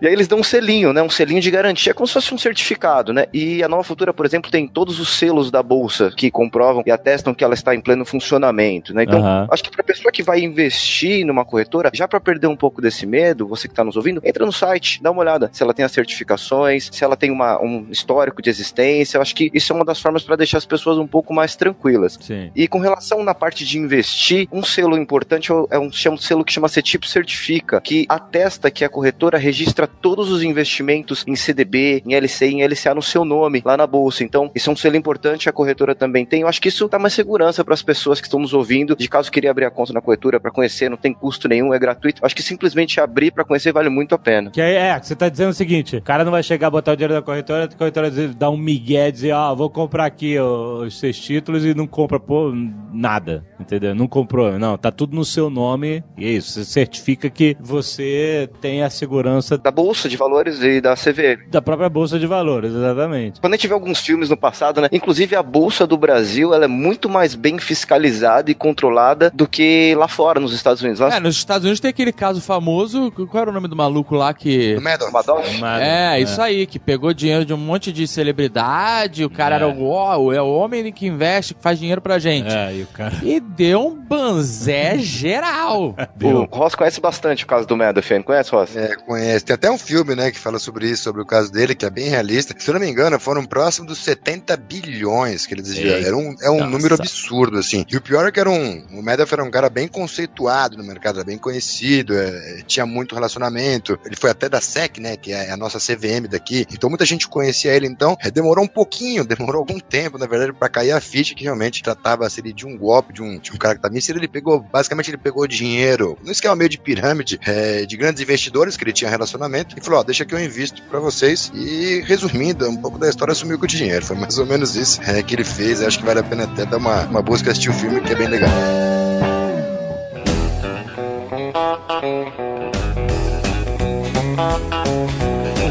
E 0.00 0.06
aí 0.06 0.12
eles 0.12 0.28
dão 0.28 0.40
um 0.40 0.42
selinho, 0.42 0.92
né? 0.92 1.02
Um 1.02 1.08
selinho 1.08 1.40
de 1.40 1.50
garantia, 1.50 1.94
como 1.94 2.06
se 2.06 2.12
fosse 2.12 2.32
um 2.34 2.38
certificado, 2.38 3.12
né? 3.12 3.26
E 3.32 3.62
a 3.62 3.68
Nova 3.68 3.82
Futura, 3.82 4.12
por 4.12 4.26
exemplo, 4.26 4.50
tem 4.50 4.68
todos 4.68 5.00
os 5.00 5.08
selos 5.18 5.50
da 5.50 5.62
bolsa 5.62 6.12
que 6.14 6.30
comprovam 6.30 6.82
e 6.86 6.90
atestam 6.90 7.34
que 7.34 7.42
ela 7.42 7.54
está 7.54 7.74
em 7.74 7.80
pleno 7.80 8.04
funcionamento, 8.04 8.92
né? 8.94 9.04
Então, 9.04 9.18
Aham. 9.20 9.48
acho 9.50 9.62
que 9.62 9.70
para 9.70 9.82
pessoa 9.82 10.12
que 10.12 10.22
vai 10.22 10.40
investir 10.40 11.24
numa 11.24 11.44
corretora, 11.44 11.90
já 11.94 12.06
para 12.06 12.20
perder 12.20 12.46
um 12.46 12.56
pouco 12.56 12.82
desse 12.82 13.06
medo, 13.06 13.46
você 13.46 13.68
que 13.68 13.72
está 13.72 13.82
nos 13.84 13.96
ouvindo, 13.96 14.20
entra 14.24 14.44
no 14.44 14.52
site, 14.52 15.02
dá 15.02 15.10
uma 15.10 15.20
olhada 15.22 15.48
se 15.52 15.62
ela 15.62 15.72
tem 15.72 15.84
as 15.84 15.92
certificações, 15.92 16.90
se 16.92 17.02
ela 17.02 17.16
tem 17.16 17.30
uma, 17.30 17.60
um 17.62 17.86
histórico 17.90 18.42
de 18.42 18.50
existência. 18.50 19.16
Eu 19.16 19.22
acho 19.22 19.34
que 19.34 19.50
isso 19.54 19.72
é 19.72 19.76
uma 19.76 19.84
das 19.84 20.00
formas 20.00 20.22
para 20.22 20.36
deixar 20.36 20.58
as 20.58 20.66
pessoas 20.66 20.98
um 20.98 21.06
pouco 21.06 21.32
mais 21.32 21.56
tranquilas. 21.56 22.18
Sim. 22.20 22.50
E 22.54 22.68
com 22.68 22.78
relação 22.80 23.24
na 23.24 23.34
parte 23.34 23.64
de 23.64 23.78
investir, 23.78 24.46
um 24.52 24.62
selo 24.62 24.96
importante 24.96 25.50
é 25.50 25.56
é 25.70 25.78
um, 25.78 25.90
chama- 25.90 26.16
um 26.16 26.18
selo 26.18 26.44
que 26.44 26.52
chama 26.56 26.68
CETIP 26.68 27.08
Certifica, 27.08 27.80
que 27.80 28.06
atesta 28.08 28.70
que 28.70 28.84
a 28.84 28.88
corretora 28.88 29.38
registra 29.38 29.86
todos 29.86 30.30
os 30.30 30.42
investimentos 30.42 31.24
em 31.26 31.36
CDB, 31.36 32.02
em 32.06 32.14
LCI, 32.14 32.54
em 32.54 32.66
LCA 32.66 32.94
no 32.94 33.02
seu 33.02 33.24
nome, 33.24 33.62
lá 33.64 33.76
na 33.76 33.86
bolsa. 33.86 34.24
Então, 34.24 34.50
isso 34.54 34.70
é 34.70 34.72
um 34.72 34.76
selo 34.76 34.96
importante, 34.96 35.48
a 35.48 35.52
corretora 35.52 35.94
também 35.94 36.24
tem. 36.24 36.42
Eu 36.42 36.48
acho 36.48 36.60
que 36.60 36.68
isso 36.68 36.88
dá 36.88 36.98
mais 36.98 37.14
segurança 37.14 37.64
para 37.64 37.74
as 37.74 37.82
pessoas 37.82 38.20
que 38.20 38.26
estão 38.26 38.40
nos 38.40 38.54
ouvindo, 38.54 38.96
de 38.96 39.08
caso 39.08 39.30
queria 39.30 39.50
abrir 39.50 39.66
a 39.66 39.70
conta 39.70 39.92
na 39.92 40.00
corretora 40.00 40.40
para 40.40 40.50
conhecer, 40.50 40.88
não 40.88 40.96
tem 40.96 41.12
custo 41.12 41.48
nenhum, 41.48 41.74
é 41.74 41.78
gratuito. 41.78 42.22
Eu 42.22 42.26
acho 42.26 42.34
que 42.34 42.42
simplesmente 42.42 43.00
abrir 43.00 43.30
para 43.30 43.44
conhecer 43.44 43.72
vale 43.72 43.88
muito 43.88 44.14
a 44.14 44.18
pena. 44.18 44.50
Que 44.50 44.60
aí, 44.60 44.74
é, 44.74 44.98
você 44.98 45.14
tá 45.14 45.28
dizendo 45.28 45.50
o 45.50 45.54
seguinte: 45.54 45.96
o 45.96 46.02
cara 46.02 46.24
não 46.24 46.32
vai 46.32 46.42
chegar 46.42 46.68
a 46.68 46.70
botar 46.70 46.92
o 46.92 46.96
dinheiro 46.96 47.14
da 47.14 47.22
corretora, 47.22 47.64
a 47.64 47.76
corretora 47.76 48.10
dá 48.10 48.50
um 48.50 48.56
migué, 48.56 49.10
dizer, 49.10 49.32
ó, 49.32 49.54
vou 49.54 49.68
comprar 49.68 50.06
aqui 50.06 50.38
os 50.38 50.98
seus 50.98 51.18
títulos 51.18 51.64
e 51.64 51.74
não 51.74 51.86
compra, 51.86 52.18
pô, 52.18 52.52
nada, 52.92 53.44
entendeu? 53.60 53.94
Não 53.94 54.08
comprou, 54.08 54.58
não, 54.58 54.78
tá 54.78 54.90
tudo 54.90 55.14
no 55.14 55.24
seu 55.24 55.50
nome 55.50 56.02
e 56.16 56.24
é 56.24 56.30
isso. 56.30 56.45
Você 56.46 56.64
certifica 56.64 57.28
que 57.30 57.56
você 57.60 58.48
tem 58.60 58.82
a 58.82 58.90
segurança 58.90 59.58
Da 59.58 59.70
bolsa 59.70 60.08
de 60.08 60.16
valores 60.16 60.62
e 60.62 60.80
da 60.80 60.94
CVM. 60.94 61.48
da 61.50 61.60
própria 61.60 61.88
bolsa 61.88 62.18
de 62.18 62.26
valores, 62.26 62.72
exatamente. 62.72 63.40
Quando 63.40 63.54
a 63.54 63.56
gente 63.56 63.66
vê 63.68 63.74
alguns 63.74 64.00
filmes 64.00 64.28
no 64.30 64.36
passado, 64.36 64.80
né? 64.80 64.88
Inclusive 64.92 65.34
a 65.36 65.42
bolsa 65.42 65.86
do 65.86 65.96
Brasil, 65.96 66.54
ela 66.54 66.64
é 66.64 66.68
muito 66.68 67.08
mais 67.08 67.34
bem 67.34 67.58
fiscalizada 67.58 68.50
e 68.50 68.54
controlada 68.54 69.30
do 69.34 69.46
que 69.46 69.94
lá 69.96 70.08
fora, 70.08 70.38
nos 70.40 70.52
Estados 70.52 70.82
Unidos. 70.82 71.00
Lá 71.00 71.16
É, 71.16 71.20
nos 71.20 71.36
Estados 71.36 71.64
Unidos 71.64 71.80
tem 71.80 71.90
aquele 71.90 72.12
caso 72.12 72.40
famoso. 72.40 73.10
Qual 73.10 73.40
era 73.42 73.50
o 73.50 73.52
nome 73.52 73.68
do 73.68 73.76
maluco 73.76 74.14
lá 74.14 74.32
que. 74.32 74.78
Madoff. 74.80 75.12
Madoff. 75.12 75.60
Mas- 75.60 75.82
É, 75.82 76.20
isso 76.20 76.40
aí, 76.40 76.66
que 76.66 76.78
pegou 76.78 77.12
dinheiro 77.12 77.44
de 77.44 77.52
um 77.52 77.56
monte 77.58 77.92
de 77.92 78.06
celebridade, 78.06 79.24
o 79.24 79.30
cara 79.30 79.54
É. 79.54 79.58
era 79.58 79.68
o, 79.68 80.32
é 80.32 80.40
o 80.40 80.48
homem 80.54 80.92
que 80.92 81.06
investe, 81.06 81.54
que 81.54 81.62
faz 81.62 81.78
dinheiro 81.78 82.00
pra 82.00 82.18
gente. 82.18 82.52
É, 82.54 82.74
e 82.74 82.82
o 82.82 82.86
cara. 82.86 83.14
E 83.22 83.40
deu 83.40 83.86
um 83.88 83.96
banzé 83.96 84.98
geral. 84.98 85.94
O 86.42 86.56
Ross 86.56 86.74
conhece 86.74 87.00
bastante 87.00 87.44
o 87.44 87.46
caso 87.46 87.66
do 87.66 87.76
Madoff, 87.76 88.22
conhece, 88.24 88.50
Ross? 88.50 88.76
É, 88.76 88.94
conhece. 88.96 89.44
Tem 89.44 89.54
até 89.54 89.70
um 89.70 89.78
filme, 89.78 90.14
né, 90.14 90.30
que 90.30 90.38
fala 90.38 90.58
sobre 90.58 90.88
isso, 90.88 91.04
sobre 91.04 91.22
o 91.22 91.26
caso 91.26 91.50
dele, 91.50 91.74
que 91.74 91.84
é 91.84 91.90
bem 91.90 92.08
realista. 92.08 92.54
Se 92.58 92.68
eu 92.68 92.74
não 92.74 92.80
me 92.80 92.88
engano, 92.88 93.18
foram 93.18 93.44
próximos 93.44 93.88
dos 93.88 93.98
70 94.04 94.56
bilhões 94.56 95.46
que 95.46 95.54
ele 95.54 95.62
desviaram. 95.62 96.04
Era 96.04 96.16
um, 96.16 96.34
é 96.40 96.50
um 96.50 96.58
Nossa. 96.58 96.70
número 96.70 96.94
absurdo, 96.94 97.58
assim. 97.58 97.84
E 97.90 97.96
o 97.96 98.00
pior 98.00 98.26
é 98.26 98.30
que 98.30 98.40
era 98.40 98.50
um. 98.50 98.84
O 98.92 99.02
Madoff 99.02 99.32
era 99.32 99.42
um 99.42 99.50
cara 99.50 99.68
bem 99.68 99.88
conceituado 99.88 100.76
no 100.76 100.84
mercado, 100.84 101.16
era 101.16 101.24
bem 101.24 101.38
conhecido, 101.38 102.14
é, 102.14 102.62
tinha 102.66 102.86
muito 102.86 103.14
relacionamento. 103.14 103.98
Ele 104.04 104.16
foi 104.16 104.30
até 104.30 104.48
da 104.48 104.60
SEC, 104.60 104.98
né, 104.98 105.16
que 105.16 105.32
é 105.32 105.50
a 105.50 105.56
nossa 105.56 105.78
CVM 105.78 106.28
daqui. 106.28 106.66
Então 106.72 106.88
muita 106.88 107.04
gente 107.04 107.28
conhecia 107.28 107.72
ele. 107.72 107.86
Então 107.86 108.16
é, 108.20 108.30
demorou 108.30 108.64
um 108.64 108.68
pouquinho, 108.68 109.24
demorou 109.26 109.60
algum 109.60 109.78
tempo, 109.78 110.18
na 110.18 110.26
verdade, 110.26 110.52
pra 110.52 110.68
cair 110.68 110.92
a 110.92 111.00
ficha 111.00 111.34
que 111.34 111.44
realmente 111.44 111.82
tratava-se 111.82 112.42
de 112.52 112.66
um 112.66 112.76
golpe, 112.76 113.12
de 113.12 113.22
um, 113.22 113.38
de 113.38 113.52
um 113.52 113.56
cara 113.56 113.74
que 113.74 113.82
tava 113.82 113.96
inserido. 113.96 114.20
Ele 114.20 114.28
pegou, 114.28 114.60
basicamente, 114.60 115.10
ele 115.10 115.18
pegou 115.18 115.46
dinheiro, 115.46 116.18
no 116.26 116.32
esquema 116.32 116.56
meio 116.56 116.68
de 116.68 116.76
pirâmide, 116.76 117.38
é, 117.46 117.86
de 117.86 117.96
grandes 117.96 118.20
investidores 118.20 118.76
que 118.76 118.82
ele 118.82 118.92
tinha 118.92 119.08
relacionamento, 119.08 119.78
e 119.78 119.80
falou: 119.80 120.00
Ó, 120.00 120.02
deixa 120.02 120.24
que 120.24 120.34
eu 120.34 120.40
invisto 120.40 120.82
pra 120.82 120.98
vocês. 120.98 121.52
E 121.54 122.02
resumindo, 122.04 122.68
um 122.68 122.76
pouco 122.76 122.98
da 122.98 123.08
história 123.08 123.34
sumiu 123.34 123.58
com 123.58 123.64
o 123.64 123.68
dinheiro. 123.68 124.04
Foi 124.04 124.16
mais 124.16 124.36
ou 124.36 124.44
menos 124.44 124.74
isso 124.74 125.00
é, 125.02 125.22
que 125.22 125.34
ele 125.34 125.44
fez. 125.44 125.80
Acho 125.80 126.00
que 126.00 126.04
vale 126.04 126.20
a 126.20 126.24
pena 126.24 126.44
até 126.44 126.66
dar 126.66 126.78
uma, 126.78 127.02
uma 127.04 127.22
busca 127.22 127.52
assistir 127.52 127.70
o 127.70 127.74
filme, 127.74 128.00
que 128.00 128.12
é 128.12 128.16
bem 128.16 128.26
legal. 128.26 128.50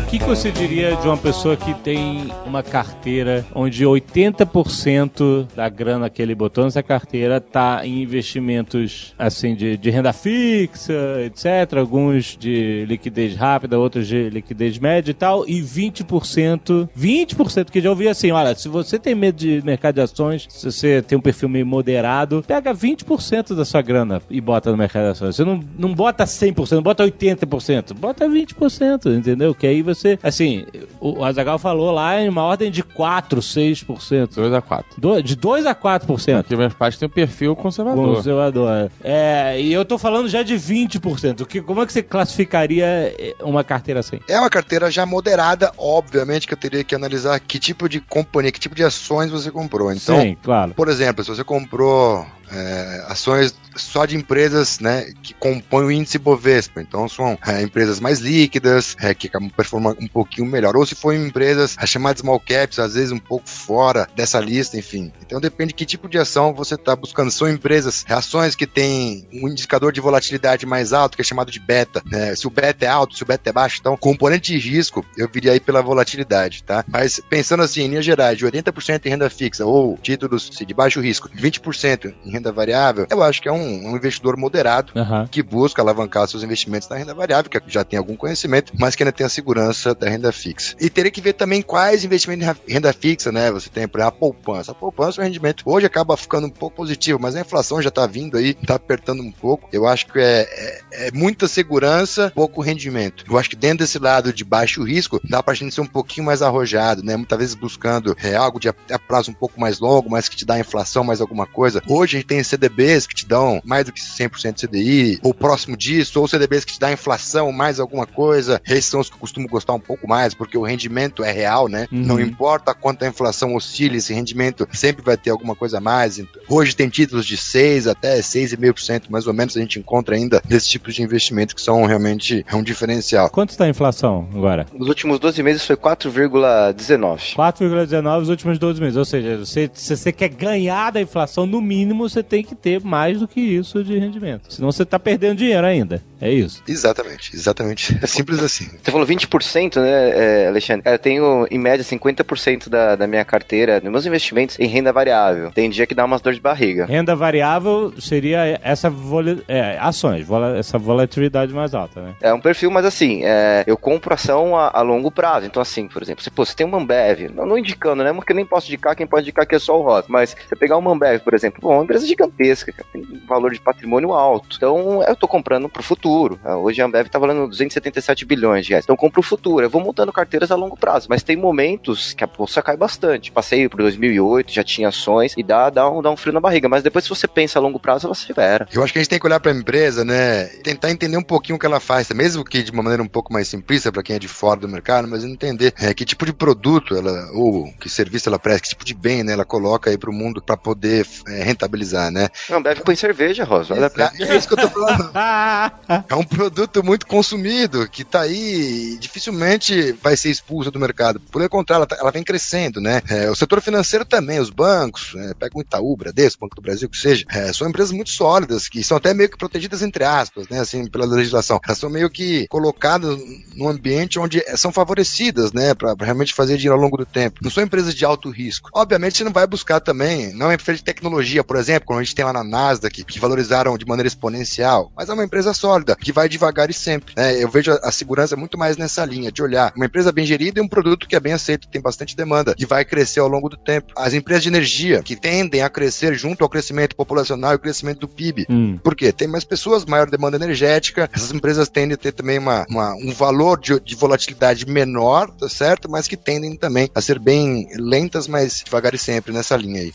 Que, 0.05 0.19
que 0.19 0.25
você 0.25 0.51
diria 0.51 0.95
de 0.95 1.07
uma 1.07 1.17
pessoa 1.17 1.57
que 1.57 1.73
tem 1.73 2.31
uma 2.45 2.61
carteira 2.61 3.45
onde 3.53 3.83
80% 3.83 5.47
da 5.55 5.67
grana 5.67 6.09
que 6.09 6.21
ele 6.21 6.35
botou 6.35 6.63
nessa 6.63 6.83
carteira 6.83 7.41
tá 7.41 7.81
em 7.83 8.03
investimentos 8.03 9.13
assim 9.17 9.55
de, 9.55 9.77
de 9.77 9.89
renda 9.89 10.13
fixa, 10.13 10.93
etc. 11.25 11.77
Alguns 11.77 12.37
de 12.37 12.85
liquidez 12.87 13.35
rápida, 13.35 13.79
outros 13.79 14.07
de 14.07 14.29
liquidez 14.29 14.77
média 14.77 15.11
e 15.11 15.13
tal, 15.13 15.47
e 15.47 15.61
20%, 15.61 16.89
20% 16.97 17.71
que 17.71 17.81
já 17.81 17.89
ouvi 17.89 18.07
assim, 18.07 18.31
olha, 18.31 18.53
se 18.55 18.67
você 18.67 18.99
tem 18.99 19.15
medo 19.15 19.37
de 19.37 19.61
mercado 19.63 19.95
de 19.95 20.01
ações, 20.01 20.45
se 20.49 20.71
você 20.71 21.01
tem 21.01 21.17
um 21.17 21.21
perfil 21.21 21.49
meio 21.49 21.65
moderado, 21.65 22.43
pega 22.45 22.73
20% 22.73 23.55
da 23.55 23.65
sua 23.65 23.81
grana 23.81 24.21
e 24.29 24.39
bota 24.39 24.71
no 24.71 24.77
mercado 24.77 25.05
de 25.05 25.11
ações. 25.11 25.35
Você 25.35 25.43
não, 25.43 25.59
não 25.77 25.93
bota 25.93 26.25
100%, 26.25 26.71
não 26.73 26.83
bota 26.83 27.03
80%, 27.03 27.93
bota 27.93 28.27
20%, 28.27 29.17
entendeu? 29.17 29.55
Que 29.55 29.67
aí 29.67 29.81
você, 29.81 29.94
assim, 30.23 30.65
o 30.99 31.23
Azagal 31.23 31.57
falou 31.59 31.91
lá 31.91 32.21
em 32.21 32.27
uma 32.29 32.43
ordem 32.43 32.69
de 32.71 32.83
4, 32.83 33.41
6%. 33.41 34.35
2 34.35 34.53
a 34.53 34.61
4 34.61 34.99
Do- 34.99 35.21
de 35.21 35.35
2 35.35 35.65
a 35.65 35.73
4%. 35.75 36.43
Porque 36.43 36.55
meus 36.55 36.73
pais 36.73 36.97
têm 36.97 37.07
um 37.07 37.11
perfil 37.11 37.55
conservador. 37.55 38.15
Conservador. 38.15 38.91
É, 39.03 39.59
e 39.59 39.71
eu 39.73 39.85
tô 39.85 39.97
falando 39.97 40.27
já 40.27 40.43
de 40.43 40.55
20%. 40.55 41.41
O 41.41 41.45
que, 41.45 41.61
como 41.61 41.81
é 41.81 41.85
que 41.85 41.93
você 41.93 42.03
classificaria 42.03 42.85
eh, 43.17 43.35
uma 43.41 43.63
carteira 43.63 43.99
assim? 43.99 44.19
É 44.27 44.39
uma 44.39 44.49
carteira 44.49 44.89
já 44.91 45.05
moderada, 45.05 45.71
obviamente 45.77 46.47
que 46.47 46.53
eu 46.53 46.57
teria 46.57 46.83
que 46.83 46.95
analisar 46.95 47.39
que 47.39 47.59
tipo 47.59 47.87
de 47.89 47.99
companhia, 47.99 48.51
que 48.51 48.59
tipo 48.59 48.75
de 48.75 48.83
ações 48.83 49.31
você 49.31 49.51
comprou. 49.51 49.91
Então, 49.91 50.19
Sim, 50.19 50.37
claro. 50.43 50.73
Por 50.73 50.87
exemplo, 50.89 51.23
se 51.23 51.29
você 51.29 51.43
comprou 51.43 52.25
é, 52.55 53.05
ações 53.07 53.53
só 53.75 54.05
de 54.05 54.15
empresas 54.15 54.79
né, 54.79 55.11
que 55.21 55.33
compõem 55.33 55.85
o 55.85 55.91
índice 55.91 56.17
Bovespa. 56.17 56.81
Então 56.81 57.07
são 57.09 57.37
é, 57.45 57.61
empresas 57.61 57.99
mais 57.99 58.19
líquidas, 58.19 58.95
é, 59.01 59.13
que 59.13 59.27
acabam 59.27 59.49
performando 59.49 60.01
um 60.01 60.07
pouquinho 60.07 60.47
melhor. 60.47 60.75
Ou 60.75 60.85
se 60.85 60.95
for 60.95 61.13
empresas 61.13 61.75
as 61.77 61.89
chamadas 61.89 62.21
small 62.21 62.39
caps, 62.39 62.79
às 62.79 62.93
vezes 62.93 63.11
um 63.11 63.19
pouco 63.19 63.49
fora 63.49 64.07
dessa 64.15 64.39
lista, 64.39 64.77
enfim. 64.77 65.11
Então 65.25 65.39
depende 65.39 65.69
de 65.69 65.73
que 65.75 65.85
tipo 65.85 66.07
de 66.07 66.17
ação 66.17 66.53
você 66.53 66.75
está 66.75 66.95
buscando. 66.95 67.31
São 67.31 67.49
empresas, 67.49 68.05
ações 68.09 68.55
que 68.55 68.65
têm 68.65 69.27
um 69.33 69.47
indicador 69.47 69.91
de 69.91 69.99
volatilidade 69.99 70.65
mais 70.65 70.93
alto, 70.93 71.15
que 71.15 71.21
é 71.21 71.25
chamado 71.25 71.51
de 71.51 71.59
beta. 71.59 72.01
Né? 72.05 72.35
Se 72.35 72.47
o 72.47 72.49
beta 72.49 72.85
é 72.85 72.87
alto, 72.87 73.15
se 73.15 73.23
o 73.23 73.25
beta 73.25 73.49
é 73.49 73.53
baixo, 73.53 73.77
então 73.79 73.97
componente 73.97 74.53
de 74.53 74.69
risco, 74.69 75.05
eu 75.17 75.29
viria 75.31 75.51
aí 75.51 75.59
pela 75.59 75.81
volatilidade, 75.81 76.63
tá? 76.63 76.83
Mas 76.87 77.19
pensando 77.29 77.63
assim, 77.63 77.81
em 77.81 77.87
linhas 77.87 78.05
gerais, 78.05 78.37
de 78.37 78.45
80% 78.45 79.05
em 79.05 79.09
renda 79.09 79.29
fixa 79.29 79.65
ou 79.65 79.97
títulos 79.97 80.49
de 80.49 80.73
baixo 80.73 81.01
risco, 81.01 81.29
20% 81.29 82.13
em 82.23 82.31
renda 82.31 82.44
variável, 82.51 83.07
eu 83.09 83.21
acho 83.23 83.41
que 83.41 83.49
é 83.49 83.51
um, 83.51 83.89
um 83.89 83.95
investidor 83.95 84.37
moderado 84.37 84.93
Aham. 84.95 85.27
que 85.29 85.41
busca 85.41 85.81
alavancar 85.81 86.27
seus 86.27 86.43
investimentos 86.43 86.87
na 86.89 86.95
renda 86.95 87.13
variável, 87.13 87.49
que 87.49 87.59
já 87.67 87.83
tem 87.83 87.97
algum 87.97 88.15
conhecimento, 88.15 88.73
mas 88.79 88.95
que 88.95 89.03
ainda 89.03 89.11
tem 89.11 89.25
a 89.25 89.29
segurança 89.29 89.93
da 89.93 90.09
renda 90.09 90.31
fixa. 90.31 90.75
E 90.79 90.89
teria 90.89 91.11
que 91.11 91.21
ver 91.21 91.33
também 91.33 91.61
quais 91.61 92.03
investimentos 92.03 92.47
em 92.67 92.73
renda 92.73 92.93
fixa, 92.93 93.31
né? 93.31 93.51
Você 93.51 93.69
tem, 93.69 93.87
por 93.87 93.99
exemplo, 93.99 94.07
a 94.07 94.11
poupança. 94.11 94.71
A 94.71 94.75
poupança, 94.75 95.21
o 95.21 95.23
rendimento 95.23 95.63
hoje 95.65 95.85
acaba 95.85 96.15
ficando 96.17 96.47
um 96.47 96.49
pouco 96.49 96.77
positivo, 96.77 97.19
mas 97.21 97.35
a 97.35 97.41
inflação 97.41 97.81
já 97.81 97.91
tá 97.91 98.05
vindo 98.05 98.37
aí, 98.37 98.53
tá 98.53 98.75
apertando 98.75 99.21
um 99.21 99.31
pouco. 99.31 99.67
Eu 99.71 99.87
acho 99.87 100.07
que 100.07 100.19
é, 100.19 100.47
é, 100.91 101.07
é 101.07 101.11
muita 101.11 101.47
segurança, 101.47 102.31
pouco 102.35 102.61
rendimento. 102.61 103.23
Eu 103.29 103.37
acho 103.37 103.49
que 103.49 103.55
dentro 103.55 103.79
desse 103.79 103.99
lado 103.99 104.33
de 104.33 104.43
baixo 104.43 104.83
risco, 104.83 105.19
dá 105.27 105.41
pra 105.41 105.53
gente 105.53 105.73
ser 105.73 105.81
um 105.81 105.87
pouquinho 105.87 106.25
mais 106.25 106.41
arrojado, 106.41 107.03
né? 107.03 107.15
Muitas 107.15 107.37
vezes 107.37 107.55
buscando 107.55 108.15
é, 108.21 108.35
algo 108.35 108.59
de 108.59 108.69
a, 108.69 108.75
a 108.91 108.99
prazo 108.99 109.31
um 109.31 109.33
pouco 109.33 109.59
mais 109.59 109.79
longo, 109.79 110.09
mas 110.09 110.29
que 110.29 110.35
te 110.35 110.45
dá 110.45 110.59
inflação, 110.59 111.03
mais 111.03 111.21
alguma 111.21 111.45
coisa. 111.45 111.81
Hoje 111.87 112.17
a 112.17 112.19
tem 112.25 112.43
CDBs 112.43 113.07
que 113.07 113.15
te 113.15 113.25
dão 113.27 113.61
mais 113.63 113.85
do 113.85 113.91
que 113.91 114.01
100% 114.01 114.55
CDI, 114.67 115.19
ou 115.23 115.33
próximo 115.33 115.77
disso, 115.77 116.19
ou 116.19 116.27
CDBs 116.27 116.65
que 116.65 116.73
te 116.73 116.79
dá 116.79 116.91
inflação, 116.91 117.51
mais 117.51 117.79
alguma 117.79 118.05
coisa. 118.05 118.61
Esses 118.67 118.85
são 118.85 118.99
os 118.99 119.09
que 119.09 119.15
eu 119.15 119.19
costumo 119.19 119.47
gostar 119.47 119.73
um 119.73 119.79
pouco 119.79 120.07
mais, 120.07 120.33
porque 120.33 120.57
o 120.57 120.63
rendimento 120.63 121.23
é 121.23 121.31
real, 121.31 121.67
né? 121.67 121.87
Uhum. 121.91 122.01
Não 122.03 122.19
importa 122.19 122.73
quanto 122.73 123.03
a 123.03 123.07
inflação 123.07 123.55
oscile, 123.55 123.97
esse 123.97 124.13
rendimento 124.13 124.67
sempre 124.73 125.03
vai 125.03 125.17
ter 125.17 125.29
alguma 125.29 125.55
coisa 125.55 125.77
a 125.77 125.81
mais. 125.81 126.21
Hoje 126.49 126.75
tem 126.75 126.87
títulos 126.89 127.25
de 127.25 127.35
6 127.37 127.87
até 127.87 128.19
6,5% 128.19 129.03
mais 129.09 129.27
ou 129.27 129.33
menos 129.33 129.55
a 129.57 129.59
gente 129.59 129.79
encontra 129.79 130.15
ainda 130.15 130.41
desses 130.45 130.69
tipos 130.69 130.95
de 130.95 131.01
investimentos 131.01 131.53
que 131.53 131.61
são 131.61 131.83
realmente 131.85 132.45
é 132.47 132.55
um 132.55 132.63
diferencial. 132.63 133.29
Quanto 133.29 133.49
está 133.51 133.65
a 133.65 133.69
inflação 133.69 134.27
agora? 134.33 134.65
Nos 134.73 134.87
últimos 134.87 135.19
12 135.19 135.41
meses 135.43 135.65
foi 135.65 135.75
4,19. 135.75 137.35
4,19 137.35 138.19
nos 138.19 138.29
últimos 138.29 138.57
12 138.59 138.79
meses. 138.81 138.97
Ou 138.97 139.05
seja, 139.05 139.37
você- 139.37 139.69
se 139.73 139.95
você 139.95 140.11
quer 140.11 140.29
ganhar 140.29 140.91
da 140.91 141.01
inflação, 141.01 141.45
no 141.45 141.61
mínimo 141.61 142.07
você 142.15 142.23
tem 142.23 142.43
que 142.43 142.55
ter 142.55 142.81
mais 142.81 143.19
do 143.19 143.27
que 143.27 143.41
isso 143.41 143.83
de 143.83 143.97
rendimento. 143.97 144.53
Senão 144.53 144.71
você 144.71 144.83
está 144.83 144.97
perdendo 144.97 145.37
dinheiro 145.37 145.65
ainda. 145.65 146.01
É 146.21 146.31
isso. 146.31 146.63
Exatamente, 146.67 147.35
exatamente. 147.35 147.97
É 148.01 148.07
simples 148.07 148.41
assim. 148.41 148.69
Você 148.81 148.91
falou 148.91 149.05
20%, 149.05 149.81
né, 149.81 150.43
é, 150.43 150.47
Alexandre? 150.47 150.89
Eu 150.91 150.97
tenho, 150.99 151.47
em 151.51 151.57
média, 151.59 151.83
50% 151.83 152.69
da, 152.69 152.95
da 152.95 153.05
minha 153.07 153.25
carteira, 153.25 153.81
dos 153.81 153.91
meus 153.91 154.05
investimentos, 154.05 154.57
em 154.59 154.67
renda 154.67 154.93
variável. 154.93 155.51
Tem 155.51 155.69
dia 155.69 155.85
que 155.85 155.93
dá 155.95 156.05
umas 156.05 156.21
dor 156.21 156.33
de 156.33 156.39
barriga. 156.39 156.85
Renda 156.85 157.15
variável 157.15 157.93
seria 157.99 158.59
essa 158.63 158.89
voli- 158.89 159.43
é, 159.47 159.77
ações, 159.79 160.25
vola- 160.25 160.57
essa 160.57 160.77
volatilidade 160.77 161.53
mais 161.53 161.73
alta, 161.73 162.01
né? 162.01 162.15
É 162.21 162.33
um 162.33 162.39
perfil, 162.39 162.71
mas 162.71 162.85
assim, 162.85 163.21
é, 163.23 163.63
eu 163.67 163.77
compro 163.77 164.13
ação 164.13 164.55
a, 164.57 164.71
a 164.73 164.81
longo 164.81 165.11
prazo. 165.11 165.45
Então, 165.45 165.61
assim, 165.61 165.87
por 165.87 166.01
exemplo, 166.01 166.23
você, 166.23 166.29
pô, 166.29 166.45
você 166.45 166.55
tem 166.55 166.65
um 166.65 166.75
Ambev, 166.75 167.29
não, 167.33 167.45
não 167.45 167.57
indicando, 167.57 168.03
né? 168.03 168.13
Porque 168.13 168.31
eu 168.31 168.35
nem 168.35 168.45
posso 168.45 168.67
indicar, 168.67 168.95
quem 168.95 169.05
pode 169.07 169.23
indicar 169.23 169.45
que 169.45 169.55
é 169.55 169.59
só 169.59 169.77
o 169.77 169.83
Rosa. 169.83 170.05
Mas 170.09 170.35
você 170.47 170.55
pegar 170.55 170.77
uma 170.77 170.91
Ambev, 170.91 171.19
por 171.21 171.33
exemplo, 171.33 171.59
bom, 171.61 171.73
é 171.73 171.75
uma 171.77 171.83
empresa 171.83 172.07
gigantesca, 172.07 172.71
cara, 172.71 172.87
tem 172.93 173.03
valor 173.27 173.51
de 173.51 173.59
patrimônio 173.59 174.13
alto. 174.13 174.55
Então, 174.57 175.03
eu 175.03 175.15
tô 175.15 175.27
comprando 175.27 175.67
pro 175.67 175.83
futuro. 175.83 176.05
Ah, 176.43 176.57
Hoje 176.57 176.81
a 176.81 176.85
Ambev 176.85 177.07
tá 177.09 177.19
valendo 177.19 177.47
277 177.47 178.25
bilhões 178.25 178.65
de 178.65 178.71
reais. 178.71 178.85
Então, 178.85 178.93
eu 178.93 178.97
compro 178.97 179.19
o 179.19 179.23
futuro. 179.23 179.65
Eu 179.65 179.69
vou 179.69 179.81
montando 179.81 180.11
carteiras 180.11 180.51
a 180.51 180.55
longo 180.55 180.77
prazo. 180.77 181.07
Mas 181.09 181.23
tem 181.23 181.35
momentos 181.35 182.13
que 182.13 182.23
a 182.23 182.27
bolsa 182.27 182.61
cai 182.61 182.77
bastante. 182.77 183.31
Passei 183.31 183.67
por 183.67 183.81
2008, 183.81 184.51
já 184.51 184.63
tinha 184.63 184.89
ações 184.89 185.33
e 185.37 185.43
dá, 185.43 185.69
dá, 185.69 185.89
um, 185.89 186.01
dá 186.01 186.09
um 186.09 186.17
frio 186.17 186.33
na 186.33 186.39
barriga. 186.39 186.69
Mas 186.69 186.83
depois, 186.83 187.03
se 187.03 187.09
você 187.09 187.27
pensa 187.27 187.59
a 187.59 187.61
longo 187.61 187.79
prazo, 187.79 188.07
ela 188.07 188.15
se 188.15 188.27
libera. 188.27 188.67
Eu 188.71 188.83
acho 188.83 188.93
que 188.93 188.99
a 188.99 189.01
gente 189.01 189.09
tem 189.09 189.19
que 189.19 189.25
olhar 189.25 189.39
para 189.39 189.51
a 189.51 189.55
empresa, 189.55 190.05
né? 190.05 190.45
Tentar 190.63 190.91
entender 190.91 191.17
um 191.17 191.23
pouquinho 191.23 191.55
o 191.57 191.59
que 191.59 191.65
ela 191.65 191.79
faz, 191.79 192.09
mesmo 192.09 192.43
que 192.43 192.63
de 192.63 192.71
uma 192.71 192.83
maneira 192.83 193.03
um 193.03 193.07
pouco 193.07 193.31
mais 193.33 193.47
simplista 193.47 193.91
para 193.91 194.03
quem 194.03 194.15
é 194.15 194.19
de 194.19 194.27
fora 194.27 194.59
do 194.59 194.67
mercado, 194.67 195.07
mas 195.07 195.23
entender 195.23 195.73
é, 195.79 195.93
que 195.93 196.05
tipo 196.05 196.25
de 196.25 196.33
produto 196.33 196.95
ela, 196.95 197.29
ou 197.33 197.71
que 197.79 197.89
serviço 197.89 198.29
ela 198.29 198.39
presta, 198.39 198.61
que 198.61 198.69
tipo 198.69 198.85
de 198.85 198.93
bem, 198.93 199.23
né? 199.23 199.33
Ela 199.33 199.45
coloca 199.45 199.89
aí 199.89 199.97
para 199.97 200.09
o 200.09 200.13
mundo 200.13 200.41
para 200.41 200.57
poder 200.57 201.05
é, 201.27 201.43
rentabilizar, 201.43 202.11
né? 202.11 202.29
A 202.49 202.55
Ambev 202.55 202.79
põe 202.81 202.95
cerveja, 202.95 203.43
Rosa. 203.43 203.89
Pra... 203.89 204.11
É 204.19 204.35
isso 204.35 204.47
que 204.47 204.53
eu 204.53 204.57
tô 204.57 204.69
falando. 204.69 205.11
É 206.09 206.15
um 206.15 206.23
produto 206.23 206.83
muito 206.83 207.05
consumido 207.05 207.87
que 207.89 208.03
tá 208.03 208.21
aí 208.21 208.97
dificilmente 208.99 209.91
vai 210.01 210.15
ser 210.17 210.29
expulso 210.29 210.71
do 210.71 210.79
mercado. 210.79 211.19
Por 211.19 211.47
contrário, 211.49 211.81
ela, 211.81 211.87
tá- 211.87 211.97
ela 211.99 212.11
vem 212.11 212.23
crescendo, 212.23 212.81
né? 212.81 213.01
É, 213.09 213.29
o 213.29 213.35
setor 213.35 213.61
financeiro 213.61 214.03
também, 214.05 214.39
os 214.39 214.49
bancos, 214.49 215.13
é, 215.15 215.33
pega 215.33 215.57
o 215.57 215.61
Itaú, 215.61 215.95
Bradesco, 215.95 216.41
Banco 216.41 216.55
do 216.55 216.61
Brasil, 216.61 216.89
que 216.89 216.97
seja, 216.97 217.23
é, 217.29 217.53
são 217.53 217.69
empresas 217.69 217.91
muito 217.91 218.09
sólidas, 218.09 218.67
que 218.67 218.83
são 218.83 218.97
até 218.97 219.13
meio 219.13 219.29
que 219.29 219.37
protegidas 219.37 219.81
entre 219.81 220.03
aspas, 220.03 220.47
né? 220.49 220.59
Assim, 220.59 220.87
pela 220.87 221.05
legislação. 221.05 221.59
Elas 221.65 221.77
são 221.77 221.89
meio 221.89 222.09
que 222.09 222.47
colocadas 222.47 223.17
num 223.55 223.69
ambiente 223.69 224.19
onde 224.19 224.43
são 224.57 224.71
favorecidas, 224.71 225.51
né? 225.53 225.73
Para 225.73 225.95
realmente 225.99 226.33
fazer 226.33 226.57
dinheiro 226.57 226.75
ao 226.75 226.81
longo 226.81 226.97
do 226.97 227.05
tempo. 227.05 227.39
Não 227.41 227.51
são 227.51 227.63
empresas 227.63 227.93
de 227.93 228.05
alto 228.05 228.29
risco. 228.29 228.69
Obviamente, 228.73 229.17
você 229.17 229.23
não 229.23 229.31
vai 229.31 229.45
buscar 229.47 229.79
também, 229.79 230.33
não 230.33 230.49
é 230.51 230.55
empresa 230.55 230.77
de 230.77 230.83
tecnologia, 230.83 231.43
por 231.43 231.57
exemplo, 231.57 231.85
como 231.85 231.99
a 231.99 232.03
gente 232.03 232.15
tem 232.15 232.25
lá 232.25 232.33
na 232.33 232.43
Nasdaq, 232.43 233.03
que 233.03 233.19
valorizaram 233.19 233.77
de 233.77 233.85
maneira 233.85 234.07
exponencial, 234.07 234.91
mas 234.95 235.09
é 235.09 235.13
uma 235.13 235.23
empresa 235.23 235.53
sólida, 235.53 235.84
que 235.93 236.13
vai 236.13 236.29
devagar 236.29 236.69
e 236.69 236.73
sempre. 236.73 237.13
né? 237.17 237.43
Eu 237.43 237.49
vejo 237.49 237.73
a, 237.73 237.89
a 237.89 237.91
segurança 237.91 238.37
muito 238.37 238.57
mais 238.57 238.77
nessa 238.77 239.03
linha, 239.03 239.29
de 239.29 239.43
olhar 239.43 239.73
uma 239.75 239.85
empresa 239.87 240.13
bem 240.13 240.25
gerida 240.25 240.61
e 240.61 240.63
um 240.63 240.67
produto 240.69 241.05
que 241.07 241.15
é 241.17 241.19
bem 241.19 241.33
aceito, 241.33 241.67
tem 241.67 241.81
bastante 241.81 242.15
demanda, 242.15 242.55
e 242.57 242.65
vai 242.65 242.85
crescer 242.85 243.19
ao 243.19 243.27
longo 243.27 243.49
do 243.49 243.57
tempo. 243.57 243.91
As 243.97 244.13
empresas 244.13 244.43
de 244.43 244.49
energia, 244.49 245.03
que 245.03 245.17
tendem 245.17 245.61
a 245.61 245.69
crescer 245.69 246.15
junto 246.15 246.43
ao 246.43 246.49
crescimento 246.49 246.95
populacional 246.95 247.51
e 247.51 247.55
o 247.55 247.59
crescimento 247.59 247.99
do 247.99 248.07
PIB. 248.07 248.45
Hum. 248.49 248.79
Por 248.81 248.95
quê? 248.95 249.11
Tem 249.11 249.27
mais 249.27 249.43
pessoas, 249.43 249.83
maior 249.83 250.09
demanda 250.09 250.37
energética, 250.37 251.09
essas 251.11 251.31
empresas 251.33 251.67
tendem 251.67 251.95
a 251.95 251.97
ter 251.97 252.13
também 252.13 252.37
uma, 252.39 252.65
uma- 252.69 252.93
um 252.95 253.11
valor 253.11 253.59
de, 253.59 253.79
de 253.81 253.95
volatilidade 253.95 254.65
menor, 254.65 255.29
tá 255.31 255.49
certo? 255.49 255.89
Mas 255.89 256.07
que 256.07 256.15
tendem 256.15 256.55
também 256.55 256.89
a 256.95 257.01
ser 257.01 257.19
bem 257.19 257.67
lentas, 257.75 258.27
mas 258.27 258.61
devagar 258.63 258.93
e 258.93 258.97
sempre 258.97 259.33
nessa 259.33 259.57
linha 259.57 259.81
aí. 259.81 259.91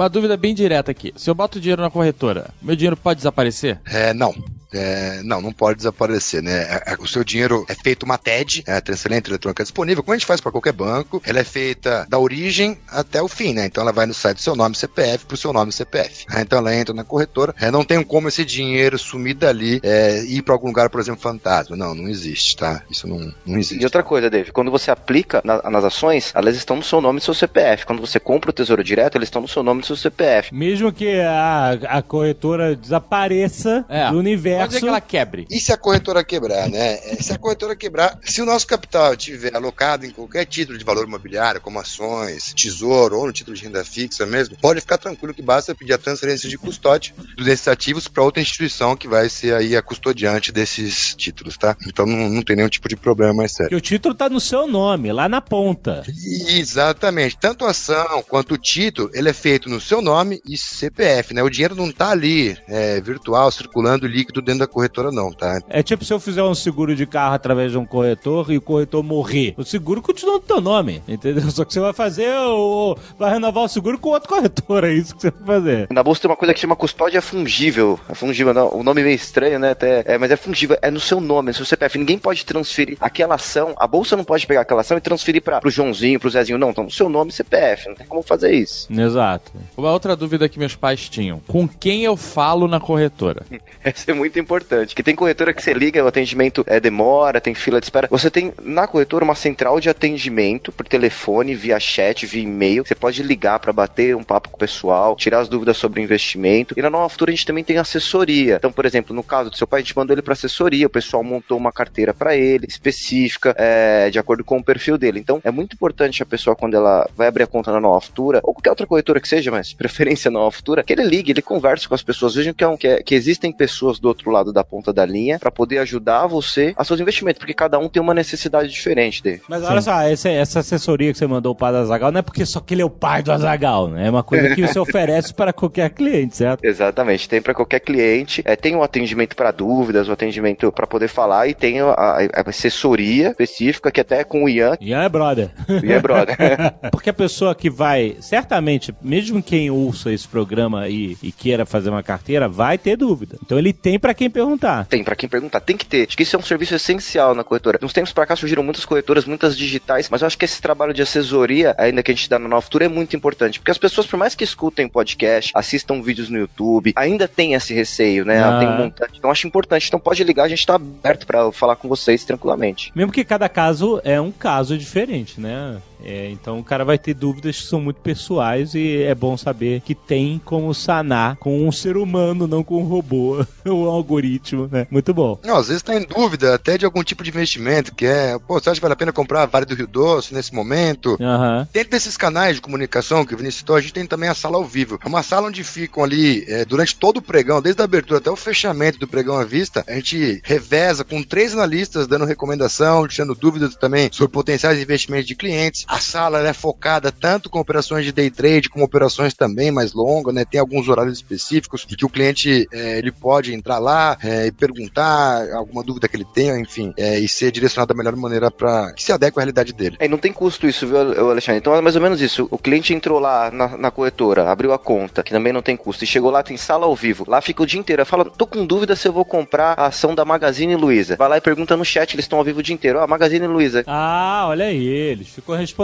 Uma 0.00 0.08
dúvida 0.08 0.34
bem 0.34 0.54
direta 0.54 0.90
aqui. 0.90 1.12
Se 1.14 1.28
eu 1.28 1.34
boto 1.34 1.60
dinheiro 1.60 1.82
na 1.82 1.90
corretora, 1.90 2.48
meu 2.62 2.74
dinheiro 2.74 2.96
pode 2.96 3.18
desaparecer? 3.18 3.78
É, 3.84 4.14
não. 4.14 4.34
É, 4.72 5.20
não, 5.24 5.40
não 5.40 5.52
pode 5.52 5.78
desaparecer, 5.78 6.42
né? 6.42 6.62
É, 6.62 6.92
é, 6.92 6.96
O 6.98 7.06
seu 7.06 7.24
dinheiro 7.24 7.64
é 7.68 7.74
feito 7.74 8.04
uma 8.04 8.16
TED, 8.18 8.62
é, 8.66 8.74
a 8.74 8.80
transferência 8.80 9.30
eletrônica 9.30 9.62
disponível, 9.62 10.02
como 10.02 10.14
a 10.14 10.16
gente 10.18 10.26
faz 10.26 10.40
para 10.40 10.52
qualquer 10.52 10.72
banco. 10.72 11.20
Ela 11.24 11.40
é 11.40 11.44
feita 11.44 12.06
da 12.08 12.18
origem 12.18 12.78
até 12.88 13.20
o 13.22 13.28
fim, 13.28 13.52
né? 13.54 13.66
Então 13.66 13.82
ela 13.82 13.92
vai 13.92 14.06
no 14.06 14.14
site 14.14 14.36
do 14.38 14.42
seu 14.42 14.54
nome 14.56 14.74
CPF 14.76 15.26
pro 15.26 15.36
seu 15.36 15.52
nome 15.52 15.72
CPF. 15.72 16.24
É, 16.32 16.40
Então 16.40 16.58
ela 16.58 16.74
entra 16.74 16.94
na 16.94 17.04
corretora. 17.04 17.54
É, 17.60 17.70
não 17.70 17.84
tem 17.84 18.02
como 18.04 18.28
esse 18.28 18.44
dinheiro 18.44 18.98
sumir 18.98 19.34
dali 19.34 19.80
é, 19.82 20.22
e 20.24 20.38
ir 20.38 20.42
para 20.42 20.54
algum 20.54 20.68
lugar, 20.68 20.88
por 20.90 21.00
exemplo, 21.00 21.20
fantasma. 21.20 21.76
Não, 21.76 21.94
não 21.94 22.08
existe, 22.08 22.56
tá? 22.56 22.82
Isso 22.90 23.06
não, 23.08 23.32
não 23.46 23.58
existe. 23.58 23.80
E 23.80 23.84
outra 23.84 24.02
coisa, 24.02 24.30
Dave, 24.30 24.52
quando 24.52 24.70
você 24.70 24.90
aplica 24.90 25.40
na- 25.44 25.62
nas 25.70 25.84
ações, 25.84 26.32
elas 26.34 26.56
estão 26.56 26.76
no 26.76 26.82
seu 26.82 27.00
nome 27.00 27.16
e 27.18 27.20
no 27.20 27.24
seu 27.24 27.34
CPF. 27.34 27.86
Quando 27.86 28.00
você 28.00 28.18
compra 28.20 28.50
o 28.50 28.52
Tesouro 28.52 28.82
Direto, 28.84 29.16
eles 29.16 29.26
estão 29.28 29.42
no 29.42 29.48
seu 29.48 29.62
nome 29.62 29.78
e 29.78 29.82
no 29.82 29.86
seu 29.86 29.96
CPF. 29.96 30.54
Mesmo 30.54 30.92
que 30.92 31.20
a, 31.20 31.78
a 31.88 32.02
corretora 32.02 32.76
desapareça 32.76 33.84
É. 33.88 34.10
do 34.10 34.22
Pode 34.62 34.74
ser 34.74 34.80
que 34.80 34.88
ela 34.88 35.00
quebre. 35.00 35.46
E 35.50 35.60
se 35.60 35.72
a 35.72 35.76
corretora 35.76 36.24
quebrar, 36.24 36.68
né? 36.68 36.94
É, 37.04 37.16
Se 37.20 37.32
a 37.32 37.38
corretora 37.38 37.76
quebrar, 37.76 38.18
se 38.24 38.40
o 38.40 38.46
nosso 38.46 38.66
capital 38.66 39.14
estiver 39.14 39.54
alocado 39.54 40.06
em 40.06 40.10
qualquer 40.10 40.44
título 40.44 40.78
de 40.78 40.84
valor 40.84 41.06
imobiliário, 41.06 41.60
como 41.60 41.78
ações, 41.78 42.52
tesouro 42.54 43.18
ou 43.18 43.26
no 43.26 43.32
título 43.32 43.56
de 43.56 43.64
renda 43.64 43.84
fixa 43.84 44.26
mesmo, 44.26 44.56
pode 44.60 44.80
ficar 44.80 44.98
tranquilo 44.98 45.34
que 45.34 45.42
basta 45.42 45.74
pedir 45.74 45.92
a 45.92 45.98
transferência 45.98 46.48
de 46.48 46.58
custódia 46.58 47.14
desses 47.36 47.68
ativos 47.68 48.08
para 48.08 48.22
outra 48.22 48.42
instituição 48.42 48.96
que 48.96 49.08
vai 49.08 49.28
ser 49.28 49.54
aí 49.54 49.76
a 49.76 49.82
custodiante 49.82 50.52
desses 50.52 51.14
títulos, 51.14 51.56
tá? 51.56 51.76
Então 51.86 52.06
não, 52.06 52.28
não 52.28 52.42
tem 52.42 52.56
nenhum 52.56 52.68
tipo 52.68 52.88
de 52.88 52.96
problema 52.96 53.32
mais 53.32 53.52
sério. 53.52 53.70
Que 53.70 53.76
o 53.76 53.80
título 53.80 54.14
tá 54.14 54.28
no 54.28 54.40
seu 54.40 54.66
nome, 54.66 55.12
lá 55.12 55.28
na 55.28 55.40
ponta. 55.40 56.02
Exatamente. 56.48 57.38
Tanto 57.38 57.64
a 57.64 57.70
ação 57.70 58.22
quanto 58.28 58.54
o 58.54 58.58
título, 58.58 59.10
ele 59.12 59.28
é 59.28 59.32
feito 59.32 59.68
no 59.68 59.80
seu 59.80 60.02
nome 60.02 60.40
e 60.46 60.56
CPF, 60.56 61.34
né? 61.34 61.42
O 61.42 61.50
dinheiro 61.50 61.74
não 61.74 61.90
tá 61.90 62.10
ali, 62.10 62.56
é, 62.68 63.00
virtual, 63.00 63.50
circulando 63.50 64.06
líquido 64.06 64.42
dentro 64.50 64.60
da 64.60 64.66
corretora, 64.66 65.10
não, 65.10 65.32
tá? 65.32 65.60
É 65.68 65.82
tipo 65.82 66.04
se 66.04 66.12
eu 66.12 66.20
fizer 66.20 66.42
um 66.42 66.54
seguro 66.54 66.94
de 66.94 67.06
carro 67.06 67.34
através 67.34 67.72
de 67.72 67.78
um 67.78 67.86
corretor 67.86 68.50
e 68.50 68.58
o 68.58 68.60
corretor 68.60 69.02
morrer. 69.02 69.54
O 69.56 69.64
seguro 69.64 70.02
continua 70.02 70.34
no 70.34 70.40
teu 70.40 70.60
nome, 70.60 71.02
entendeu? 71.06 71.50
Só 71.50 71.64
que 71.64 71.72
você 71.72 71.80
vai 71.80 71.92
fazer 71.92 72.30
o. 72.36 72.96
vai 73.18 73.32
renovar 73.32 73.64
o 73.64 73.68
seguro 73.68 73.98
com 73.98 74.10
outro 74.10 74.28
corretor, 74.28 74.84
é 74.84 74.92
isso 74.92 75.14
que 75.14 75.22
você 75.22 75.30
vai 75.30 75.60
fazer. 75.60 75.86
Na 75.90 76.02
bolsa 76.02 76.22
tem 76.22 76.30
uma 76.30 76.36
coisa 76.36 76.54
que 76.54 76.60
chama 76.60 76.76
custódia 76.76 77.22
fungível. 77.22 77.98
É 78.08 78.14
fungível, 78.14 78.52
não, 78.52 78.74
o 78.74 78.82
nome 78.82 79.00
é 79.00 79.04
meio 79.04 79.16
estranho, 79.16 79.58
né? 79.58 79.70
Até, 79.70 80.02
é, 80.06 80.18
mas 80.18 80.30
é 80.30 80.36
fungível, 80.36 80.76
é 80.82 80.90
no 80.90 81.00
seu 81.00 81.20
nome, 81.20 81.48
no 81.48 81.54
seu 81.54 81.64
CPF. 81.64 81.98
Ninguém 81.98 82.18
pode 82.18 82.44
transferir 82.44 82.96
aquela 83.00 83.36
ação, 83.36 83.74
a 83.76 83.86
bolsa 83.86 84.16
não 84.16 84.24
pode 84.24 84.46
pegar 84.46 84.62
aquela 84.62 84.80
ação 84.80 84.96
e 84.96 85.00
transferir 85.00 85.42
para 85.42 85.60
pro 85.60 85.70
Joãozinho, 85.70 86.18
pro 86.18 86.30
Zezinho. 86.30 86.58
Não, 86.58 86.70
então 86.70 86.84
no 86.84 86.90
seu 86.90 87.08
nome 87.08 87.30
e 87.30 87.34
CPF. 87.34 87.88
Não 87.88 87.94
tem 87.94 88.06
como 88.06 88.22
fazer 88.22 88.52
isso. 88.52 88.88
Exato. 88.92 89.52
Uma 89.76 89.92
outra 89.92 90.16
dúvida 90.16 90.48
que 90.48 90.58
meus 90.58 90.74
pais 90.74 91.08
tinham: 91.08 91.40
com 91.46 91.68
quem 91.68 92.04
eu 92.04 92.16
falo 92.16 92.66
na 92.66 92.80
corretora? 92.80 93.44
Essa 93.82 94.10
é 94.10 94.14
muito 94.14 94.38
importante. 94.40 94.94
Que 94.94 95.02
tem 95.02 95.14
corretora 95.14 95.52
que 95.52 95.62
você 95.62 95.72
liga, 95.72 96.04
o 96.04 96.08
atendimento 96.08 96.64
é, 96.66 96.80
demora, 96.80 97.40
tem 97.40 97.54
fila 97.54 97.80
de 97.80 97.86
espera. 97.86 98.08
Você 98.10 98.30
tem 98.30 98.52
na 98.62 98.86
corretora 98.86 99.24
uma 99.24 99.34
central 99.34 99.80
de 99.80 99.88
atendimento 99.88 100.72
por 100.72 100.86
telefone, 100.86 101.54
via 101.54 101.78
chat, 101.78 102.26
via 102.26 102.42
e-mail. 102.42 102.84
Você 102.84 102.94
pode 102.94 103.22
ligar 103.22 103.58
para 103.58 103.72
bater 103.72 104.16
um 104.16 104.22
papo 104.22 104.48
com 104.50 104.56
o 104.56 104.58
pessoal, 104.58 105.16
tirar 105.16 105.40
as 105.40 105.48
dúvidas 105.48 105.76
sobre 105.76 106.02
investimento. 106.02 106.74
E 106.76 106.82
na 106.82 106.90
Nova 106.90 107.08
Futura 107.08 107.30
a 107.30 107.34
gente 107.34 107.46
também 107.46 107.64
tem 107.64 107.78
assessoria. 107.78 108.56
Então, 108.56 108.72
por 108.72 108.84
exemplo, 108.84 109.14
no 109.14 109.22
caso 109.22 109.50
do 109.50 109.56
seu 109.56 109.66
pai, 109.66 109.80
a 109.80 109.82
gente 109.82 109.96
mandou 109.96 110.14
ele 110.14 110.22
para 110.22 110.32
assessoria, 110.32 110.86
o 110.86 110.90
pessoal 110.90 111.22
montou 111.22 111.56
uma 111.56 111.72
carteira 111.72 112.12
para 112.14 112.36
ele, 112.36 112.66
específica, 112.68 113.54
é, 113.58 114.10
de 114.10 114.18
acordo 114.18 114.44
com 114.44 114.58
o 114.58 114.64
perfil 114.64 114.96
dele. 114.96 115.20
Então, 115.20 115.40
é 115.44 115.50
muito 115.50 115.74
importante 115.74 116.22
a 116.22 116.26
pessoa, 116.26 116.56
quando 116.56 116.74
ela 116.74 117.08
vai 117.16 117.28
abrir 117.28 117.44
a 117.44 117.46
conta 117.46 117.72
na 117.72 117.80
Nova 117.80 118.00
Futura, 118.00 118.40
ou 118.42 118.54
qualquer 118.54 118.70
outra 118.70 118.86
corretora 118.86 119.20
que 119.20 119.28
seja, 119.28 119.50
mas 119.50 119.72
preferência 119.72 120.30
na 120.30 120.38
Nova 120.38 120.50
Futura, 120.50 120.82
que 120.82 120.92
ele 120.92 121.04
ligue, 121.04 121.30
ele 121.30 121.42
converse 121.42 121.88
com 121.88 121.94
as 121.94 122.02
pessoas, 122.02 122.34
vejam 122.34 122.52
que, 122.52 122.64
é 122.64 122.68
um, 122.68 122.76
que, 122.76 122.86
é, 122.86 123.02
que 123.02 123.14
existem 123.14 123.52
pessoas 123.52 123.98
do 123.98 124.08
outro 124.08 124.29
lado 124.30 124.52
da 124.52 124.64
ponta 124.64 124.92
da 124.92 125.04
linha 125.04 125.38
para 125.38 125.50
poder 125.50 125.78
ajudar 125.78 126.26
você 126.26 126.72
a 126.76 126.84
seus 126.84 127.00
investimentos, 127.00 127.38
porque 127.38 127.54
cada 127.54 127.78
um 127.78 127.88
tem 127.88 128.02
uma 128.02 128.14
necessidade 128.14 128.68
diferente 128.70 129.22
dele. 129.22 129.42
Mas 129.48 129.62
olha 129.64 129.80
só, 129.82 130.02
esse- 130.08 130.28
essa 130.28 130.60
assessoria 130.60 131.12
que 131.12 131.18
você 131.18 131.26
mandou 131.26 131.54
para 131.54 131.76
o 131.78 131.80
Azagal 131.80 132.12
não 132.12 132.20
é 132.20 132.22
porque 132.22 132.44
só 132.46 132.60
que 132.60 132.74
ele 132.74 132.82
é 132.82 132.84
o 132.84 132.90
pai 132.90 133.22
do 133.22 133.32
Azagal, 133.32 133.88
né? 133.88 134.06
É 134.06 134.10
uma 134.10 134.22
coisa 134.22 134.54
que 134.54 134.66
você 134.66 134.78
oferece 134.78 135.34
para 135.34 135.52
qualquer 135.52 135.90
cliente, 135.90 136.36
certo? 136.36 136.64
Exatamente, 136.64 137.28
tem 137.28 137.40
para 137.42 137.54
qualquer 137.54 137.80
cliente, 137.80 138.42
é, 138.44 138.56
tem 138.56 138.74
o 138.76 138.82
atendimento 138.82 139.34
para 139.36 139.50
dúvidas, 139.50 140.08
o 140.08 140.12
atendimento 140.12 140.70
para 140.72 140.86
poder 140.86 141.08
falar 141.08 141.48
e 141.48 141.54
tem 141.54 141.80
a, 141.80 141.86
a- 141.90 142.18
a 142.44 142.50
assessoria 142.50 143.30
específica 143.30 143.90
que 143.90 144.00
até 144.00 144.20
é 144.20 144.24
com 144.24 144.44
o 144.44 144.48
Ian, 144.48 144.76
Ian 144.80 145.02
é 145.02 145.08
brother. 145.08 145.50
e 145.82 145.92
é 145.92 145.98
brother. 146.00 146.36
Porque 146.92 147.10
a 147.10 147.14
pessoa 147.14 147.54
que 147.54 147.68
vai, 147.70 148.16
certamente, 148.20 148.94
mesmo 149.02 149.42
quem 149.42 149.70
ouça 149.70 150.12
esse 150.12 150.26
programa 150.28 150.88
e, 150.88 151.16
e 151.22 151.32
queira 151.32 151.66
fazer 151.66 151.90
uma 151.90 152.02
carteira, 152.02 152.48
vai 152.48 152.78
ter 152.78 152.96
dúvida. 152.96 153.36
Então 153.44 153.58
ele 153.58 153.72
tem 153.72 153.98
para 153.98 154.09
quem 154.14 154.30
perguntar. 154.30 154.86
Tem, 154.86 155.02
pra 155.02 155.16
quem 155.16 155.28
perguntar, 155.28 155.60
tem 155.60 155.76
que 155.76 155.86
ter. 155.86 156.06
Acho 156.06 156.16
que 156.16 156.22
isso 156.22 156.36
é 156.36 156.38
um 156.38 156.42
serviço 156.42 156.74
essencial 156.74 157.34
na 157.34 157.44
corretora. 157.44 157.78
Nos 157.80 157.92
tempos 157.92 158.12
pra 158.12 158.26
cá 158.26 158.36
surgiram 158.36 158.62
muitas 158.62 158.84
corretoras, 158.84 159.24
muitas 159.24 159.56
digitais, 159.56 160.08
mas 160.08 160.22
eu 160.22 160.26
acho 160.26 160.38
que 160.38 160.44
esse 160.44 160.60
trabalho 160.60 160.92
de 160.92 161.02
assessoria, 161.02 161.74
ainda 161.78 162.02
que 162.02 162.10
a 162.10 162.14
gente 162.14 162.28
dá 162.28 162.38
na 162.38 162.48
Nova 162.48 162.62
Futura, 162.62 162.84
é 162.84 162.88
muito 162.88 163.16
importante. 163.16 163.58
Porque 163.58 163.70
as 163.70 163.78
pessoas, 163.78 164.06
por 164.06 164.16
mais 164.16 164.34
que 164.34 164.44
escutem 164.44 164.88
podcast, 164.88 165.52
assistam 165.54 166.02
vídeos 166.02 166.28
no 166.28 166.38
YouTube, 166.38 166.92
ainda 166.96 167.26
tem 167.28 167.54
esse 167.54 167.74
receio, 167.74 168.24
né? 168.24 168.42
Ah. 168.42 168.58
Tem 168.58 168.68
um 168.68 168.76
montante. 168.76 169.18
Então 169.18 169.30
acho 169.30 169.46
importante. 169.46 169.88
Então 169.88 170.00
pode 170.00 170.22
ligar, 170.24 170.44
a 170.44 170.48
gente 170.48 170.66
tá 170.66 170.74
aberto 170.74 171.26
pra 171.26 171.50
falar 171.52 171.76
com 171.76 171.88
vocês 171.88 172.24
tranquilamente. 172.24 172.92
Mesmo 172.94 173.12
que 173.12 173.24
cada 173.24 173.48
caso 173.48 174.00
é 174.04 174.20
um 174.20 174.30
caso 174.30 174.76
diferente, 174.76 175.40
né? 175.40 175.80
É, 176.04 176.30
então 176.30 176.58
o 176.58 176.64
cara 176.64 176.84
vai 176.84 176.98
ter 176.98 177.14
dúvidas 177.14 177.60
que 177.60 177.66
são 177.66 177.80
muito 177.80 178.00
pessoais 178.00 178.74
e 178.74 179.02
é 179.02 179.14
bom 179.14 179.36
saber 179.36 179.80
que 179.80 179.94
tem 179.94 180.40
como 180.44 180.72
sanar 180.74 181.36
com 181.36 181.66
um 181.66 181.72
ser 181.72 181.96
humano, 181.96 182.46
não 182.46 182.62
com 182.62 182.82
um 182.82 182.86
robô 182.86 183.44
ou 183.66 183.84
um 183.84 183.88
algoritmo, 183.88 184.68
né? 184.70 184.86
Muito 184.90 185.12
bom. 185.12 185.38
Não, 185.44 185.56
às 185.56 185.68
vezes 185.68 185.82
tá 185.82 185.94
em 185.94 186.04
dúvida 186.04 186.54
até 186.54 186.78
de 186.78 186.84
algum 186.84 187.02
tipo 187.02 187.22
de 187.22 187.30
investimento, 187.30 187.94
que 187.94 188.06
é, 188.06 188.38
pô, 188.38 188.58
você 188.58 188.70
acha 188.70 188.80
que 188.80 188.82
vale 188.82 188.94
a 188.94 188.96
pena 188.96 189.12
comprar 189.12 189.42
a 189.42 189.46
Vale 189.46 189.66
do 189.66 189.74
Rio 189.74 189.86
Doce 189.86 190.34
nesse 190.34 190.54
momento? 190.54 191.16
Aham. 191.20 191.66
Dentro 191.72 191.90
desses 191.90 192.16
canais 192.16 192.56
de 192.56 192.62
comunicação 192.62 193.24
que 193.24 193.34
o 193.34 193.36
Vinícius 193.36 193.60
citou, 193.60 193.76
a 193.76 193.80
gente 193.80 193.92
tem 193.92 194.06
também 194.06 194.28
a 194.28 194.34
sala 194.34 194.56
ao 194.56 194.64
vivo. 194.64 194.98
É 195.04 195.08
uma 195.08 195.22
sala 195.22 195.48
onde 195.48 195.64
ficam 195.64 196.04
ali, 196.04 196.44
é, 196.48 196.64
durante 196.64 196.96
todo 196.96 197.18
o 197.18 197.22
pregão, 197.22 197.60
desde 197.60 197.80
a 197.80 197.84
abertura 197.84 198.18
até 198.18 198.30
o 198.30 198.36
fechamento 198.36 198.98
do 198.98 199.08
pregão 199.08 199.36
à 199.36 199.44
vista, 199.44 199.84
a 199.86 199.94
gente 199.94 200.40
reveza 200.44 201.04
com 201.04 201.22
três 201.22 201.52
analistas 201.52 202.06
dando 202.06 202.24
recomendação, 202.24 203.06
deixando 203.06 203.34
dúvidas 203.34 203.74
também 203.76 204.08
sobre 204.12 204.32
potenciais 204.32 204.80
investimentos 204.80 205.26
de 205.26 205.34
clientes. 205.34 205.84
A 205.90 205.98
sala 205.98 206.38
ela 206.38 206.48
é 206.48 206.52
focada 206.52 207.10
tanto 207.10 207.50
com 207.50 207.58
operações 207.58 208.04
de 208.04 208.12
day 208.12 208.30
trade, 208.30 208.68
como 208.68 208.84
operações 208.84 209.34
também 209.34 209.72
mais 209.72 209.92
longas, 209.92 210.32
né? 210.32 210.44
Tem 210.44 210.60
alguns 210.60 210.88
horários 210.88 211.14
específicos 211.18 211.84
de 211.84 211.96
que 211.96 212.04
o 212.04 212.08
cliente 212.08 212.68
é, 212.72 212.98
ele 212.98 213.10
pode 213.10 213.52
entrar 213.52 213.80
lá 213.80 214.16
é, 214.22 214.46
e 214.46 214.52
perguntar 214.52 215.52
alguma 215.52 215.82
dúvida 215.82 216.06
que 216.06 216.16
ele 216.16 216.24
tenha, 216.32 216.56
enfim, 216.60 216.94
é, 216.96 217.18
e 217.18 217.26
ser 217.26 217.50
direcionado 217.50 217.92
da 217.92 217.98
melhor 217.98 218.14
maneira 218.14 218.52
para 218.52 218.92
que 218.92 219.02
se 219.02 219.10
adeque 219.10 219.36
à 219.36 219.40
realidade 219.40 219.72
dele. 219.72 219.96
É, 219.98 220.04
e 220.04 220.08
não 220.08 220.16
tem 220.16 220.32
custo 220.32 220.68
isso, 220.68 220.86
viu, 220.86 220.96
Alexandre? 221.28 221.58
Então 221.58 221.74
é 221.74 221.80
mais 221.80 221.96
ou 221.96 222.02
menos 222.02 222.20
isso. 222.20 222.46
O 222.52 222.56
cliente 222.56 222.94
entrou 222.94 223.18
lá 223.18 223.50
na, 223.50 223.76
na 223.76 223.90
corretora, 223.90 224.48
abriu 224.48 224.72
a 224.72 224.78
conta, 224.78 225.24
que 225.24 225.32
também 225.32 225.52
não 225.52 225.60
tem 225.60 225.76
custo, 225.76 226.04
e 226.04 226.06
chegou 226.06 226.30
lá, 226.30 226.40
tem 226.40 226.56
sala 226.56 226.86
ao 226.86 226.94
vivo. 226.94 227.24
Lá 227.26 227.40
fica 227.40 227.64
o 227.64 227.66
dia 227.66 227.80
inteiro. 227.80 228.06
Fala, 228.06 228.24
tô 228.26 228.46
com 228.46 228.64
dúvida 228.64 228.94
se 228.94 229.08
eu 229.08 229.12
vou 229.12 229.24
comprar 229.24 229.74
a 229.76 229.86
ação 229.86 230.14
da 230.14 230.24
Magazine 230.24 230.76
Luiza. 230.76 231.16
Vai 231.16 231.28
lá 231.28 231.36
e 231.36 231.40
pergunta 231.40 231.76
no 231.76 231.84
chat, 231.84 232.14
eles 232.14 232.26
estão 232.26 232.38
ao 232.38 232.44
vivo 232.44 232.60
o 232.60 232.62
dia 232.62 232.74
inteiro. 232.74 233.00
Ó, 233.00 233.06
Magazine 233.08 233.48
Luiza, 233.48 233.82
Ah, 233.88 234.46
olha 234.48 234.66
aí, 234.66 234.86
eles 234.86 235.28
ficou 235.30 235.56
respondendo. 235.56 235.79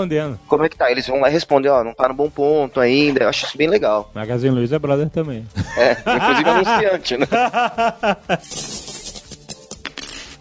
Como 0.46 0.64
é 0.64 0.68
que 0.68 0.76
tá? 0.76 0.90
Eles 0.90 1.06
vão 1.06 1.20
lá 1.20 1.28
e 1.28 1.32
respondem, 1.32 1.70
ó, 1.70 1.82
não 1.82 1.94
tá 1.94 2.08
no 2.08 2.14
bom 2.14 2.30
ponto 2.30 2.80
ainda. 2.80 3.24
Eu 3.24 3.28
acho 3.28 3.46
isso 3.46 3.58
bem 3.58 3.68
legal. 3.68 4.10
Magazine 4.14 4.54
Luiza 4.54 4.76
é 4.76 4.78
brother 4.78 5.08
também. 5.08 5.46
É, 5.76 5.92
inclusive 5.92 6.48
anunciante, 6.50 7.16
né? 7.16 7.26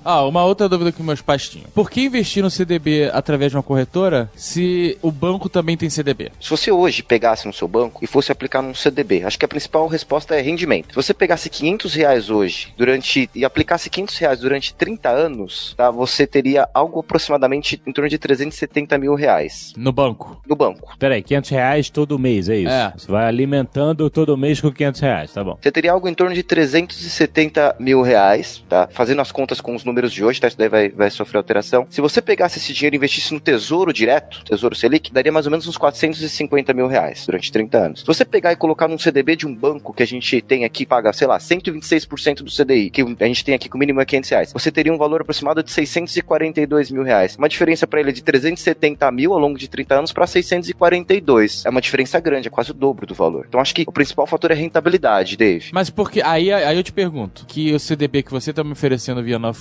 Ah, 0.06 0.24
uma 0.24 0.45
outra 0.45 0.70
dúvida 0.70 0.91
que 0.91 1.01
meus 1.01 1.20
pais 1.22 1.49
tinham. 1.49 1.66
Por 1.74 1.89
que 1.89 2.01
investir 2.01 2.43
no 2.43 2.51
CDB 2.51 3.10
através 3.12 3.51
de 3.51 3.58
uma 3.58 3.64
corretora 3.64 4.30
se 4.36 4.97
o 5.01 5.12
banco 5.12 5.49
também 5.49 5.76
tem 5.76 5.89
CDB? 5.89 6.32
Se 6.39 6.47
você 6.51 6.72
hoje 6.72 7.01
pegasse 7.01 7.47
no 7.47 7.51
seu 7.53 7.68
banco 7.68 8.03
e 8.03 8.08
fosse 8.08 8.32
aplicar 8.32 8.62
num 8.62 8.76
CDB, 8.76 9.24
acho 9.24 9.39
que 9.39 9.45
a 9.45 9.47
principal 9.47 9.88
resposta 9.88 10.36
é 10.36 10.41
rendimento. 10.41 10.89
Se 10.89 10.95
você 10.95 11.12
pegasse 11.12 11.49
500 11.49 11.93
reais 11.95 12.30
hoje 12.30 12.72
durante 12.78 13.28
e 13.34 13.43
aplicasse 13.43 13.89
500 13.89 14.18
reais 14.20 14.39
durante 14.41 14.76
30 14.76 15.10
anos, 15.10 15.74
tá, 15.76 15.89
você 15.89 16.28
teria 16.28 16.70
algo 16.72 16.99
aproximadamente 16.99 17.82
em 17.88 17.91
torno 17.91 18.08
de 18.08 18.20
370 18.20 18.97
mil 18.99 19.16
reais 19.16 19.74
No 19.76 19.91
banco. 19.91 20.39
no 20.47 20.56
banco. 20.56 20.95
Peraí, 20.99 21.24
500 21.24 21.49
reais 21.49 21.89
todo 21.89 22.20
mês, 22.20 22.47
é 22.47 22.58
isso? 22.58 22.72
É. 22.72 22.93
Você 22.95 23.12
vai 23.12 23.26
alimentando 23.26 24.08
todo 24.12 24.38
mês 24.38 24.62
com 24.62 24.72
500 24.72 25.01
reais, 25.01 25.34
tá 25.34 25.43
bom. 25.43 25.58
Você 25.60 25.72
teria 25.72 25.93
algo 25.93 26.08
em 26.08 26.14
torno 26.14 26.36
de 26.36 26.43
370 26.43 27.78
mil 27.80 28.03
reais, 28.03 28.64
tá? 28.70 28.88
Fazendo 28.91 29.22
as 29.22 29.32
contas 29.32 29.60
com 29.60 29.74
os 29.74 29.84
números 29.84 29.95
de 30.04 30.24
hoje, 30.24 30.39
tá? 30.39 30.48
Isso 30.48 30.58
daí 30.58 30.70
vai, 30.70 30.89
vai 30.89 31.10
sofrer 31.10 31.38
alteração. 31.38 31.88
Se 31.89 32.02
você 32.02 32.22
pegasse 32.22 32.60
esse 32.60 32.74
dinheiro 32.74 32.96
e 32.96 32.98
investisse 32.98 33.34
no 33.34 33.39
Tesouro 33.39 33.91
Direto, 33.93 34.43
Tesouro 34.43 34.76
Selic, 34.76 35.12
daria 35.12 35.32
mais 35.32 35.46
ou 35.46 35.52
menos 35.52 35.68
uns 35.68 35.78
450 35.78 36.74
mil 36.74 36.88
reais 36.88 37.26
durante 37.26 37.52
30 37.52 37.78
anos. 37.78 38.00
Se 38.02 38.06
você 38.06 38.26
pegar 38.26 38.52
e 38.52 38.56
colocar 38.56 38.88
num 38.88 38.98
CDB 38.98 39.36
de 39.36 39.48
um 39.48 39.56
banco 39.56 39.93
que 39.93 40.04
a 40.04 40.08
gente 40.08 40.41
tem 40.41 40.66
aqui, 40.66 40.86
paga, 40.86 41.12
sei 41.14 41.28
lá, 41.28 41.38
126% 41.38 42.43
do 42.43 42.52
CDI, 42.52 42.89
que 42.89 43.02
a 43.02 43.28
gente 43.28 43.43
tem 43.43 43.56
aqui 43.56 43.70
que 43.70 43.76
o 43.76 43.80
mínimo 43.80 44.02
é 44.02 44.06
500 44.06 44.30
reais, 44.30 44.54
você 44.54 44.72
teria 44.72 44.93
um 44.93 44.98
valor 44.98 45.22
aproximado 45.22 45.64
de 45.64 45.72
642 45.72 46.91
mil 46.91 47.04
reais. 47.04 47.36
Uma 47.36 47.50
diferença 47.50 47.88
para 47.88 48.00
ele 48.00 48.12
de 48.12 48.24
370 48.24 49.12
mil 49.12 49.34
ao 49.34 49.39
longo 49.39 49.58
de 49.58 49.68
30 49.68 49.96
anos 49.96 50.14
para 50.14 50.28
642. 50.28 51.66
É 51.66 51.70
uma 51.70 51.82
diferença 51.82 52.20
grande, 52.20 52.48
é 52.48 52.52
quase 52.52 52.72
o 52.72 52.74
dobro 52.74 53.06
do 53.06 53.14
valor. 53.14 53.46
Então 53.48 53.60
acho 53.60 53.74
que 53.74 53.84
o 53.88 53.91
principal 53.91 54.28
fator 54.28 54.52
é 54.52 54.56
rentabilidade, 54.56 55.38
Dave. 55.38 55.70
Mas 55.74 55.89
porque 55.89 56.22
aí, 56.22 56.52
aí 56.52 56.78
eu 56.78 56.84
te 56.84 56.91
pergunto, 56.91 57.46
que 57.48 57.74
o 57.74 57.80
CDB 57.80 58.24
que 58.24 58.32
você 58.32 58.54
tá 58.54 58.64
me 58.64 58.72
oferecendo 58.72 59.24
via 59.24 59.39
Nova 59.39 59.58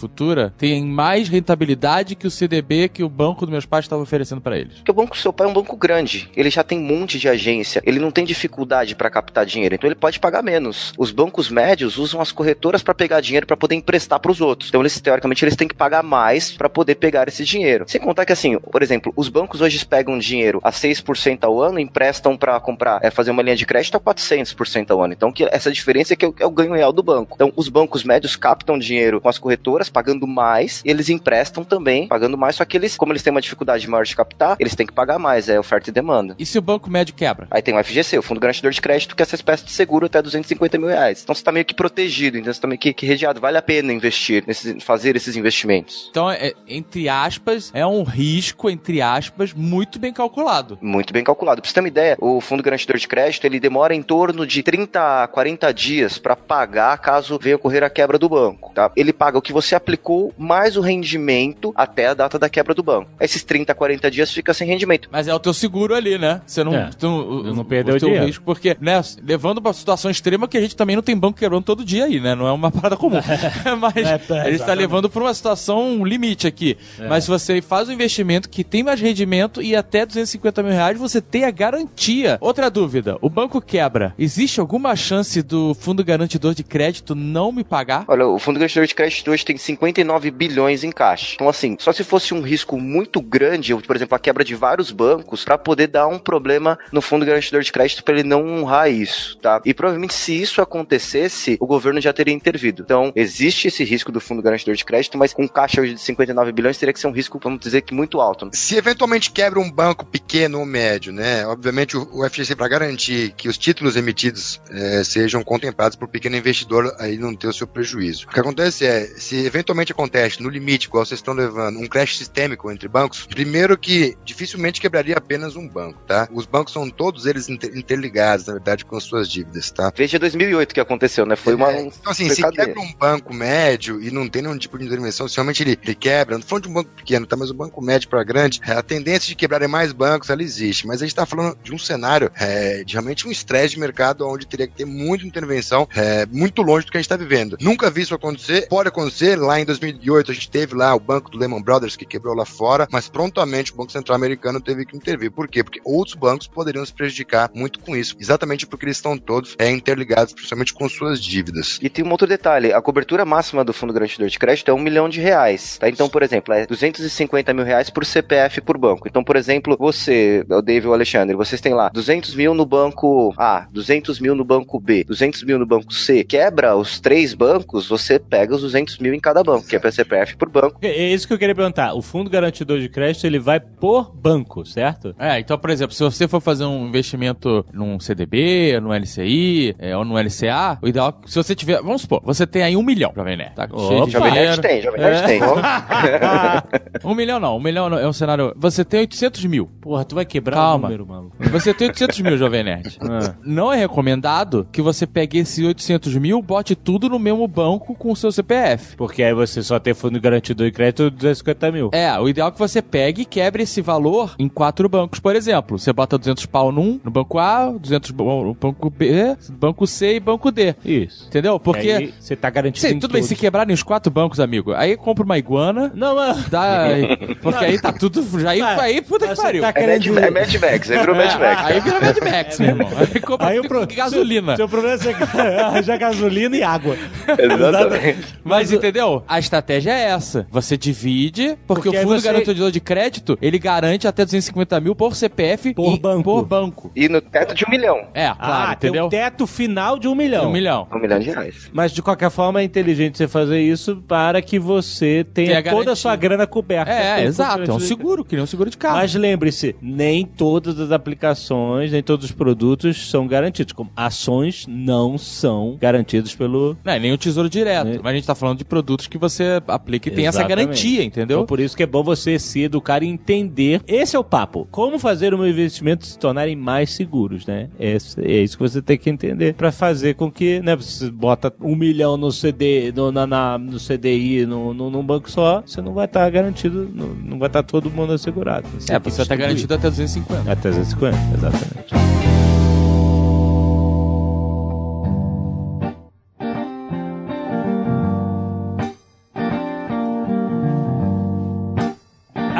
Tem 0.57 0.85
mais 0.85 1.29
rentabilidade 1.29 2.15
que 2.15 2.27
o 2.27 2.31
CDB 2.31 2.89
que 2.89 3.03
o 3.03 3.09
banco 3.09 3.41
dos 3.41 3.51
meus 3.51 3.67
pais 3.67 3.85
estava 3.85 4.03
oferecendo 4.03 4.41
pra 4.41 4.57
eles. 4.57 4.75
Porque 4.75 4.91
o 4.91 4.95
banco 4.95 5.17
do 5.17 5.21
seu 5.21 5.33
pai 5.33 5.47
é 5.47 5.51
um 5.51 5.53
banco 5.53 5.77
grande. 5.77 6.31
Ele 6.37 6.51
já 6.51 6.63
tem 6.63 6.79
um 6.79 6.83
monte 6.83 7.19
de 7.19 7.29
agência. 7.29 7.83
Ele 7.85 7.99
não 7.99 8.11
tem 8.11 8.25
dificuldade 8.25 8.95
para 8.95 9.11
captar 9.11 9.45
dinheiro. 9.45 9.75
Então 9.75 9.89
ele 9.89 9.95
pode 9.95 10.21
pagar 10.21 10.43
menos. 10.43 10.93
Os 10.97 11.11
bancos 11.11 11.51
médios 11.51 11.99
usam 11.99 12.21
as 12.21 12.31
corretoras 12.31 12.83
para 12.83 12.95
pegar 12.95 13.21
dinheiro 13.21 13.47
para 13.47 13.57
poder 13.57 13.75
emprestar 13.75 14.21
para 14.21 14.31
os 14.31 14.41
outros. 14.41 14.69
Então 14.69 14.81
eles 14.81 15.01
teoricamente 15.01 15.45
eles 15.45 15.57
têm 15.57 15.69
que 15.69 15.75
pagar 15.75 16.03
mais 16.03 16.53
para 16.53 16.69
poder 16.69 16.95
pegar 16.95 17.29
esse 17.29 17.45
dinheiro. 17.45 17.85
Sem 17.89 18.01
contar 18.01 18.25
que 18.25 18.33
assim, 18.33 18.59
por 18.59 18.83
exemplo, 18.83 19.13
os 19.17 19.29
bancos 19.29 19.61
hoje 19.61 19.85
pegam 19.85 20.19
dinheiro 20.19 20.61
a 20.63 20.71
6% 20.71 21.41
ao 21.43 21.61
ano 21.61 21.79
e 21.79 21.83
emprestam 21.83 22.37
para 22.37 22.59
comprar, 22.61 23.01
é 23.03 23.11
fazer 23.11 23.31
uma 23.31 23.43
linha 23.43 23.57
de 23.57 23.67
crédito 23.67 23.97
a 23.97 24.01
400% 24.01 24.91
ao 24.91 25.03
ano. 25.03 25.13
Então 25.13 25.33
que 25.33 25.45
essa 25.45 25.71
diferença 25.71 26.15
é 26.15 26.17
que 26.17 26.25
é 26.25 26.45
é 26.45 26.47
o 26.47 26.51
ganho 26.51 26.75
real 26.75 26.93
do 26.93 27.03
banco. 27.03 27.35
Então 27.35 27.53
os 27.57 27.69
bancos 27.69 28.05
médios 28.05 28.37
captam 28.37 28.79
dinheiro 28.79 29.21
com 29.21 29.29
as 29.29 29.39
corretoras 29.39 29.89
pagando 29.89 30.14
pagando 30.15 30.27
mais, 30.27 30.83
eles 30.85 31.09
emprestam 31.09 31.65
também, 31.65 32.07
pagando 32.07 32.39
mais, 32.39 32.57
só 32.57 32.65
que 32.65 32.77
eles, 32.77 32.97
como 32.97 33.13
eles 33.13 33.23
têm 33.23 33.31
uma 33.31 33.41
dificuldade 33.41 33.89
maior 33.89 34.05
de 34.05 34.15
captar, 34.15 34.57
eles 34.59 34.75
têm 34.75 34.87
que 34.87 34.93
pagar 34.93 35.19
mais, 35.19 35.49
é 35.49 35.59
oferta 35.59 35.91
e 35.91 35.93
demanda. 35.93 36.35
E 36.39 36.47
se 36.47 36.59
o 36.59 36.63
banco 36.63 36.91
médio 36.91 37.15
quebra? 37.15 37.47
Aí 37.51 37.61
tem 37.61 37.77
o 37.77 37.83
FGC, 37.83 38.19
o 38.19 38.23
Fundo 38.23 38.41
Garantidor 38.41 38.71
de 38.71 38.81
Crédito, 38.81 39.17
que 39.17 39.23
é 39.23 39.25
essa 39.25 39.35
espécie 39.35 39.65
de 39.65 39.73
seguro 39.73 40.07
até 40.07 40.23
250 40.23 40.79
mil 40.79 40.89
reais. 40.89 41.23
Então 41.23 41.35
você 41.35 41.43
tá 41.43 41.53
meio 41.53 41.65
que 41.65 41.75
protegido, 41.75 42.39
então 42.39 42.53
você 42.53 42.61
tá 42.61 42.69
meio 42.69 42.79
que, 42.79 42.93
que 42.93 43.07
redeado. 43.07 43.41
Vale 43.41 43.59
a 43.59 43.63
pena 43.63 43.93
investir, 43.93 44.45
nesses, 44.47 44.83
fazer 44.83 45.17
esses 45.17 45.37
investimentos. 45.37 46.09
Então, 46.11 46.31
é, 46.31 46.53
entre 46.69 47.09
aspas, 47.09 47.71
é 47.75 47.87
um 47.87 48.03
risco, 48.03 48.71
entre 48.71 49.03
aspas, 49.03 49.53
muito 49.53 49.99
bem 49.99 50.13
calculado. 50.13 50.79
Muito 50.81 51.13
bem 51.13 51.25
calculado. 51.25 51.61
Pra 51.61 51.69
você 51.69 51.75
ter 51.75 51.81
uma 51.81 51.89
ideia, 51.89 52.17
o 52.21 52.41
Fundo 52.41 52.63
Garantidor 52.63 52.97
de 52.97 53.09
Crédito, 53.09 53.45
ele 53.45 53.59
demora 53.59 53.95
em 53.95 54.03
torno 54.03 54.47
de 54.47 54.63
30 54.63 55.25
a 55.25 55.27
40 55.27 55.73
dias 55.73 56.19
para 56.19 56.37
pagar 56.37 56.97
caso 56.99 57.39
venha 57.41 57.57
ocorrer 57.57 57.83
a 57.83 57.91
quebra 57.91 58.19
do 58.19 58.29
banco, 58.29 58.73
tá? 58.75 58.91
Ele 58.97 59.13
paga 59.13 59.39
o 59.39 59.43
que 59.43 59.53
você 59.53 59.75
aplicou 59.75 60.04
mais 60.37 60.77
o 60.77 60.81
rendimento 60.81 61.73
até 61.77 62.09
a 62.09 62.15
data 62.15 62.39
da 62.39 62.49
quebra 62.49 62.75
do 62.75 62.83
banco. 62.83 63.11
Esses 63.21 63.43
30 63.43 63.73
a 63.73 63.75
40 63.75 64.11
dias 64.11 64.31
fica 64.33 64.53
sem 64.53 64.67
rendimento. 64.67 65.09
Mas 65.11 65.29
é 65.29 65.35
o 65.35 65.39
teu 65.39 65.55
seguro 65.55 65.95
ali, 65.95 66.19
né? 66.19 66.41
Você 66.47 66.63
não, 66.65 66.75
É. 66.75 66.91
tu 66.99 67.07
não, 67.07 67.55
Não 67.55 67.65
perdeu 67.65 67.95
o 67.97 67.99
teu 67.99 68.09
dinheiro. 68.09 68.27
risco, 68.27 68.45
porque, 68.45 68.77
né, 68.81 69.01
levando 69.23 69.61
pra 69.63 69.73
situação 69.73 70.11
extrema 70.11 70.47
que 70.49 70.57
a 70.57 70.61
gente 70.61 70.77
também 70.77 70.97
não 70.97 71.03
tem 71.03 71.17
banco 71.17 71.39
quebrando 71.39 71.65
todo 71.65 71.85
dia 71.85 72.05
aí, 72.05 72.21
né? 72.21 72.35
Não 72.35 72.47
é 72.47 72.53
uma 72.53 72.71
parada 72.73 72.97
comum. 72.97 73.19
Mas 73.81 73.97
É, 73.97 74.21
é, 74.31 74.41
a 74.41 74.51
gente 74.51 74.65
tá 74.65 74.75
levando 74.75 75.09
pra 75.09 75.23
uma 75.23 75.35
situação 75.35 76.05
limite 76.05 76.47
aqui. 76.47 76.77
Mas 77.09 77.25
se 77.25 77.31
você 77.31 77.61
faz 77.63 77.89
um 77.89 77.93
investimento 77.93 78.49
que 78.49 78.65
tem 78.65 78.83
mais 78.83 79.01
rendimento 79.01 79.63
e 79.63 79.75
até 79.77 80.05
250 80.05 80.63
mil 80.63 80.73
reais, 80.73 80.99
você 80.99 81.21
tem 81.21 81.45
a 81.45 81.51
garantia. 81.51 82.39
Outra 82.41 82.71
dúvida, 82.71 83.17
o 83.21 83.29
banco 83.31 83.61
quebra. 83.61 84.15
Existe 84.19 84.61
alguma 84.61 84.95
chance 84.97 85.43
do 85.43 85.75
fundo 85.75 86.05
garantidor 86.05 86.55
de 86.55 86.63
crédito 86.63 87.15
não 87.15 87.51
me 87.53 87.65
pagar? 87.65 88.05
Olha, 88.09 88.27
o 88.27 88.39
Fundo 88.39 88.59
Garantidor 88.59 88.87
de 88.87 88.95
Crédito 88.95 89.31
hoje 89.31 89.45
tem 89.45 89.57
59 89.85 90.31
bilhões 90.31 90.85
em 90.85 90.91
caixa. 90.91 91.35
Então, 91.35 91.49
assim, 91.49 91.77
só 91.79 91.93
se 91.93 92.05
fosse 92.05 92.33
um 92.33 92.41
risco 92.41 92.79
muito 92.79 93.21
grande, 93.21 93.75
por 93.75 93.97
exemplo, 93.97 94.15
a 94.15 94.19
quebra 94.19 94.45
de 94.45 94.55
vários 94.55 94.91
bancos, 94.91 95.45
para 95.45 95.59
poder 95.59 95.89
dar 95.89 96.07
um 96.07 96.19
problema 96.19 96.79
no 96.93 97.03
Fundo 97.03 97.27
Garantidor 97.27 97.63
de 97.63 97.73
Crédito 97.73 98.03
para 98.03 98.15
ele 98.15 98.29
não 98.29 98.47
honrar 98.47 98.91
isso, 98.91 99.37
tá? 99.39 99.61
E 99.65 99.75
provavelmente, 99.75 100.15
se 100.15 100.41
isso 100.41 100.63
acontecesse, 100.63 101.57
o 101.61 101.67
governo 101.67 102.01
já 102.01 102.13
teria 102.13 102.35
intervido. 102.35 102.83
Então, 102.83 103.13
existe 103.15 103.69
esse 103.69 103.85
risco 103.85 104.11
do 104.11 104.21
Fundo 104.21 104.43
Garantidor 104.43 104.75
de 104.75 104.85
Crédito, 104.85 105.19
mas 105.19 105.33
com 105.33 105.49
caixa 105.49 105.81
hoje 105.81 105.95
de 105.95 106.01
59 106.01 106.53
bilhões, 106.53 106.79
teria 106.79 106.93
que 106.93 107.01
ser 107.01 107.07
um 107.07 107.13
risco, 107.13 107.39
vamos 107.43 107.61
dizer 107.61 107.83
que 107.83 107.95
muito 107.95 108.21
alto. 108.21 108.47
né? 108.47 108.51
Se 108.55 108.77
eventualmente 108.77 109.31
quebra 109.31 109.59
um 109.59 109.71
banco 109.71 110.05
pequeno 110.07 110.61
ou 110.61 110.67
médio, 110.67 111.13
né? 111.13 111.47
Obviamente 111.47 111.97
o, 111.97 112.25
FGC 112.25 112.57
para 112.57 112.69
garantir 112.69 113.35
que 113.37 113.49
os 113.49 113.59
títulos 113.59 113.97
emitidos 113.97 114.61
eh, 114.71 115.05
sejam 115.05 115.43
contemplados 115.45 115.97
por 115.97 116.09
pequeno 116.09 116.37
investidor 116.37 116.95
aí 116.99 117.19
não 117.19 117.35
ter 117.35 117.49
o 117.49 117.53
seu 117.53 117.67
prejuízo. 117.67 118.27
O 118.27 118.31
que 118.31 118.41
acontece 118.41 118.87
é, 118.87 119.07
se 119.19 119.45
eventualmente 119.45 119.74
acontece 119.93 120.43
no 120.43 120.49
limite, 120.49 120.87
igual 120.87 121.05
vocês 121.05 121.19
estão 121.19 121.35
levando, 121.35 121.79
um 121.79 121.87
crash 121.87 122.19
sistêmico 122.19 122.71
entre 122.71 122.89
bancos, 122.89 123.27
primeiro 123.27 123.77
que 123.77 124.17
dificilmente 124.25 124.81
quebraria 124.81 125.17
apenas 125.17 125.57
um 125.57 125.69
banco, 125.69 126.01
tá? 126.07 126.29
Os 126.33 126.47
bancos 126.47 126.73
são 126.73 126.89
todos 126.91 127.27
eles 127.27 127.49
inter- 127.49 127.77
interligados, 127.77 128.47
na 128.47 128.55
verdade, 128.55 128.85
com 128.85 128.97
as 128.97 129.05
suas 129.05 129.29
dívidas, 129.29 129.71
tá? 129.71 129.93
Veja 129.95 130.19
2008 130.19 130.75
que 130.75 130.81
aconteceu, 130.81 131.27
né? 131.27 131.37
Foi 131.37 131.55
uma... 131.55 131.73
É, 131.73 131.81
então, 131.83 132.13
assim, 132.13 132.29
se 132.29 132.43
quebra 132.43 132.81
um 132.81 132.93
banco 132.95 133.33
médio 133.35 134.03
e 134.03 134.11
não 134.11 134.29
tem 134.29 134.43
nenhum 134.43 134.59
tipo 134.59 134.79
de 134.79 134.85
intervenção, 134.85 135.29
se 135.29 135.37
realmente 135.37 135.63
ele, 135.63 135.79
ele 135.83 135.95
quebra, 135.95 136.35
não 136.37 136.43
tô 136.43 136.49
falando 136.49 136.65
de 136.65 136.71
um 136.71 136.75
banco 136.75 136.91
pequeno, 136.91 137.27
tá? 137.27 137.37
Mas 137.37 137.51
o 137.51 137.55
banco 137.55 137.81
médio 137.83 138.09
para 138.09 138.23
grande, 138.23 138.61
é, 138.67 138.73
a 138.73 138.83
tendência 138.83 139.29
de 139.29 139.35
quebrarem 139.35 139.69
mais 139.69 139.93
bancos, 139.93 140.31
ela 140.31 140.43
existe. 140.43 140.87
Mas 140.87 141.03
a 141.03 141.07
gente 141.07 141.15
tá 141.15 141.27
falando 141.27 141.57
de 141.63 141.73
um 141.75 141.79
cenário 141.79 142.31
é, 142.37 142.85
de 142.85 142.93
realmente 142.95 143.27
um 143.27 143.31
estresse 143.31 143.75
de 143.75 143.81
mercado 143.81 144.27
onde 144.27 144.47
teria 144.47 144.67
que 144.67 144.75
ter 144.75 144.85
muita 144.85 145.27
intervenção, 145.27 145.89
é, 145.95 146.27
muito 146.27 146.63
longe 146.63 146.87
do 146.87 146.93
que 146.93 146.99
a 146.99 147.01
gente 147.01 147.09
tá 147.09 147.17
vivendo. 147.17 147.57
Nunca 147.61 147.91
vi 147.91 148.03
isso 148.03 148.15
acontecer, 148.15 148.69
pode 148.69 148.89
acontecer. 148.89 149.37
Lá 149.37 149.61
em 149.61 149.64
2008 149.65 150.31
a 150.31 150.35
gente 150.35 150.51
teve 150.51 150.75
lá 150.75 150.95
o 150.95 151.01
banco 151.01 151.31
do 151.31 151.39
Lehman 151.39 151.63
Brothers 151.63 151.97
que 151.97 152.05
quebrou 152.05 152.35
lá 152.35 152.45
fora, 152.45 152.89
mas 152.91 153.09
prontamente 153.09 153.73
o 153.73 153.77
Banco 153.77 153.93
Central 153.93 154.17
Americano 154.17 154.61
teve 154.61 154.85
que 154.85 154.97
intervir. 154.97 155.31
Por 155.31 155.49
quê? 155.49 155.63
Porque 155.63 155.81
outros 155.85 156.15
bancos 156.15 156.47
poderiam 156.47 156.85
se 156.85 156.93
prejudicar 156.93 157.51
muito 157.55 157.79
com 157.81 157.97
isso, 157.97 158.17
exatamente 158.19 158.67
porque 158.67 158.87
eles 158.87 158.97
estão 158.97 159.17
todos 159.17 159.55
é, 159.59 159.71
interligados, 159.71 160.33
principalmente 160.33 160.73
com 160.73 160.89
suas 160.89 161.23
dívidas. 161.23 161.79
E 161.83 161.89
tem 161.89 162.05
um 162.05 162.11
outro 162.11 162.27
detalhe, 162.27 162.73
a 162.73 162.81
cobertura 162.81 163.25
máxima 163.25 163.65
do 163.65 163.73
Fundo 163.73 163.93
Garantidor 163.93 164.29
de 164.29 164.39
Crédito 164.39 164.71
é 164.71 164.75
um 164.75 164.79
milhão 164.79 165.09
de 165.09 165.21
reais, 165.21 165.79
tá? 165.79 165.89
Então, 165.89 166.09
por 166.09 166.23
exemplo, 166.23 166.53
é 166.55 166.67
250 166.67 167.53
mil 167.53 167.65
reais 167.65 167.91
por 167.91 168.05
CPF 168.05 168.61
por 168.61 168.79
banco. 168.79 169.09
Então, 169.09 169.23
por 169.23 169.37
exemplo, 169.37 169.77
você, 169.79 170.45
o 170.49 170.63
David 170.63 170.87
e 170.87 170.89
o 170.89 170.93
Alexandre, 170.93 171.37
vocês 171.37 171.61
têm 171.61 171.75
lá 171.75 171.89
200 171.89 172.35
mil 172.35 172.55
no 172.55 172.67
banco 172.67 173.35
A, 173.37 173.67
200 173.71 174.21
mil 174.21 174.35
no 174.35 174.45
banco 174.45 174.81
B, 174.81 175.05
200 175.05 175.43
mil 175.45 175.59
no 175.59 175.67
banco 175.67 175.93
C. 175.93 176.25
Quebra 176.25 176.77
os 176.77 177.01
três 177.01 177.35
bancos, 177.35 177.89
você 177.89 178.19
pega 178.19 178.55
os 178.55 178.63
200 178.63 178.99
mil 178.99 179.15
em 179.15 179.21
cada 179.21 179.43
banco, 179.43 179.54
que 179.63 179.77
é 179.77 179.79
para 179.79 179.91
CPF 179.91 180.37
por 180.37 180.49
banco. 180.49 180.79
É 180.83 181.09
isso 181.09 181.27
que 181.27 181.33
eu 181.33 181.39
queria 181.39 181.55
perguntar. 181.55 181.95
O 181.95 182.03
fundo 182.03 182.31
garantidor 182.31 182.79
de 182.79 182.89
crédito, 182.89 183.27
ele 183.27 183.39
vai 183.39 183.61
por 183.61 184.15
banco, 184.15 184.65
certo? 184.65 185.15
É, 185.19 185.39
então, 185.39 185.59
por 185.59 185.71
exemplo, 185.71 185.95
se 185.95 186.03
você 186.03 186.27
for 186.29 186.41
fazer 186.41 186.65
um 186.65 186.87
investimento 186.87 187.65
num 187.73 187.99
CDB, 187.99 188.81
no 188.81 188.93
LCI, 188.93 189.75
é, 189.79 189.97
ou 189.97 190.05
no 190.05 190.19
LCA, 190.19 190.79
o 190.83 190.89
ideal, 190.89 191.21
se 191.27 191.37
você 191.37 191.55
tiver, 191.55 191.81
vamos 191.83 192.03
supor, 192.03 192.21
você 192.25 192.47
tem 192.47 192.63
aí 192.63 192.77
um 192.77 192.83
milhão, 192.83 193.13
Jovem 193.15 193.37
Nerd, 193.37 193.55
tá? 193.55 193.69
Cheio 193.69 194.07
de 194.07 194.13
Jovem. 194.13 194.33
Nerd 194.33 194.61
tem, 194.61 194.83
Jovem 194.83 195.01
Nerd 195.01 195.27
tem. 195.27 195.41
Um 197.05 197.15
milhão 197.15 197.39
não, 197.39 197.57
um 197.57 197.61
milhão 197.61 197.89
não, 197.89 197.99
é 197.99 198.09
um 198.09 198.13
cenário, 198.13 198.55
você 198.57 198.85
tem 198.85 199.01
800 199.01 199.45
mil. 199.47 199.67
Porra, 199.81 200.05
tu 200.05 200.15
vai 200.15 200.25
quebrar 200.25 200.57
Calma. 200.57 200.89
o 200.89 200.91
número, 200.91 201.07
maluco. 201.07 201.37
Você 201.51 201.75
tem 201.75 201.89
800 201.89 202.21
mil, 202.21 202.37
Jovem 202.37 202.65
Nerd. 202.65 202.99
Ah. 203.05 203.35
Não 203.45 203.73
é 203.73 203.77
recomendado 203.77 204.67
que 204.73 204.81
você 204.81 205.07
pegue 205.07 205.39
esses 205.39 205.65
800 205.65 206.17
mil, 206.17 206.41
bote 206.41 206.75
tudo 206.75 207.09
no 207.09 207.19
mesmo 207.19 207.47
banco 207.47 207.95
com 207.95 208.11
o 208.11 208.17
seu 208.17 208.33
CPF. 208.33 208.97
Porque 208.97 209.23
aí 209.23 209.35
você 209.35 209.44
só 209.47 209.79
tem 209.79 209.95
fundo 209.95 210.21
garantidor 210.21 210.67
de 210.67 210.73
crédito 210.73 211.11
de 211.11 211.17
250 211.17 211.73
mil. 211.73 211.91
É, 211.93 212.19
o 212.19 212.29
ideal 212.29 212.49
é 212.49 212.51
que 212.53 212.59
você 212.59 212.81
pegue 212.83 213.23
e 213.23 213.25
quebre 213.25 213.63
esse 213.63 213.81
valor 213.81 214.35
em 214.39 214.49
quatro 214.49 214.89
bancos, 214.89 215.19
por 215.21 215.35
exemplo. 215.37 215.79
Você 215.79 215.93
bota 215.93 216.17
200 216.19 216.47
pau 216.47 216.71
num, 216.73 217.01
no 217.05 217.11
banco 217.11 217.39
A, 217.39 217.67
200 217.71 218.11
bo- 218.11 218.45
no 218.45 218.55
banco 218.55 218.91
B, 218.91 219.37
banco 219.51 219.87
C 219.87 220.17
e 220.17 220.21
banco 220.21 220.51
D. 220.51 220.75
Isso. 220.85 221.27
Entendeu? 221.29 221.59
Porque... 221.59 221.91
Aí 221.91 222.15
você 222.19 222.35
tá 222.37 222.51
garantido 222.51 222.87
Sim, 222.89 222.99
tudo 222.99 223.13
bem, 223.13 223.23
se 223.23 223.35
quebrarem 223.37 223.75
os 223.75 223.83
quatro 223.83 224.11
bancos, 224.13 224.41
amigo, 224.41 224.73
aí 224.75 224.97
compra 224.97 225.25
uma 225.25 225.39
iguana, 225.39 225.91
Não, 225.95 226.15
mano. 226.15 226.45
dá... 226.51 226.87
porque 227.43 227.65
aí 227.65 227.81
tá 227.81 227.93
tudo... 227.93 228.23
Já 228.41 228.51
aí, 228.51 228.61
Mas- 228.61 228.79
aí 228.79 229.01
puta 229.03 229.29
que 229.29 229.35
você 229.37 229.43
pariu. 229.43 229.63
tá 229.63 229.73
É 229.75 229.87
Mad, 229.87 230.07
é 230.07 230.31
Mad 230.31 230.55
Max, 230.55 230.91
aí 230.91 230.99
virou 230.99 231.15
Mad 231.17 231.35
Max. 231.39 231.65
Aí 231.65 231.81
vira 231.81 232.01
Mad 232.01 232.17
Max, 232.19 232.59
meu 232.61 232.69
irmão. 232.71 232.89
Aí 232.97 233.21
compra 233.21 233.47
Aí 233.49 233.61
o 233.61 233.69
pro... 233.69 233.87
gasolina. 233.87 234.57
Seu, 234.57 234.67
seu 234.67 234.69
problema 234.69 234.95
é 234.95 234.99
você 234.99 235.11
arranjar 235.61 235.99
gasolina 235.99 236.57
e 236.57 236.63
água. 236.63 236.97
Exatamente. 237.39 238.35
Mas 238.45 238.73
entendeu? 238.73 239.23
A 239.35 239.39
estratégia 239.41 239.91
é 239.91 240.03
essa. 240.11 240.47
Você 240.51 240.77
divide, 240.77 241.57
porque, 241.67 241.83
Porque 241.85 241.89
o 241.99 242.03
fundo 242.03 242.21
você- 242.21 242.27
garantidor 242.29 242.71
de 242.71 242.79
crédito, 242.81 243.37
ele 243.43 243.59
garante 243.59 244.07
até 244.07 244.25
250 244.25 244.79
mil 244.81 244.95
por 244.95 245.17
CPF 245.17 245.75
Por 245.75 245.95
e- 245.95 245.99
banco. 245.99 246.23
por 246.23 246.45
banco. 246.47 246.93
E 246.95 247.09
no 247.09 247.21
teto 247.21 247.53
de 247.55 247.65
um 247.65 247.71
milhão. 247.71 248.07
É, 248.15 248.27
claro, 248.33 248.37
ah, 248.41 248.77
tem 248.77 248.91
entendeu? 248.91 249.07
um 249.07 249.09
teto 249.09 249.47
final 249.47 249.99
de 249.99 250.07
um 250.07 250.15
milhão. 250.15 250.49
Um 250.49 250.53
milhão. 250.53 250.87
Um 250.93 250.99
milhão 251.01 251.19
de 251.19 251.31
reais. 251.31 251.69
Mas 251.73 251.91
de 251.93 252.01
qualquer 252.01 252.31
forma 252.31 252.61
é 252.61 252.65
inteligente 252.65 253.19
você 253.19 253.27
fazer 253.27 253.61
isso 253.61 253.97
para 254.07 254.41
que 254.41 254.57
você 254.59 255.27
tenha 255.35 255.61
Tenha 255.63 255.75
toda 255.77 255.91
a 255.93 255.97
sua 255.97 256.15
grana 256.15 256.47
coberta. 256.47 256.93
É, 256.93 257.17
pelo 257.17 257.27
exato. 257.29 257.71
É 257.71 257.75
um 257.75 257.79
de- 257.79 257.85
seguro, 257.87 258.25
que 258.25 258.37
nem 258.37 258.45
um 258.45 258.47
seguro 258.47 258.71
de 258.71 258.77
carro. 258.79 258.97
Mas 258.99 259.15
lembre-se, 259.17 259.75
nem 259.83 260.25
todas 260.25 260.79
as 260.79 260.93
aplicações, 260.93 261.91
nem 261.91 262.03
todos 262.05 262.27
os 262.27 262.33
produtos 262.33 263.11
são 263.11 263.27
garantidos. 263.27 263.73
Como 263.73 263.91
ações 263.97 264.65
não 264.69 265.19
são 265.19 265.77
garantidos 265.81 266.35
pelo. 266.37 266.77
Não 266.85 266.93
é 266.93 266.99
nem 267.01 267.13
o 267.13 267.19
tesouro 267.19 267.51
direto. 267.51 267.89
É. 267.89 267.99
Mas 268.03 268.13
a 268.13 268.15
gente 268.15 268.27
tá 268.27 268.35
falando 268.37 268.59
de 268.59 268.65
produtos 268.65 269.07
que 269.09 269.19
você 269.29 269.61
aplica 269.69 270.09
e 270.09 270.13
tem 270.13 270.27
essa 270.27 270.43
garantia, 270.43 271.03
entendeu? 271.03 271.39
Então, 271.39 271.47
por 271.47 271.61
isso 271.61 271.77
que 271.77 271.83
é 271.83 271.87
bom 271.87 272.03
você 272.03 272.39
se 272.39 272.63
educar 272.63 273.03
e 273.03 273.07
entender. 273.07 273.81
Esse 273.87 274.17
é 274.17 274.19
o 274.19 274.25
papo. 274.25 274.67
Como 274.71 274.99
fazer 274.99 275.35
um 275.35 275.47
investimento 275.47 276.07
se 276.07 276.19
tornarem 276.19 276.57
mais 276.57 276.91
seguros, 276.91 277.47
né? 277.47 277.69
Esse- 277.79 278.21
é 278.21 278.43
isso 278.43 278.57
que 278.57 278.63
você 278.63 278.81
tem 278.83 278.97
que 278.99 279.09
entender 279.11 279.55
para 279.55 279.71
fazer 279.73 280.15
com 280.15 280.31
que, 280.31 280.61
né? 280.61 280.77
Você 280.77 281.11
bota 281.11 281.53
um 281.61 281.75
milhão 281.77 282.17
no 282.17 282.31
CD, 282.33 282.93
no, 282.95 283.11
na, 283.13 283.27
na- 283.27 283.59
no 283.59 283.79
CDI, 283.79 284.47
no, 284.47 284.73
no, 284.75 284.91
num 284.91 285.05
banco 285.05 285.31
só, 285.31 285.63
você 285.65 285.81
não 285.81 285.93
vai 285.95 286.05
estar 286.07 286.29
garantido, 286.31 286.91
não, 286.95 287.09
não 287.09 287.39
vai 287.39 287.49
estar 287.49 287.63
todo 287.63 287.91
mundo 287.91 288.13
assegurado. 288.13 288.67
É, 288.89 288.99
tem 288.99 289.01
que 289.01 289.11
você 289.11 289.17
tá 289.25 289.35
distribuir. 289.35 289.39
garantido 289.39 289.75
até 289.75 289.91
250. 289.91 290.53
Até 290.53 290.69
250, 290.71 291.17
exatamente. 291.35 292.14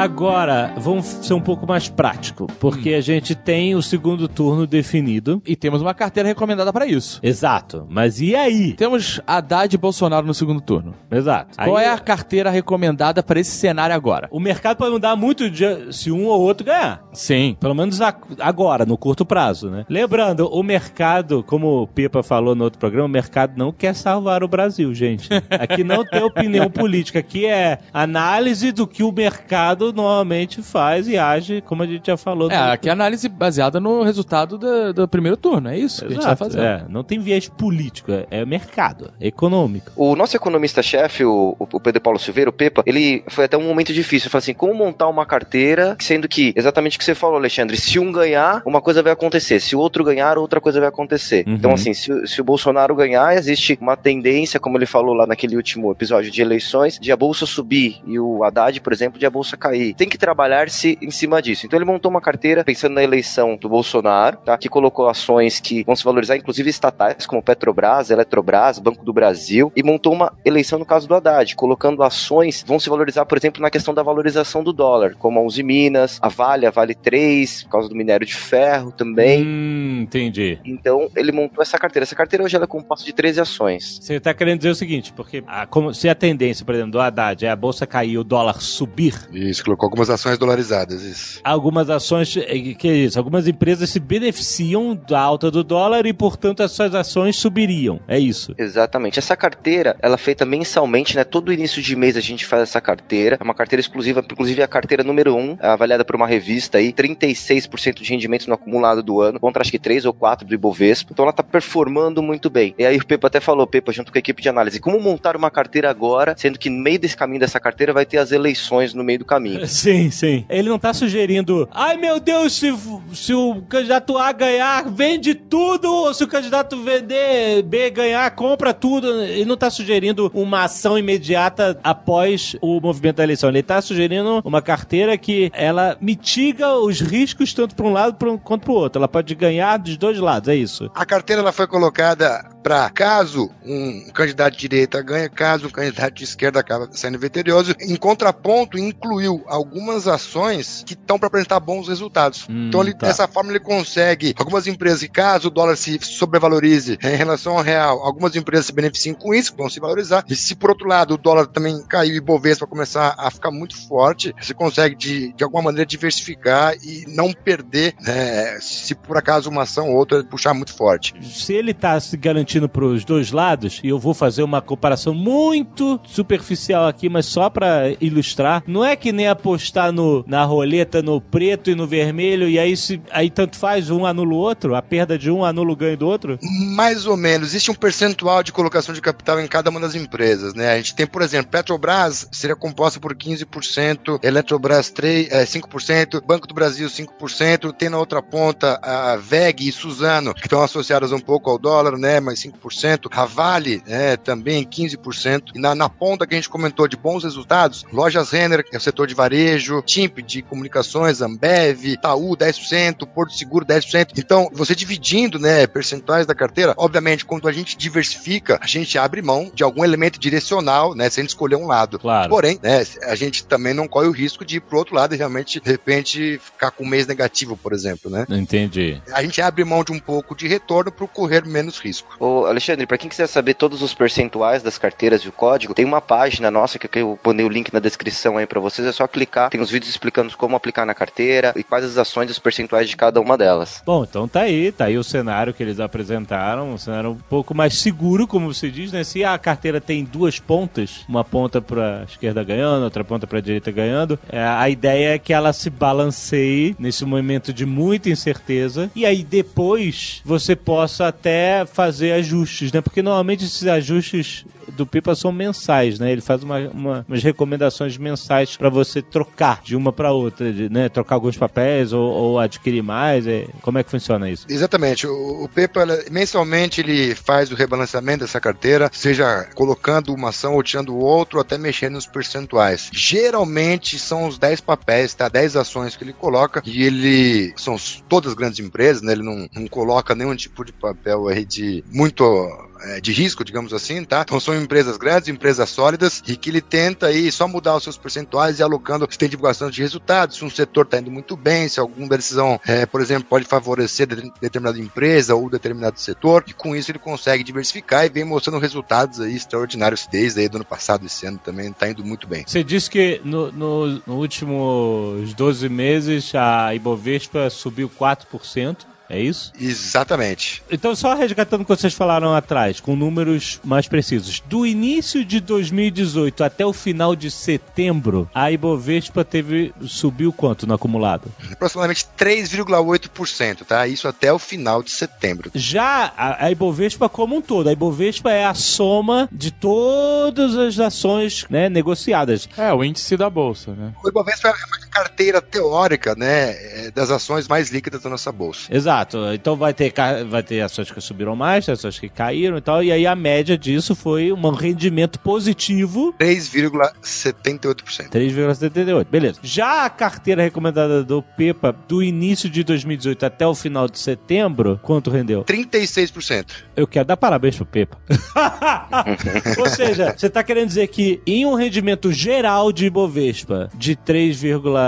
Agora, 0.05 0.71
vamos 0.77 1.05
ser 1.07 1.33
um 1.33 1.41
pouco 1.41 1.65
mais 1.65 1.89
prático, 1.89 2.45
porque 2.59 2.93
Hum. 2.93 2.97
a 2.97 3.01
gente 3.01 3.33
tem 3.33 3.73
o 3.73 3.81
segundo 3.81 4.27
turno 4.27 4.67
definido. 4.67 5.41
E 5.47 5.55
temos 5.55 5.81
uma 5.81 5.95
carteira 5.95 6.29
recomendada 6.29 6.71
pra 6.71 6.85
isso. 6.85 7.19
Exato. 7.23 7.87
Mas 7.89 8.21
e 8.21 8.35
aí? 8.35 8.73
Temos 8.73 9.19
Haddad 9.25 9.73
e 9.73 9.77
Bolsonaro 9.79 10.27
no 10.27 10.33
segundo 10.33 10.61
turno. 10.61 10.93
Exato. 11.09 11.57
Qual 11.57 11.75
Aí- 11.77 11.85
é 11.85 11.89
a 11.89 11.97
carteira 11.97 12.51
recomendada 12.51 13.23
pra 13.23 13.39
esse 13.39 13.49
cenário 13.57 13.95
agora? 13.95 14.27
O 14.31 14.39
mercado 14.39 14.77
pode 14.77 14.91
mudar 14.91 15.15
muito 15.15 15.49
de- 15.49 15.91
se 15.91 16.11
um 16.11 16.25
ou 16.27 16.39
outro 16.39 16.65
ganhar. 16.67 17.03
Sim. 17.11 17.57
Pelo 17.59 17.73
menos 17.73 17.99
agora, 18.39 18.85
no 18.85 18.97
curto 18.99 19.25
prazo, 19.25 19.71
né? 19.71 19.85
Lembrando, 19.89 20.47
o 20.47 20.61
mercado, 20.61 21.43
como 21.43 21.81
o 21.81 21.87
Pipa 21.87 22.21
falou 22.21 22.53
no 22.53 22.63
outro 22.63 22.77
programa, 22.79 23.07
o 23.07 23.09
mercado 23.11 23.53
não 23.57 23.71
quer 23.71 23.95
salvar 23.95 24.43
o 24.43 24.47
Brasil, 24.47 24.93
gente. 24.93 25.29
Aqui 25.49 25.83
não 25.83 26.05
tem 26.05 26.21
opinião 26.21 26.69
política. 26.69 27.17
Aqui 27.17 27.47
é 27.47 27.79
análise 27.91 28.71
do 28.71 28.85
que 28.85 29.01
o 29.01 29.11
mercado 29.11 29.91
normalmente 29.95 30.61
faz 30.61 31.07
e 31.07 31.17
age, 31.17 31.61
como 31.61 31.83
a 31.83 31.87
gente 31.87 32.07
já 32.07 32.17
falou. 32.17 32.51
É, 32.51 32.57
no- 32.67 32.71
aqui 32.71 32.89
é 32.89 32.91
análise 32.91 33.27
baseada 33.29 33.79
no 33.79 34.03
resultado 34.03 34.57
do, 34.57 34.93
do 34.93 35.07
primeiro 35.07 35.37
turno. 35.37 35.69
É 35.69 35.77
isso 35.77 36.01
que 36.01 36.07
a 36.07 36.09
gente 36.09 36.23
vai 36.23 36.33
Exato, 36.33 36.43
fazer. 36.51 36.59
é, 36.61 36.85
não 36.89 37.03
tem 37.03 37.19
viés 37.19 37.47
político, 37.49 38.11
é, 38.11 38.25
é 38.29 38.45
mercado, 38.45 39.11
é 39.19 39.27
econômico. 39.27 39.91
O 39.95 40.15
nosso 40.15 40.35
economista-chefe, 40.35 41.23
o, 41.25 41.55
o 41.59 41.79
Pedro 41.79 42.01
Paulo 42.01 42.19
Silveira, 42.19 42.49
o 42.49 42.53
Pepa, 42.53 42.83
ele 42.85 43.23
foi 43.27 43.45
até 43.45 43.57
um 43.57 43.63
momento 43.67 43.93
difícil. 43.93 44.25
Ele 44.27 44.31
falou 44.31 44.39
assim: 44.39 44.53
como 44.53 44.73
montar 44.73 45.07
uma 45.07 45.25
carteira, 45.25 45.95
sendo 45.99 46.27
que, 46.27 46.53
exatamente 46.55 46.95
o 46.95 46.99
que 46.99 47.05
você 47.05 47.15
falou, 47.15 47.37
Alexandre, 47.37 47.77
se 47.77 47.99
um 47.99 48.11
ganhar, 48.11 48.61
uma 48.65 48.81
coisa 48.81 49.01
vai 49.03 49.11
acontecer. 49.13 49.59
Se 49.59 49.75
o 49.75 49.79
outro 49.79 50.03
ganhar, 50.03 50.37
outra 50.37 50.59
coisa 50.61 50.79
vai 50.79 50.89
acontecer. 50.89 51.43
Uhum. 51.47 51.53
Então, 51.55 51.71
assim, 51.73 51.93
se, 51.93 52.11
o- 52.11 52.27
se 52.27 52.41
o 52.41 52.43
Bolsonaro 52.43 52.95
ganhar, 52.95 53.35
existe 53.35 53.77
uma 53.81 53.95
tendência, 53.95 54.59
como 54.59 54.77
ele 54.77 54.85
falou 54.85 55.13
lá 55.13 55.25
naquele 55.27 55.55
último 55.55 55.91
episódio 55.91 56.31
de 56.31 56.41
eleições, 56.41 56.97
de 56.99 57.11
a 57.11 57.17
bolsa 57.17 57.45
subir 57.45 58.01
e 58.05 58.19
o 58.19 58.43
Haddad, 58.43 58.79
por 58.81 58.91
exemplo, 58.93 59.19
de 59.19 59.25
a 59.25 59.29
bolsa 59.29 59.55
cair. 59.57 59.84
Tem 59.93 60.07
que 60.09 60.17
trabalhar-se 60.17 60.97
em 61.01 61.11
cima 61.11 61.41
disso. 61.41 61.65
Então, 61.65 61.77
ele 61.77 61.85
montou 61.85 62.09
uma 62.09 62.21
carteira 62.21 62.63
pensando 62.63 62.93
na 62.93 63.03
eleição 63.03 63.55
do 63.57 63.69
Bolsonaro, 63.69 64.37
tá? 64.37 64.57
Que 64.57 64.69
colocou 64.69 65.07
ações 65.07 65.59
que 65.59 65.83
vão 65.83 65.95
se 65.95 66.03
valorizar, 66.03 66.35
inclusive 66.37 66.69
estatais, 66.69 67.25
como 67.25 67.41
Petrobras, 67.41 68.09
Eletrobras, 68.09 68.79
Banco 68.79 69.03
do 69.03 69.13
Brasil, 69.13 69.71
e 69.75 69.83
montou 69.83 70.13
uma 70.13 70.33
eleição 70.43 70.79
no 70.79 70.85
caso 70.85 71.07
do 71.07 71.15
Haddad, 71.15 71.55
colocando 71.55 72.03
ações 72.03 72.61
que 72.63 72.67
vão 72.67 72.79
se 72.79 72.89
valorizar, 72.89 73.25
por 73.25 73.37
exemplo, 73.37 73.61
na 73.61 73.69
questão 73.69 73.93
da 73.93 74.03
valorização 74.03 74.63
do 74.63 74.73
dólar, 74.73 75.15
como 75.15 75.39
a 75.39 75.43
Uzi 75.43 75.63
Minas, 75.63 76.17
a 76.21 76.29
Vale, 76.29 76.65
a 76.65 76.71
Vale 76.71 76.95
3, 76.95 77.63
por 77.63 77.69
causa 77.69 77.89
do 77.89 77.95
minério 77.95 78.25
de 78.25 78.35
ferro 78.35 78.91
também. 78.91 79.43
Hum, 79.45 79.99
entendi. 80.03 80.59
Então, 80.65 81.09
ele 81.15 81.31
montou 81.31 81.61
essa 81.61 81.77
carteira. 81.77 82.03
Essa 82.03 82.15
carteira 82.15 82.43
hoje 82.43 82.55
ela 82.55 82.65
é 82.65 82.67
composta 82.67 83.05
de 83.05 83.13
13 83.13 83.39
ações. 83.41 83.99
Você 84.01 84.19
tá 84.19 84.33
querendo 84.33 84.57
dizer 84.59 84.69
o 84.69 84.75
seguinte, 84.75 85.13
porque 85.13 85.43
a- 85.47 85.65
como- 85.65 85.93
se 85.93 86.07
a 86.09 86.15
tendência, 86.15 86.65
por 86.65 86.75
exemplo, 86.75 86.91
do 86.91 86.99
Haddad 87.01 87.45
é 87.45 87.49
a 87.49 87.55
bolsa 87.55 87.85
cair 87.87 88.11
e 88.11 88.17
o 88.17 88.23
dólar 88.23 88.61
subir, 88.61 89.13
Isso, 89.33 89.63
colocou 89.65 89.87
algumas 89.87 90.09
ações 90.09 90.37
dolarizadas, 90.37 91.01
isso. 91.01 91.39
algumas 91.43 91.89
ações, 91.89 92.37
eh, 92.37 92.73
que 92.73 92.87
é 92.87 92.93
isso, 92.93 93.17
algumas 93.17 93.47
empresas 93.47 93.89
se 93.89 93.99
beneficiam 93.99 94.95
da 94.95 95.19
alta 95.19 95.49
do 95.49 95.63
dólar 95.63 96.05
e, 96.05 96.13
portanto, 96.13 96.61
as 96.61 96.71
suas 96.71 96.93
ações 96.93 97.35
subiriam. 97.35 97.99
É 98.07 98.19
isso. 98.19 98.53
Exatamente. 98.57 99.19
Essa 99.19 99.35
carteira, 99.35 99.97
ela 100.01 100.15
é 100.15 100.17
feita 100.17 100.45
mensalmente, 100.45 101.15
né? 101.15 101.23
Todo 101.23 101.51
início 101.51 101.81
de 101.81 101.95
mês 101.95 102.15
a 102.15 102.21
gente 102.21 102.45
faz 102.45 102.63
essa 102.63 102.79
carteira. 102.79 103.37
É 103.39 103.43
uma 103.43 103.53
carteira 103.53 103.79
exclusiva, 103.79 104.19
inclusive 104.19 104.61
a 104.61 104.67
carteira 104.67 105.03
número 105.03 105.35
1, 105.35 105.57
é 105.61 105.67
avaliada 105.67 106.05
por 106.05 106.15
uma 106.15 106.27
revista 106.27 106.77
aí, 106.77 106.93
36% 106.93 108.01
de 108.01 108.09
rendimento 108.09 108.47
no 108.47 108.53
acumulado 108.53 109.01
do 109.01 109.21
ano, 109.21 109.39
contra 109.39 109.61
acho 109.61 109.71
que 109.71 109.79
3 109.79 110.05
ou 110.05 110.13
4 110.13 110.47
do 110.47 110.53
Ibovespa. 110.53 111.11
Então 111.11 111.23
ela 111.23 111.33
tá 111.33 111.43
performando 111.43 112.21
muito 112.21 112.49
bem. 112.49 112.75
E 112.77 112.85
aí 112.85 112.97
o 112.97 113.05
Pepa 113.05 113.27
até 113.27 113.39
falou, 113.39 113.65
Pepa, 113.65 113.91
junto 113.91 114.11
com 114.11 114.17
a 114.17 114.19
equipe 114.19 114.41
de 114.41 114.49
análise, 114.49 114.79
como 114.79 114.99
montar 114.99 115.35
uma 115.35 115.49
carteira 115.49 115.89
agora, 115.89 116.35
sendo 116.37 116.59
que 116.59 116.69
no 116.69 116.81
meio 116.81 116.99
desse 116.99 117.17
caminho 117.17 117.39
dessa 117.39 117.59
carteira 117.59 117.93
vai 117.93 118.05
ter 118.05 118.17
as 118.17 118.31
eleições 118.31 118.93
no 118.93 119.03
meio 119.03 119.19
do 119.19 119.25
caminho. 119.25 119.54
Sim, 119.67 120.09
sim. 120.09 120.45
Ele 120.49 120.69
não 120.69 120.79
tá 120.79 120.93
sugerindo, 120.93 121.67
ai 121.71 121.97
meu 121.97 122.19
Deus, 122.19 122.53
se, 122.53 122.73
se 123.13 123.33
o 123.33 123.61
candidato 123.63 124.17
A 124.17 124.31
ganhar, 124.31 124.89
vende 124.89 125.35
tudo, 125.35 125.91
ou 125.91 126.13
se 126.13 126.23
o 126.23 126.27
candidato 126.27 126.81
vender 126.83 127.63
B 127.63 127.89
ganhar, 127.89 128.29
compra 128.31 128.73
tudo. 128.73 129.23
Ele 129.23 129.45
não 129.45 129.57
tá 129.57 129.69
sugerindo 129.69 130.31
uma 130.33 130.63
ação 130.63 130.97
imediata 130.97 131.79
após 131.83 132.55
o 132.61 132.79
movimento 132.79 133.17
da 133.17 133.23
eleição. 133.23 133.49
Ele 133.49 133.63
tá 133.63 133.81
sugerindo 133.81 134.41
uma 134.43 134.61
carteira 134.61 135.17
que 135.17 135.51
ela 135.53 135.97
mitiga 135.99 136.75
os 136.75 136.99
riscos 137.01 137.53
tanto 137.53 137.75
para 137.75 137.85
um 137.85 137.93
lado 137.93 138.17
quanto 138.43 138.63
para 138.63 138.71
o 138.71 138.75
outro. 138.75 138.99
Ela 138.99 139.07
pode 139.07 139.33
ganhar 139.35 139.77
dos 139.77 139.97
dois 139.97 140.19
lados, 140.19 140.49
é 140.49 140.55
isso. 140.55 140.89
A 140.93 141.05
carteira 141.05 141.41
ela 141.41 141.51
foi 141.51 141.67
colocada 141.67 142.54
para 142.65 142.89
caso 142.89 143.51
um 143.63 144.09
candidato 144.09 144.53
de 144.53 144.61
direita 144.61 144.99
ganhe, 144.99 145.29
caso 145.29 145.67
um 145.67 145.69
candidato 145.69 146.15
de 146.15 146.23
esquerda 146.23 146.59
acaba 146.59 146.89
sendo 146.93 147.19
vitorioso. 147.19 147.75
Em 147.79 147.95
contraponto, 147.95 148.75
incluiu 148.75 149.43
algumas 149.45 150.07
ações 150.07 150.83
que 150.83 150.93
estão 150.93 151.19
para 151.19 151.27
apresentar 151.27 151.59
bons 151.59 151.87
resultados. 151.87 152.47
Hum, 152.49 152.69
então, 152.69 152.81
ele, 152.81 152.95
tá. 152.95 153.05
dessa 153.05 153.27
forma, 153.27 153.51
ele 153.51 153.59
consegue 153.59 154.33
algumas 154.35 154.65
empresas 154.65 155.01
que, 155.01 155.09
caso 155.09 155.49
o 155.49 155.51
dólar 155.51 155.75
se 155.75 155.99
sobrevalorize 156.01 156.97
em 157.03 157.15
relação 157.15 157.55
ao 157.55 157.63
real, 157.63 157.99
algumas 158.03 158.35
empresas 158.35 158.65
se 158.65 158.73
beneficiem 158.73 159.13
com 159.13 159.31
isso, 159.31 159.53
vão 159.55 159.69
se 159.69 159.79
valorizar. 159.79 160.25
E 160.27 160.35
se, 160.35 160.55
por 160.55 160.71
outro 160.71 160.87
lado, 160.87 161.13
o 161.13 161.17
dólar 161.19 161.45
também 161.45 161.83
caiu 161.83 162.15
e 162.15 162.19
Bovespa 162.19 162.65
começar 162.65 163.13
a 163.15 163.29
ficar 163.29 163.51
muito 163.51 163.77
forte, 163.87 164.33
você 164.41 164.55
consegue, 164.55 164.95
de, 164.95 165.31
de 165.33 165.43
alguma 165.43 165.61
maneira, 165.61 165.85
diversificar 165.85 166.73
e 166.83 167.05
não 167.09 167.31
perder, 167.31 167.93
né, 168.01 168.57
se 168.59 168.95
por 168.95 169.17
acaso 169.17 169.51
uma 169.51 169.61
ação 169.61 169.91
ou 169.91 169.97
outra 169.97 170.23
puxar 170.23 170.55
muito 170.55 170.73
forte. 170.73 171.13
se 171.21 171.53
ele 171.53 171.71
tá 171.71 171.99
se 171.99 172.17
garantindo 172.17 172.54
pros 172.67 173.03
dois 173.03 173.31
lados, 173.31 173.79
e 173.83 173.89
eu 173.89 173.99
vou 173.99 174.13
fazer 174.13 174.43
uma 174.43 174.61
comparação 174.61 175.13
muito 175.13 175.99
superficial 176.05 176.87
aqui, 176.87 177.09
mas 177.09 177.25
só 177.25 177.49
pra 177.49 177.91
ilustrar, 177.99 178.63
não 178.67 178.83
é 178.83 178.95
que 178.95 179.11
nem 179.11 179.27
apostar 179.27 179.91
no, 179.91 180.23
na 180.27 180.43
roleta 180.43 181.01
no 181.01 181.19
preto 181.19 181.69
e 181.69 181.75
no 181.75 181.87
vermelho, 181.87 182.47
e 182.47 182.57
aí, 182.57 182.75
se, 182.75 183.01
aí 183.11 183.29
tanto 183.29 183.57
faz, 183.57 183.89
um 183.89 184.05
anula 184.05 184.33
o 184.33 184.37
outro, 184.37 184.75
a 184.75 184.81
perda 184.81 185.17
de 185.17 185.29
um 185.29 185.43
anula 185.43 185.71
o 185.71 185.75
ganho 185.75 185.97
do 185.97 186.07
outro? 186.07 186.39
Mais 186.75 187.05
ou 187.05 187.17
menos. 187.17 187.49
Existe 187.49 187.71
um 187.71 187.75
percentual 187.75 188.43
de 188.43 188.51
colocação 188.51 188.93
de 188.93 189.01
capital 189.01 189.39
em 189.39 189.47
cada 189.47 189.69
uma 189.69 189.79
das 189.79 189.95
empresas, 189.95 190.53
né? 190.53 190.71
A 190.71 190.77
gente 190.77 190.95
tem, 190.95 191.05
por 191.05 191.21
exemplo, 191.21 191.51
Petrobras 191.51 192.27
seria 192.31 192.55
composta 192.55 192.99
por 192.99 193.15
15%, 193.15 194.19
Eletrobras 194.23 194.89
3, 194.89 195.31
é, 195.31 195.45
5%, 195.45 196.21
Banco 196.25 196.47
do 196.47 196.53
Brasil 196.53 196.87
5%, 196.87 197.73
tem 197.73 197.89
na 197.89 197.97
outra 197.97 198.21
ponta 198.21 198.79
a 198.81 199.15
VEG 199.15 199.67
e 199.67 199.71
Suzano, 199.71 200.33
que 200.33 200.41
estão 200.41 200.61
associadas 200.61 201.11
um 201.11 201.19
pouco 201.19 201.49
ao 201.49 201.57
dólar, 201.57 201.97
né? 201.97 202.19
Mais 202.19 202.39
5%, 202.51 203.07
a 203.11 203.25
Vale, 203.25 203.81
né? 203.85 204.17
Também 204.17 204.63
15%. 204.65 205.51
E 205.55 205.59
na, 205.59 205.75
na 205.75 205.89
ponta 205.89 206.25
que 206.25 206.33
a 206.33 206.37
gente 206.37 206.49
comentou 206.49 206.87
de 206.87 206.95
bons 206.95 207.23
resultados, 207.23 207.85
Lojas 207.91 208.31
Renner, 208.31 208.63
que 208.63 208.75
é 208.75 208.77
o 208.77 208.81
setor 208.81 209.07
de 209.07 209.15
varejo, 209.15 209.81
TIMP 209.81 210.21
de 210.21 210.41
comunicações, 210.41 211.21
Ambev, 211.21 211.85
Itaú 211.85 212.35
10%, 212.35 213.05
Porto 213.07 213.33
Seguro 213.33 213.65
10%. 213.65 214.13
Então, 214.17 214.49
você 214.53 214.75
dividindo, 214.75 215.39
né, 215.39 215.65
percentuais 215.67 216.25
da 216.25 216.35
carteira, 216.35 216.73
obviamente, 216.77 217.25
quando 217.25 217.47
a 217.47 217.51
gente 217.51 217.77
diversifica, 217.77 218.59
a 218.61 218.67
gente 218.67 218.97
abre 218.97 219.21
mão 219.21 219.51
de 219.53 219.63
algum 219.63 219.83
elemento 219.83 220.19
direcional, 220.19 220.95
né, 220.95 221.09
sem 221.09 221.25
escolher 221.25 221.55
um 221.55 221.67
lado. 221.67 221.99
Claro. 221.99 222.29
Porém, 222.29 222.59
né, 222.61 222.85
a 223.03 223.15
gente 223.15 223.45
também 223.45 223.73
não 223.73 223.87
corre 223.87 224.07
o 224.07 224.11
risco 224.11 224.45
de 224.45 224.57
ir 224.57 224.61
pro 224.61 224.77
outro 224.77 224.95
lado 224.95 225.13
e 225.13 225.17
realmente, 225.17 225.59
de 225.59 225.69
repente, 225.69 226.39
ficar 226.39 226.71
com 226.71 226.83
um 226.83 226.87
mês 226.87 227.07
negativo, 227.07 227.57
por 227.57 227.73
exemplo, 227.73 228.09
né? 228.09 228.25
Entendi. 228.29 229.01
A 229.11 229.21
gente 229.23 229.41
abre 229.41 229.63
mão 229.63 229.83
de 229.83 229.91
um 229.91 229.99
pouco 229.99 230.35
de 230.35 230.47
retorno 230.47 230.91
para 230.91 231.07
correr 231.07 231.45
menos 231.45 231.79
risco. 231.79 232.15
Ô, 232.25 232.47
Alexandre, 232.47 232.87
pra 232.87 232.97
quem 232.97 233.07
quiser 233.07 233.27
saber 233.27 233.53
todos 233.53 233.83
os 233.83 233.93
percentuais 233.93 234.63
das 234.63 234.79
carteiras 234.79 235.21
e 235.21 235.29
o 235.29 235.31
código, 235.31 235.75
tem 235.75 235.85
uma 235.85 236.01
página 236.01 236.49
nossa 236.49 236.79
que 236.79 236.89
eu 236.97 237.19
botei 237.23 237.45
o 237.45 237.49
link 237.49 237.71
na 237.71 237.79
descrição 237.79 238.35
aí 238.35 238.47
pra 238.47 238.59
vocês, 238.59 238.87
é 238.87 238.91
só 238.91 239.07
clicar, 239.07 239.51
tem 239.51 239.61
os 239.61 239.69
vídeos 239.69 239.91
explicando 239.91 240.35
como 240.35 240.55
aplicar 240.55 240.87
na 240.87 240.95
carteira 240.95 241.53
e 241.55 241.63
quais 241.63 241.85
as 241.85 241.99
ações 241.99 242.29
e 242.29 242.31
os 242.31 242.39
percentuais 242.39 242.89
de 242.89 242.97
cada 242.97 243.21
uma 243.21 243.37
delas. 243.37 243.83
Bom, 243.85 244.03
então 244.03 244.27
tá 244.27 244.39
aí, 244.39 244.71
tá 244.71 244.85
aí 244.85 244.97
o 244.97 245.03
cenário 245.03 245.53
que 245.53 245.61
eles 245.61 245.79
apresentaram, 245.79 246.73
um 246.73 246.79
cenário 246.79 247.11
um 247.11 247.17
pouco 247.29 247.53
mais 247.53 247.75
seguro, 247.75 248.25
como 248.25 248.51
você 248.51 248.71
diz, 248.71 248.91
né? 248.91 249.03
Se 249.03 249.23
a 249.23 249.37
carteira 249.37 249.79
tem 249.79 250.03
duas 250.03 250.39
pontas, 250.39 251.05
uma 251.07 251.23
ponta 251.23 251.61
pra 251.61 252.05
esquerda 252.09 252.43
ganhando, 252.43 252.85
outra 252.85 253.03
ponta 253.03 253.27
pra 253.27 253.39
direita 253.39 253.69
ganhando, 253.69 254.17
é, 254.29 254.43
a 254.43 254.67
ideia 254.67 255.13
é 255.13 255.19
que 255.19 255.31
ela 255.31 255.53
se 255.53 255.69
balanceie 255.69 256.75
nesse 256.79 257.05
momento 257.05 257.53
de 257.53 257.67
muita 257.67 258.09
incerteza 258.09 258.89
e 258.95 259.05
aí 259.05 259.23
depois 259.23 260.21
você 260.25 260.55
possa 260.55 261.07
até 261.07 261.67
fazer 261.67 262.14
ajustes, 262.15 262.71
né? 262.71 262.81
Porque 262.81 263.01
normalmente 263.01 263.45
esses 263.45 263.65
ajustes 263.67 264.45
do 264.75 264.85
Pipa 264.85 265.13
são 265.15 265.31
mensais, 265.31 265.99
né? 265.99 266.11
Ele 266.11 266.21
faz 266.21 266.41
uma, 266.43 266.57
uma- 266.69 267.05
umas 267.07 267.23
recomendações 267.23 267.97
mensais 267.97 268.57
pra 268.57 268.69
você 268.69 269.01
trocar 269.01 269.61
de 269.63 269.75
uma 269.75 269.93
pra 269.93 270.11
outra, 270.11 270.51
de, 270.51 270.69
né? 270.69 270.89
Trocar 270.89 271.15
alguns 271.15 271.37
papéis 271.37 271.93
ou, 271.93 272.01
ou 272.11 272.39
adquirir 272.39 272.81
mais. 272.81 273.27
é- 273.27 273.47
Como 273.61 273.77
é 273.77 273.83
que 273.83 273.91
funciona 273.91 274.29
isso? 274.29 274.45
Exatamente. 274.49 275.05
O, 275.07 275.43
o 275.45 275.49
ela- 275.79 276.03
mensalmente, 276.11 276.81
ele 276.81 277.13
faz 277.15 277.51
o 277.51 277.55
rebalanceamento 277.55 278.19
dessa 278.25 278.39
carteira, 278.41 278.89
seja 278.93 279.47
colocando 279.55 280.13
uma 280.13 280.29
ação 280.29 280.55
ou 280.55 280.63
tirando 280.63 280.89
o 280.93 280.99
outro, 280.99 281.39
até 281.39 281.57
mexendo 281.57 281.93
nos 281.93 282.07
percentuais. 282.07 282.89
Geralmente 282.91 283.97
são 283.97 284.27
os 284.27 284.37
10 284.37 284.61
papéis, 284.61 285.13
tá? 285.13 285.27
10 285.27 285.55
ações 285.55 285.95
que 285.95 286.03
ele 286.03 286.13
coloca, 286.13 286.61
e 286.65 286.83
ele. 286.83 287.53
São 287.57 287.75
todas 288.07 288.33
grandes 288.33 288.59
empresas, 288.59 289.01
né? 289.01 289.13
Ele 289.13 289.23
não, 289.23 289.47
não 289.53 289.67
coloca 289.67 290.13
nenhum 290.15 290.35
tipo 290.35 290.63
de 290.63 290.71
papel 290.71 291.27
aí 291.27 291.43
de 291.45 291.83
muito 291.91 292.04
muito 292.05 292.69
é, 292.81 293.01
de 293.01 293.11
risco, 293.11 293.43
digamos 293.43 293.73
assim, 293.73 294.03
tá? 294.03 294.21
Então 294.21 294.39
são 294.39 294.55
empresas 294.55 294.95
grandes, 294.97 295.27
empresas 295.27 295.69
sólidas 295.69 296.21
e 296.27 296.35
que 296.35 296.49
ele 296.49 296.61
tenta 296.61 297.07
aí 297.07 297.31
só 297.31 297.47
mudar 297.47 297.75
os 297.75 297.83
seus 297.83 297.97
percentuais 297.97 298.59
e 298.59 298.63
alocando 298.63 299.07
se 299.09 299.17
tem 299.17 299.27
divulgação 299.27 299.69
de 299.69 299.81
resultados, 299.81 300.37
se 300.37 300.45
um 300.45 300.49
setor 300.49 300.85
está 300.85 300.99
indo 300.99 301.09
muito 301.09 301.35
bem, 301.35 301.67
se 301.67 301.79
alguma 301.79 302.15
decisão, 302.15 302.59
é, 302.65 302.85
por 302.85 303.01
exemplo, 303.01 303.27
pode 303.27 303.45
favorecer 303.45 304.07
de, 304.07 304.31
determinada 304.39 304.79
empresa 304.79 305.35
ou 305.35 305.49
determinado 305.49 305.99
setor, 305.99 306.43
e 306.47 306.53
com 306.53 306.75
isso 306.75 306.91
ele 306.91 306.99
consegue 306.99 307.43
diversificar 307.43 308.05
e 308.05 308.09
vem 308.09 308.23
mostrando 308.23 308.59
resultados 308.59 309.19
aí 309.19 309.35
extraordinários 309.35 310.07
desde 310.11 310.41
aí 310.41 310.49
do 310.49 310.57
ano 310.57 310.65
passado, 310.65 311.05
esse 311.05 311.25
ano 311.25 311.39
também 311.43 311.69
está 311.69 311.89
indo 311.89 312.05
muito 312.05 312.27
bem. 312.27 312.43
Você 312.45 312.63
disse 312.63 312.89
que 312.89 313.19
no, 313.23 313.51
no, 313.51 314.01
no 314.05 314.15
últimos 314.15 315.33
12 315.33 315.69
meses 315.69 316.35
a 316.35 316.75
Ibovespa 316.75 317.49
subiu 317.49 317.89
4%. 317.89 318.94
É 319.09 319.19
isso? 319.19 319.51
Exatamente. 319.59 320.63
Então, 320.69 320.95
só 320.95 321.13
resgatando 321.13 321.61
o 321.61 321.65
que 321.65 321.75
vocês 321.75 321.93
falaram 321.93 322.33
atrás, 322.33 322.79
com 322.79 322.95
números 322.95 323.59
mais 323.63 323.87
precisos. 323.87 324.41
Do 324.41 324.65
início 324.65 325.23
de 325.23 325.39
2018 325.39 326.43
até 326.43 326.65
o 326.65 326.73
final 326.73 327.15
de 327.15 327.29
setembro, 327.29 328.29
a 328.33 328.51
Ibovespa 328.51 329.23
teve 329.23 329.73
subiu 329.85 330.33
quanto 330.33 330.65
no 330.65 330.73
acumulado? 330.73 331.31
Aproximadamente 331.51 332.05
3,8%, 332.17 333.63
tá? 333.65 333.87
Isso 333.87 334.07
até 334.07 334.33
o 334.33 334.39
final 334.39 334.81
de 334.81 334.91
setembro. 334.91 335.51
Já 335.53 336.11
a, 336.17 336.45
a 336.45 336.51
Ibovespa 336.51 337.07
como 337.07 337.35
um 337.35 337.41
todo. 337.41 337.69
A 337.69 337.71
Ibovespa 337.71 338.31
é 338.31 338.45
a 338.45 338.53
soma 338.53 339.29
de 339.31 339.51
todas 339.51 340.55
as 340.55 340.79
ações 340.79 341.45
né, 341.49 341.69
negociadas. 341.69 342.49
É, 342.57 342.73
o 342.73 342.83
índice 342.83 343.15
da 343.15 343.29
bolsa, 343.29 343.71
né? 343.71 343.93
O 344.03 344.09
Ibovespa 344.09 344.49
é 344.49 344.53
carteira 344.95 345.41
teórica, 345.41 346.15
né, 346.15 346.89
das 346.91 347.11
ações 347.11 347.49
mais 347.49 347.69
líquidas 347.69 348.01
da 348.01 348.09
nossa 348.09 348.31
bolsa. 348.31 348.73
Exato. 348.73 349.17
Então 349.33 349.57
vai 349.57 349.73
ter, 349.73 349.93
vai 350.29 350.41
ter 350.41 350.61
ações 350.61 350.89
que 350.89 351.01
subiram 351.01 351.35
mais, 351.35 351.67
ações 351.67 351.99
que 351.99 352.07
caíram 352.07 352.57
e 352.57 352.61
tal. 352.61 352.81
E 352.81 352.93
aí 352.93 353.05
a 353.05 353.13
média 353.13 353.57
disso 353.57 353.93
foi 353.93 354.31
um 354.31 354.49
rendimento 354.51 355.19
positivo 355.19 356.15
3,78%. 356.17 358.09
3,78. 358.09 359.07
Beleza. 359.09 359.39
Já 359.43 359.83
a 359.83 359.89
carteira 359.89 360.43
recomendada 360.43 361.03
do 361.03 361.21
PEPA 361.21 361.75
do 361.87 362.01
início 362.01 362.49
de 362.49 362.63
2018 362.63 363.25
até 363.25 363.45
o 363.45 363.53
final 363.53 363.89
de 363.89 363.99
setembro, 363.99 364.79
quanto 364.81 365.09
rendeu? 365.09 365.43
36%. 365.43 366.51
Eu 366.73 366.87
quero 366.87 367.05
dar 367.05 367.17
parabéns 367.17 367.57
pro 367.57 367.65
Pepa. 367.65 367.97
Ou 369.59 369.69
seja, 369.69 370.15
você 370.17 370.29
tá 370.29 370.41
querendo 370.41 370.67
dizer 370.67 370.87
que 370.87 371.21
em 371.27 371.45
um 371.45 371.55
rendimento 371.55 372.13
geral 372.13 372.71
de 372.71 372.85
Ibovespa 372.85 373.69
de 373.73 373.95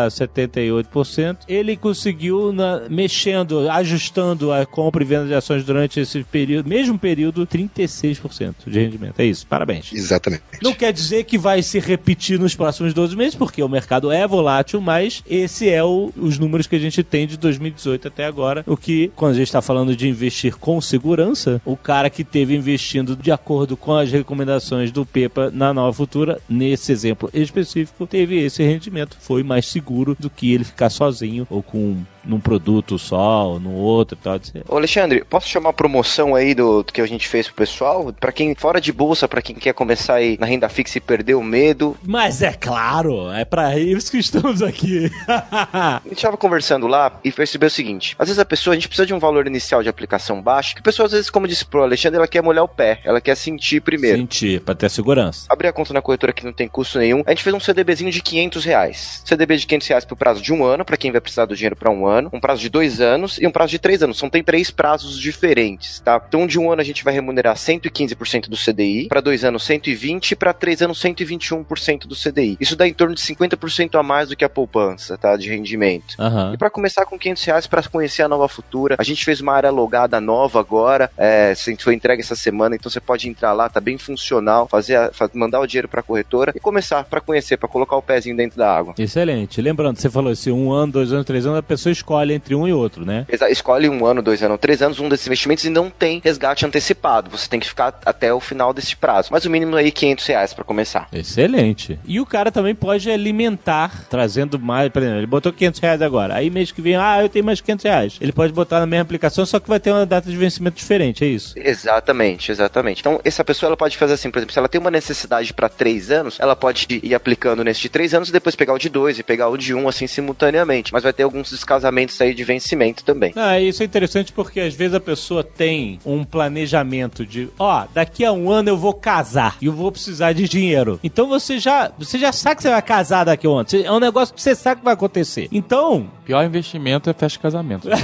3,78%, 0.08 1.38
ele 1.48 1.76
conseguiu, 1.76 2.52
na- 2.52 2.84
mexendo, 2.90 3.70
ajustando 3.70 4.52
a 4.52 4.66
compra 4.66 5.04
e 5.04 5.06
venda 5.06 5.26
de 5.28 5.34
ações 5.34 5.64
durante 5.64 6.00
esse 6.00 6.24
período, 6.24 6.68
mesmo 6.70 6.98
período, 6.98 7.46
36% 7.46 8.56
de 8.68 8.80
rendimento. 8.80 9.20
É 9.20 9.26
isso. 9.26 9.46
Parabéns. 9.48 9.92
Exatamente. 9.94 10.44
Não 10.62 10.74
quer 10.74 10.92
dizer 10.94 11.24
que 11.26 11.38
vai 11.38 11.62
se 11.62 11.80
repetir 11.80 12.40
nos 12.40 12.56
próximos 12.56 12.94
12 12.94 13.16
meses, 13.16 13.36
porque 13.36 13.62
o 13.64 13.70
mercado 13.70 14.12
é 14.12 14.28
volátil, 14.28 14.80
mas 14.82 15.24
esse 15.30 15.70
é 15.70 15.84
o- 15.84 16.12
os 16.18 16.38
números 16.38 16.68
que 16.68 16.76
a 16.76 16.80
gente 16.80 17.04
tem 17.04 17.26
de 17.28 17.38
2018 17.38 18.08
até 18.08 18.26
agora. 18.26 18.64
O 18.68 18.78
que, 18.78 19.12
quando 19.16 19.32
a 19.34 19.36
gente 19.36 19.48
está 19.48 19.62
falando 19.62 19.96
de 19.96 20.08
investir 20.08 20.56
com 20.58 20.80
segurança, 20.82 21.62
o 21.66 21.76
cara 21.76 22.10
que 22.10 22.24
teve 22.24 22.56
investindo 22.56 23.16
de 23.16 23.32
acordo 23.32 23.76
com 23.78 23.96
as 23.96 24.12
recomendações 24.12 24.92
do 24.92 25.06
PEPA 25.06 25.52
na 25.52 25.74
Nova 25.74 25.94
Futura, 25.94 26.40
nesse 26.50 26.92
exemplo 26.92 27.30
específico, 27.34 28.06
teve 28.06 28.38
esse 28.38 28.64
rendimento. 28.64 29.18
Foi 29.20 29.44
mais 29.44 29.66
seguro 29.68 29.87
do 30.16 30.30
que 30.30 30.54
ele 30.54 30.64
ficar 30.64 30.90
sozinho 30.90 31.48
ou 31.50 31.62
com 31.64 31.98
num 32.28 32.40
produto 32.40 33.00
só, 33.00 33.48
ou 33.50 33.60
no 33.60 33.74
outro 33.74 34.18
e 34.20 34.24
tal. 34.24 34.40
Ô 34.68 34.78
Alexandre, 34.78 35.24
posso 35.24 35.48
chamar 35.48 35.70
a 35.70 35.74
promoção 35.74 36.36
aí 36.36 36.54
do, 36.54 36.84
do 36.84 36.94
que 36.94 37.02
a 37.02 37.08
gente 37.08 37.28
fez 37.28 37.48
pro 37.48 37.56
pessoal? 37.56 38.14
Pra 38.20 38.32
quem 38.32 38.54
fora 38.56 38.80
de 38.80 38.92
bolsa, 38.92 39.28
pra 39.28 39.42
quem 39.42 39.56
quer 39.56 39.74
começar 39.74 40.16
aí 40.16 40.38
na 40.40 40.46
renda 40.46 40.70
fixa 40.70 40.98
e 40.98 41.02
perder 41.02 41.36
o 41.36 41.44
medo. 41.44 41.98
Mas 42.04 42.42
é 42.42 42.54
claro, 42.54 43.32
é 43.32 43.46
para 43.46 43.78
isso 43.78 44.12
que 44.12 44.18
estamos 44.18 44.62
aqui. 44.62 45.10
A 45.28 46.02
gente 46.08 46.22
tava 46.22 46.38
conversando 46.38 46.88
lá 46.88 47.20
e 47.24 47.32
percebeu 47.32 47.68
o 47.68 47.72
seguinte: 47.72 48.16
às 48.20 48.28
vezes 48.28 48.40
a 48.40 48.46
pessoa, 48.46 48.74
a 48.74 48.76
gente 48.76 48.88
precisa 48.88 49.06
de 49.06 49.14
um 49.14 49.20
valor 49.20 49.48
inicial 49.48 49.82
de 49.82 49.90
aplicação 49.90 50.42
baixo, 50.42 50.76
que 50.76 50.80
a 50.82 50.84
pessoa, 50.84 51.06
às 51.06 51.12
vezes, 51.12 51.30
como 51.30 51.48
disse 51.48 51.66
pro 51.66 51.84
Alexandre, 51.84 52.18
ela 52.18 52.28
quer 52.28 52.42
molhar 52.42 52.64
o 52.64 52.68
pé, 52.68 53.00
ela 53.04 53.22
quer 53.22 53.36
sentir 53.36 53.82
primeiro. 53.82 54.18
Sentir, 54.18 54.62
pra 54.62 54.76
ter 54.76 54.90
segurança. 54.90 55.46
Abrir 55.50 55.68
a 55.68 55.74
conta 55.74 55.94
na 55.94 56.02
corretora 56.02 56.34
que 56.34 56.46
não 56.46 56.54
tem 56.54 56.68
custo 56.68 57.00
nenhum. 57.00 57.24
A 57.26 57.32
gente 57.32 57.44
fez 57.44 57.56
um 57.56 57.60
CDBzinho 57.60 58.12
de 58.12 58.22
500 58.22 58.66
reais. 58.66 59.22
CDB 59.26 59.58
de 59.58 59.68
500 59.68 59.88
reais 59.88 60.06
pro 60.06 60.16
prazo 60.16 60.42
de 60.42 60.54
um 60.54 60.64
ano, 60.64 60.86
pra 60.86 60.98
quem 60.98 61.12
vai 61.12 61.22
precisar 61.22 61.46
do 61.46 61.56
dinheiro 61.56 61.76
pra 61.76 61.92
um 61.92 62.06
ano. 62.06 62.17
Um 62.34 62.40
prazo 62.40 62.62
de 62.62 62.70
dois 62.70 63.00
anos 63.02 63.38
e 63.40 63.46
um 63.48 63.52
prazo 63.52 63.72
de 63.72 63.80
três 63.80 64.02
anos. 64.02 64.18
São 64.18 64.30
tem 64.30 64.44
três 64.44 64.72
prazos 64.72 65.18
diferentes, 65.20 66.00
tá? 66.00 66.22
Então, 66.28 66.48
de 66.48 66.60
um 66.60 66.72
ano 66.72 66.82
a 66.82 66.86
gente 66.86 67.04
vai 67.04 67.14
remunerar 67.14 67.56
115% 67.56 68.48
do 68.50 68.58
CDI, 68.58 69.08
pra 69.08 69.22
dois 69.22 69.44
anos 69.44 69.64
120 69.64 70.32
e 70.32 70.36
pra 70.36 70.54
três 70.54 70.82
anos 70.82 71.00
121% 71.02 72.08
do 72.08 72.16
CDI. 72.16 72.58
Isso 72.60 72.76
dá 72.76 72.88
em 72.88 72.94
torno 72.94 73.16
de 73.16 73.22
50% 73.22 74.00
a 74.00 74.04
mais 74.04 74.30
do 74.30 74.36
que 74.36 74.44
a 74.46 74.50
poupança, 74.50 75.18
tá? 75.18 75.36
De 75.38 75.50
rendimento. 75.50 76.16
Aham. 76.20 76.54
E 76.54 76.58
para 76.58 76.70
começar 76.70 77.06
com 77.06 77.18
500 77.18 77.44
reais 77.44 77.68
para 77.68 77.84
conhecer 77.84 78.22
a 78.24 78.28
nova 78.28 78.48
futura, 78.48 78.96
a 78.98 79.04
gente 79.04 79.24
fez 79.24 79.40
uma 79.42 79.54
área 79.54 79.70
logada 79.72 80.20
nova 80.20 80.60
agora, 80.60 81.10
é, 81.18 81.54
foi 81.80 81.94
entregue 81.94 82.22
essa 82.22 82.36
semana, 82.36 82.76
então 82.76 82.90
você 82.92 83.00
pode 83.00 83.28
entrar 83.30 83.54
lá, 83.54 83.70
tá 83.70 83.80
bem 83.80 83.98
funcional, 83.98 84.68
fazer 84.68 84.96
a- 84.96 85.12
mandar 85.34 85.60
o 85.60 85.68
dinheiro 85.68 85.88
para 85.88 86.02
corretora 86.04 86.52
e 86.56 86.60
começar 86.60 87.04
para 87.04 87.22
conhecer, 87.22 87.58
para 87.58 87.68
colocar 87.70 87.96
o 87.96 88.02
pezinho 88.02 88.36
dentro 88.36 88.58
da 88.58 88.76
água. 88.76 88.94
Excelente. 88.98 89.62
Lembrando, 89.62 89.98
você 90.00 90.10
falou 90.10 90.32
assim, 90.32 90.52
um 90.52 90.72
ano, 90.72 90.94
dois 90.94 91.12
anos, 91.12 91.26
três 91.26 91.46
anos, 91.46 91.60
a 91.60 91.64
pessoa 91.64 91.92
escolhe 92.08 92.34
entre 92.34 92.56
um 92.56 92.66
e 92.66 92.72
outro, 92.72 93.06
né? 93.06 93.26
Escolhe 93.50 93.90
um 93.90 94.06
ano, 94.06 94.22
dois 94.22 94.42
anos, 94.42 94.58
três 94.62 94.82
anos, 94.82 94.98
um 95.00 95.10
desses 95.10 95.28
investimentos 95.28 95.66
e 95.66 95.70
não 95.70 95.90
tem 95.90 96.22
resgate 96.24 96.66
antecipado. 96.66 97.30
Você 97.30 97.50
tem 97.50 97.60
que 97.60 97.68
ficar 97.68 98.00
até 98.06 98.34
o 98.34 98.40
final 98.40 98.74
desse 98.74 98.96
prazo. 98.96 99.28
Mas 99.30 99.46
o 99.46 99.50
mínimo 99.50 99.76
aí 99.76 99.92
500 99.92 100.26
reais 100.26 100.54
para 100.54 100.64
começar. 100.64 101.10
Excelente. 101.12 102.00
E 102.06 102.22
o 102.22 102.26
cara 102.26 102.50
também 102.50 102.74
pode 102.74 103.12
alimentar, 103.12 104.06
trazendo 104.10 104.58
mais, 104.58 104.90
por 104.90 105.02
exemplo, 105.02 105.20
ele 105.20 105.28
botou 105.28 105.52
500 105.52 105.80
reais 105.82 106.02
agora, 106.02 106.36
aí 106.36 106.50
mês 106.50 106.72
que 106.72 106.82
vem, 106.82 106.96
ah, 106.96 107.22
eu 107.22 107.28
tenho 107.28 107.44
mais 107.44 107.60
500 107.60 107.84
reais. 107.84 108.18
Ele 108.22 108.32
pode 108.32 108.54
botar 108.54 108.80
na 108.80 108.86
mesma 108.86 109.04
aplicação, 109.04 109.46
só 109.46 109.60
que 109.60 109.68
vai 109.68 109.80
ter 109.80 109.92
uma 109.92 110.06
data 110.06 110.30
de 110.30 110.38
vencimento 110.38 110.78
diferente, 110.78 111.26
é 111.26 111.28
isso? 111.28 111.54
Exatamente, 111.58 112.52
exatamente. 112.52 113.02
Então, 113.02 113.20
essa 113.26 113.44
pessoa 113.44 113.68
ela 113.68 113.78
pode 113.78 113.98
fazer 113.98 114.14
assim, 114.14 114.32
por 114.32 114.40
exemplo, 114.40 114.54
se 114.54 114.60
ela 114.60 114.70
tem 114.70 114.80
uma 114.80 114.92
necessidade 114.92 115.54
para 115.54 115.68
três 115.68 116.10
anos, 116.10 116.40
ela 116.40 116.56
pode 116.56 116.88
ir 116.90 117.14
aplicando 117.14 117.64
nesse 117.64 117.82
de 117.82 117.90
três 117.90 118.14
anos 118.14 118.30
e 118.30 118.32
depois 118.32 118.56
pegar 118.56 118.74
o 118.74 118.78
de 118.78 118.88
dois 118.88 119.20
e 119.20 119.24
pegar 119.24 119.50
o 119.50 119.58
de 119.58 119.74
um, 119.74 119.90
assim, 119.90 120.08
simultaneamente. 120.08 120.94
Mas 120.94 121.04
vai 121.04 121.12
ter 121.12 121.24
alguns 121.24 121.52
descasamentos 121.52 121.97
aí 122.20 122.34
de 122.34 122.44
vencimento 122.44 123.04
também. 123.04 123.34
Ah, 123.36 123.60
isso 123.60 123.82
é 123.82 123.86
interessante 123.86 124.32
porque 124.32 124.60
às 124.60 124.74
vezes 124.74 124.94
a 124.94 125.00
pessoa 125.00 125.44
tem 125.44 126.00
um 126.06 126.24
planejamento 126.24 127.26
de, 127.26 127.50
ó, 127.58 127.86
daqui 127.94 128.24
a 128.26 128.32
um 128.32 128.52
ano 128.52 128.70
eu 128.70 128.78
vou 128.78 128.94
casar 128.94 129.58
e 129.62 129.66
eu 129.66 129.74
vou 129.74 129.92
precisar 129.92 130.34
de 130.34 130.48
dinheiro. 130.48 131.00
Então 131.04 131.28
você 131.28 131.60
já, 131.60 131.92
você 131.98 132.18
já 132.18 132.32
sabe 132.32 132.58
que 132.58 132.64
você 132.64 132.70
vai 132.70 132.82
casar 132.82 133.24
daqui 133.24 133.48
a 133.48 133.50
um 133.50 133.58
ano. 133.58 133.68
É 133.84 133.92
um 133.92 134.00
negócio 134.00 134.34
que 134.34 134.42
você 134.42 134.56
sabe 134.56 134.80
que 134.80 134.86
vai 134.86 134.94
acontecer. 134.94 135.48
Então, 135.52 136.10
Pior 136.26 136.44
investimento 136.44 137.10
é 137.10 137.14
festa 137.14 137.40
casamento. 137.40 137.88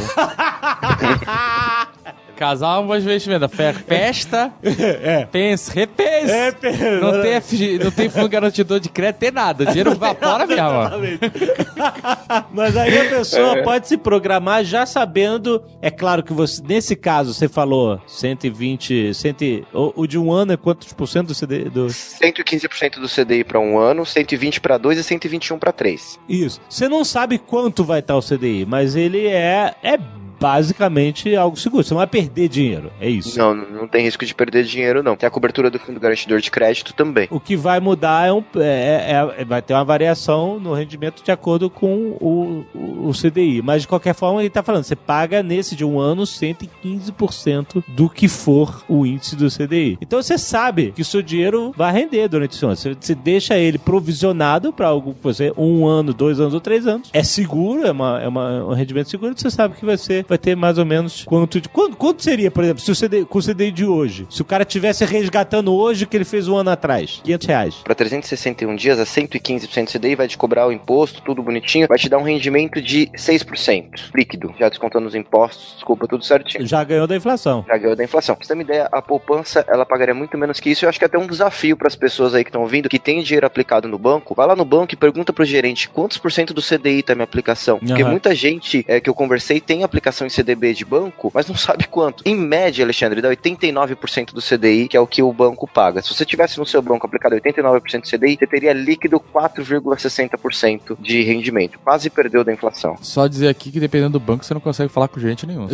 viu? 2.33 2.39
Casar 2.39 2.77
é 2.77 2.79
um 2.79 2.87
bom 2.87 2.95
investimento. 2.95 3.47
Fe- 3.49 3.73
Festa, 3.87 4.51
é. 4.63 5.25
pense, 5.25 5.71
repense. 5.73 6.31
É, 6.31 6.51
pe- 6.51 6.71
Não 7.01 7.21
tem, 7.21 7.39
FG 7.41 7.79
não 7.83 7.91
tem 7.91 8.09
fundo 8.09 8.29
garantidor 8.29 8.79
de 8.79 8.89
crédito, 8.89 9.19
tem 9.19 9.31
nada. 9.31 9.63
O 9.63 9.67
dinheiro 9.67 9.91
evapora 9.91 10.45
mesmo. 10.45 10.63
Mas 12.51 12.75
aí 12.77 12.97
a 13.07 13.09
pessoa 13.09 13.61
pode 13.63 13.87
se 13.87 13.97
programar 13.97 14.63
já 14.63 14.85
sabendo. 14.85 15.63
É 15.81 15.89
claro 15.89 16.23
que 16.23 16.33
você, 16.33 16.61
nesse 16.65 16.95
caso, 16.95 17.33
você 17.33 17.47
falou 17.47 18.01
120, 18.07 19.13
100, 19.13 19.65
o, 19.73 20.01
o 20.01 20.07
de 20.07 20.17
um 20.17 20.31
ano 20.31 20.53
é 20.53 20.57
quantos 20.57 20.91
por 20.93 21.07
cento 21.07 21.27
do 21.27 21.35
CD? 21.35 21.65
Do... 21.69 21.87
115% 21.87 22.99
do 22.99 23.07
CDI 23.07 23.43
para 23.43 23.59
um 23.59 23.77
ano, 23.77 24.05
120 24.05 24.61
para 24.61 24.77
dois 24.77 24.97
e 24.97 25.03
121 25.03 25.57
para 25.59 25.71
três. 25.71 26.19
Isso. 26.27 26.59
Você 26.69 26.87
não 26.87 27.03
sabe 27.03 27.37
quanto 27.37 27.83
vai 27.83 27.99
estar 27.99 28.15
o 28.15 28.21
CDI, 28.21 28.65
mas 28.65 28.95
ele 28.95 29.27
é, 29.27 29.73
é 29.83 29.97
basicamente 30.43 31.33
algo 31.35 31.55
seguro. 31.57 31.83
Você 31.83 31.93
não 31.93 31.99
vai 31.99 32.07
perder 32.07 32.49
dinheiro. 32.49 32.91
É 32.99 33.09
isso. 33.09 33.37
Não, 33.39 33.55
não 33.55 33.87
tem 33.87 34.03
risco 34.03 34.25
de 34.25 34.35
perder 34.35 34.65
dinheiro, 34.65 35.01
não. 35.01 35.15
Tem 35.15 35.25
a 35.25 35.31
cobertura 35.31 35.69
do 35.71 35.79
fundo 35.79 35.99
garantidor 35.99 36.39
de 36.41 36.51
crédito 36.51 36.93
também. 36.93 37.27
O 37.31 37.39
que 37.39 37.55
vai 37.55 37.79
mudar 37.79 38.27
é, 38.27 38.33
um, 38.33 38.43
é- 38.57 39.33
é- 39.39 39.45
vai 39.45 39.61
ter 39.61 39.73
uma 39.73 39.85
variação 39.85 40.59
no 40.59 40.73
rendimento 40.73 41.23
de 41.23 41.31
acordo 41.31 41.69
com 41.69 42.17
o, 42.19 42.65
o, 42.75 43.09
o 43.09 43.11
CDI. 43.13 43.61
Mas 43.61 43.83
de 43.83 43.87
qualquer 43.87 44.13
forma, 44.13 44.41
ele 44.41 44.47
está 44.47 44.61
falando, 44.61 44.83
você 44.83 44.95
paga 44.95 45.41
nesse 45.41 45.75
de 45.75 45.85
um 45.85 45.99
ano 45.99 46.23
115% 46.23 47.83
do 47.87 48.09
que 48.09 48.27
for 48.27 48.83
o 48.87 49.05
índice 49.05 49.35
do 49.35 49.47
CDI. 49.49 49.97
Então 50.01 50.21
você 50.21 50.37
sabe 50.37 50.91
que 50.95 51.01
o 51.01 51.05
seu 51.05 51.21
dinheiro 51.21 51.71
vai 51.75 51.91
render 51.93 52.27
durante 52.27 52.55
esse 52.55 52.65
ano. 52.65 52.75
Você, 52.75 52.95
você 52.99 53.15
deixa 53.15 53.57
ele 53.57 53.77
provisionado 53.77 54.71
para 54.73 54.87
algo 54.87 55.13
que 55.13 55.23
você, 55.23 55.53
um 55.57 55.85
ano, 55.85 56.13
dois 56.13 56.39
anos 56.39 56.53
ou 56.53 56.59
três 56.61 56.85
anos. 56.87 57.09
É 57.13 57.23
seguro, 57.23 57.85
é, 57.85 57.91
uma, 57.91 58.21
é 58.21 58.27
uma- 58.27 58.65
um 58.65 58.73
rendimento 58.73 59.09
seguro, 59.09 59.33
você 59.35 59.49
sabe 59.49 59.75
que 59.75 59.85
vai 59.85 59.97
ser, 59.97 60.25
vai 60.33 60.37
ter 60.37 60.55
mais 60.55 60.77
ou 60.77 60.85
menos 60.85 61.23
quanto 61.23 61.61
de. 61.61 61.69
Quanto, 61.69 61.95
quanto 61.95 62.23
seria, 62.23 62.49
por 62.49 62.63
exemplo, 62.63 62.81
se 62.81 62.91
o 62.91 62.95
CD, 62.95 63.23
com 63.23 63.37
o 63.37 63.41
CDI 63.41 63.71
de 63.71 63.85
hoje? 63.85 64.25
Se 64.29 64.41
o 64.41 64.45
cara 64.45 64.65
tivesse 64.65 65.05
resgatando 65.05 65.73
hoje 65.73 66.03
o 66.03 66.07
que 66.07 66.17
ele 66.17 66.25
fez 66.25 66.47
um 66.47 66.55
ano 66.55 66.71
atrás? 66.71 67.21
500 67.23 67.47
reais. 67.47 67.75
Para 67.83 67.95
361 67.95 68.75
dias, 68.75 68.99
a 68.99 69.03
115% 69.03 69.85
do 69.85 69.99
CDI 69.99 70.15
vai 70.15 70.27
te 70.27 70.37
cobrar 70.37 70.67
o 70.67 70.71
imposto, 70.71 71.21
tudo 71.21 71.43
bonitinho, 71.43 71.87
vai 71.87 71.97
te 71.97 72.09
dar 72.09 72.17
um 72.17 72.23
rendimento 72.23 72.81
de 72.81 73.07
6% 73.15 74.11
líquido, 74.15 74.53
já 74.59 74.69
descontando 74.69 75.07
os 75.07 75.15
impostos, 75.15 75.73
desculpa, 75.75 76.07
tudo 76.07 76.23
certinho. 76.23 76.65
Já 76.65 76.83
ganhou 76.83 77.05
da 77.05 77.15
inflação. 77.15 77.63
Já 77.67 77.77
ganhou 77.77 77.95
da 77.95 78.03
inflação. 78.03 78.35
Pra 78.35 78.43
você 78.43 78.47
ter 78.49 78.53
uma 78.55 78.63
ideia, 78.63 78.89
a 78.91 79.01
poupança, 79.01 79.63
ela 79.67 79.85
pagaria 79.85 80.15
muito 80.15 80.37
menos 80.37 80.59
que 80.59 80.69
isso. 80.69 80.85
Eu 80.85 80.89
acho 80.89 80.97
que 80.97 81.05
é 81.05 81.07
até 81.07 81.17
um 81.17 81.27
desafio 81.27 81.77
para 81.77 81.87
as 81.87 81.95
pessoas 81.95 82.33
aí 82.33 82.43
que 82.43 82.49
estão 82.49 82.61
ouvindo, 82.61 82.89
que 82.89 82.99
tem 82.99 83.21
dinheiro 83.21 83.45
aplicado 83.45 83.87
no 83.87 83.99
banco, 83.99 84.33
vai 84.33 84.47
lá 84.47 84.55
no 84.55 84.65
banco 84.65 84.93
e 84.93 84.97
pergunta 84.97 85.31
pro 85.31 85.45
gerente 85.45 85.89
quantos 85.89 86.17
por 86.17 86.31
cento 86.31 86.53
do 86.53 86.61
CDI 86.61 87.03
tá 87.03 87.13
minha 87.13 87.23
aplicação. 87.23 87.79
Porque 87.79 88.01
Aham. 88.01 88.11
muita 88.11 88.33
gente 88.33 88.83
é, 88.87 88.99
que 88.99 89.09
eu 89.09 89.13
conversei 89.13 89.59
tem 89.59 89.83
aplicação 89.83 90.22
em 90.25 90.29
CDB 90.29 90.73
de 90.73 90.85
banco, 90.85 91.31
mas 91.33 91.47
não 91.47 91.55
sabe 91.57 91.87
quanto. 91.87 92.23
Em 92.25 92.35
média, 92.35 92.83
Alexandre, 92.83 93.21
dá 93.21 93.29
89% 93.29 94.33
do 94.33 94.41
CDI, 94.41 94.87
que 94.87 94.97
é 94.97 94.99
o 94.99 95.07
que 95.07 95.21
o 95.21 95.31
banco 95.33 95.67
paga. 95.67 96.01
Se 96.01 96.13
você 96.13 96.25
tivesse 96.25 96.57
no 96.57 96.65
seu 96.65 96.81
banco 96.81 97.05
aplicado 97.05 97.35
89% 97.35 98.01
do 98.01 98.09
CDI, 98.09 98.37
você 98.37 98.47
teria 98.47 98.73
líquido 98.73 99.19
4,60% 99.19 100.97
de 100.99 101.23
rendimento. 101.23 101.79
Quase 101.79 102.09
perdeu 102.09 102.43
da 102.43 102.53
inflação. 102.53 102.97
Só 103.01 103.27
dizer 103.27 103.47
aqui 103.47 103.71
que 103.71 103.79
dependendo 103.79 104.13
do 104.13 104.19
banco 104.19 104.45
você 104.45 104.53
não 104.53 104.61
consegue 104.61 104.91
falar 104.91 105.07
com 105.07 105.19
gente 105.19 105.45
nenhum. 105.45 105.67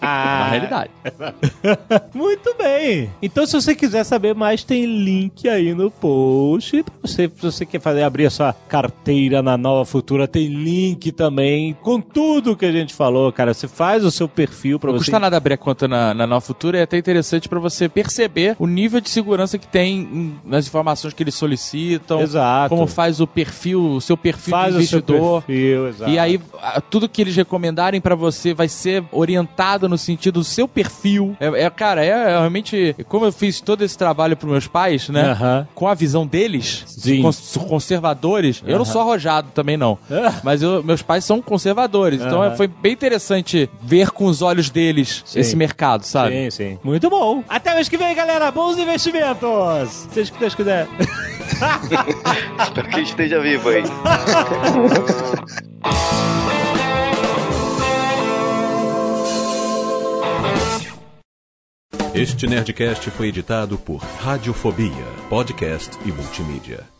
Na 0.00 0.48
realidade. 0.50 0.90
Muito 2.14 2.54
bem. 2.56 3.10
Então, 3.22 3.46
se 3.46 3.52
você 3.52 3.74
quiser 3.74 4.04
saber 4.04 4.34
mais, 4.34 4.64
tem 4.64 4.84
link 4.84 5.48
aí 5.48 5.74
no 5.74 5.90
post. 5.90 6.84
Você, 7.02 7.30
se 7.34 7.42
você 7.42 7.66
quer 7.66 7.80
fazer 7.80 8.02
abrir 8.02 8.26
a 8.26 8.30
sua 8.30 8.52
carteira 8.68 9.42
na 9.42 9.56
Nova 9.56 9.84
Futura, 9.84 10.26
tem 10.28 10.48
link 10.48 11.12
também 11.12 11.74
com 11.82 12.00
tudo 12.00 12.56
que 12.56 12.66
a 12.66 12.72
gente 12.80 12.94
falou, 12.94 13.30
cara. 13.32 13.52
Você 13.54 13.66
faz 13.68 14.04
o 14.04 14.10
seu 14.10 14.28
perfil 14.28 14.78
pra 14.78 14.90
Não 14.90 14.98
você. 14.98 15.04
custa 15.06 15.18
nada 15.18 15.36
abrir 15.36 15.54
a 15.54 15.56
conta 15.58 15.86
na, 15.88 16.12
na 16.14 16.26
Nova 16.26 16.40
Futura, 16.40 16.78
é 16.78 16.82
até 16.82 16.96
interessante 16.98 17.48
pra 17.48 17.58
você 17.58 17.88
perceber 17.88 18.56
o 18.58 18.66
nível 18.66 19.00
de 19.00 19.08
segurança 19.10 19.58
que 19.58 19.66
tem 19.66 19.98
em- 20.00 20.34
nas 20.44 20.66
informações 20.66 21.14
que 21.14 21.22
eles 21.22 21.34
solicitam. 21.34 22.20
Exato. 22.20 22.68
Como 22.74 22.86
faz 22.86 23.20
o 23.20 23.26
perfil, 23.26 23.80
o 23.96 24.00
seu 24.00 24.16
perfil 24.16 24.50
faz 24.50 24.74
de 24.74 24.82
o 24.82 24.86
seu 24.86 24.98
investidor. 24.98 25.42
perfil, 25.42 25.88
exato. 25.88 26.10
E 26.10 26.18
aí, 26.18 26.40
tudo 26.90 27.08
que 27.08 27.20
eles 27.22 27.34
recomendarem 27.36 28.00
pra 28.00 28.14
você 28.14 28.52
vai 28.54 28.68
ser 28.68 29.04
orientado 29.12 29.88
no 29.88 29.96
sentido 29.98 30.34
do 30.40 30.44
seu 30.44 30.66
perfil. 30.66 31.36
É, 31.40 31.64
é, 31.64 31.70
cara, 31.70 32.04
é, 32.04 32.08
é 32.08 32.28
realmente. 32.38 32.94
Como 33.08 33.24
eu 33.24 33.32
fiz 33.32 33.60
todo 33.60 33.82
esse 33.82 33.96
trabalho 33.96 34.36
pros 34.36 34.50
meus 34.50 34.66
pais, 34.66 35.08
né? 35.08 35.30
Aham. 35.30 35.68
Com 35.74 35.86
a 35.88 35.94
visão 35.94 36.26
deles, 36.26 36.82
Sim. 36.86 37.22
cons- 37.22 37.56
conservadores. 37.68 38.62
Eu 38.66 38.78
não 38.78 38.84
sou 38.84 39.00
arrojado 39.00 39.48
também, 39.54 39.76
não. 39.76 39.98
Mas 40.42 40.62
eu- 40.62 40.82
meus 40.82 41.02
pais 41.02 41.24
são 41.24 41.40
conservadores. 41.40 42.20
Então 42.20 42.42
Aham. 42.42 42.56
Foi 42.64 42.68
bem 42.68 42.92
interessante 42.92 43.68
ver 43.82 44.10
com 44.10 44.24
os 44.24 44.40
olhos 44.40 44.70
deles 44.70 45.22
Sim. 45.26 45.40
esse 45.40 45.54
mercado, 45.54 46.04
sabe? 46.04 46.30
Sim, 46.30 46.50
sim. 46.50 46.78
Muito 46.82 47.10
bom. 47.10 47.44
Até 47.48 47.74
mês 47.74 47.88
que 47.88 47.96
vem, 47.96 48.14
galera. 48.14 48.50
Bons 48.50 48.78
investimentos. 48.78 50.08
Seja 50.12 50.30
o 50.30 50.34
que 50.34 50.40
Deus 50.40 50.54
quiser. 50.54 50.88
Espero 52.62 52.88
que 52.88 52.94
a 52.94 52.98
gente 52.98 53.10
esteja 53.10 53.40
vivo 53.40 53.68
aí. 53.68 53.82
Este 62.14 62.46
Nerdcast 62.46 63.10
foi 63.10 63.28
editado 63.28 63.76
por 63.76 63.98
Radiofobia, 63.98 65.04
podcast 65.28 65.98
e 66.06 66.12
multimídia. 66.12 66.93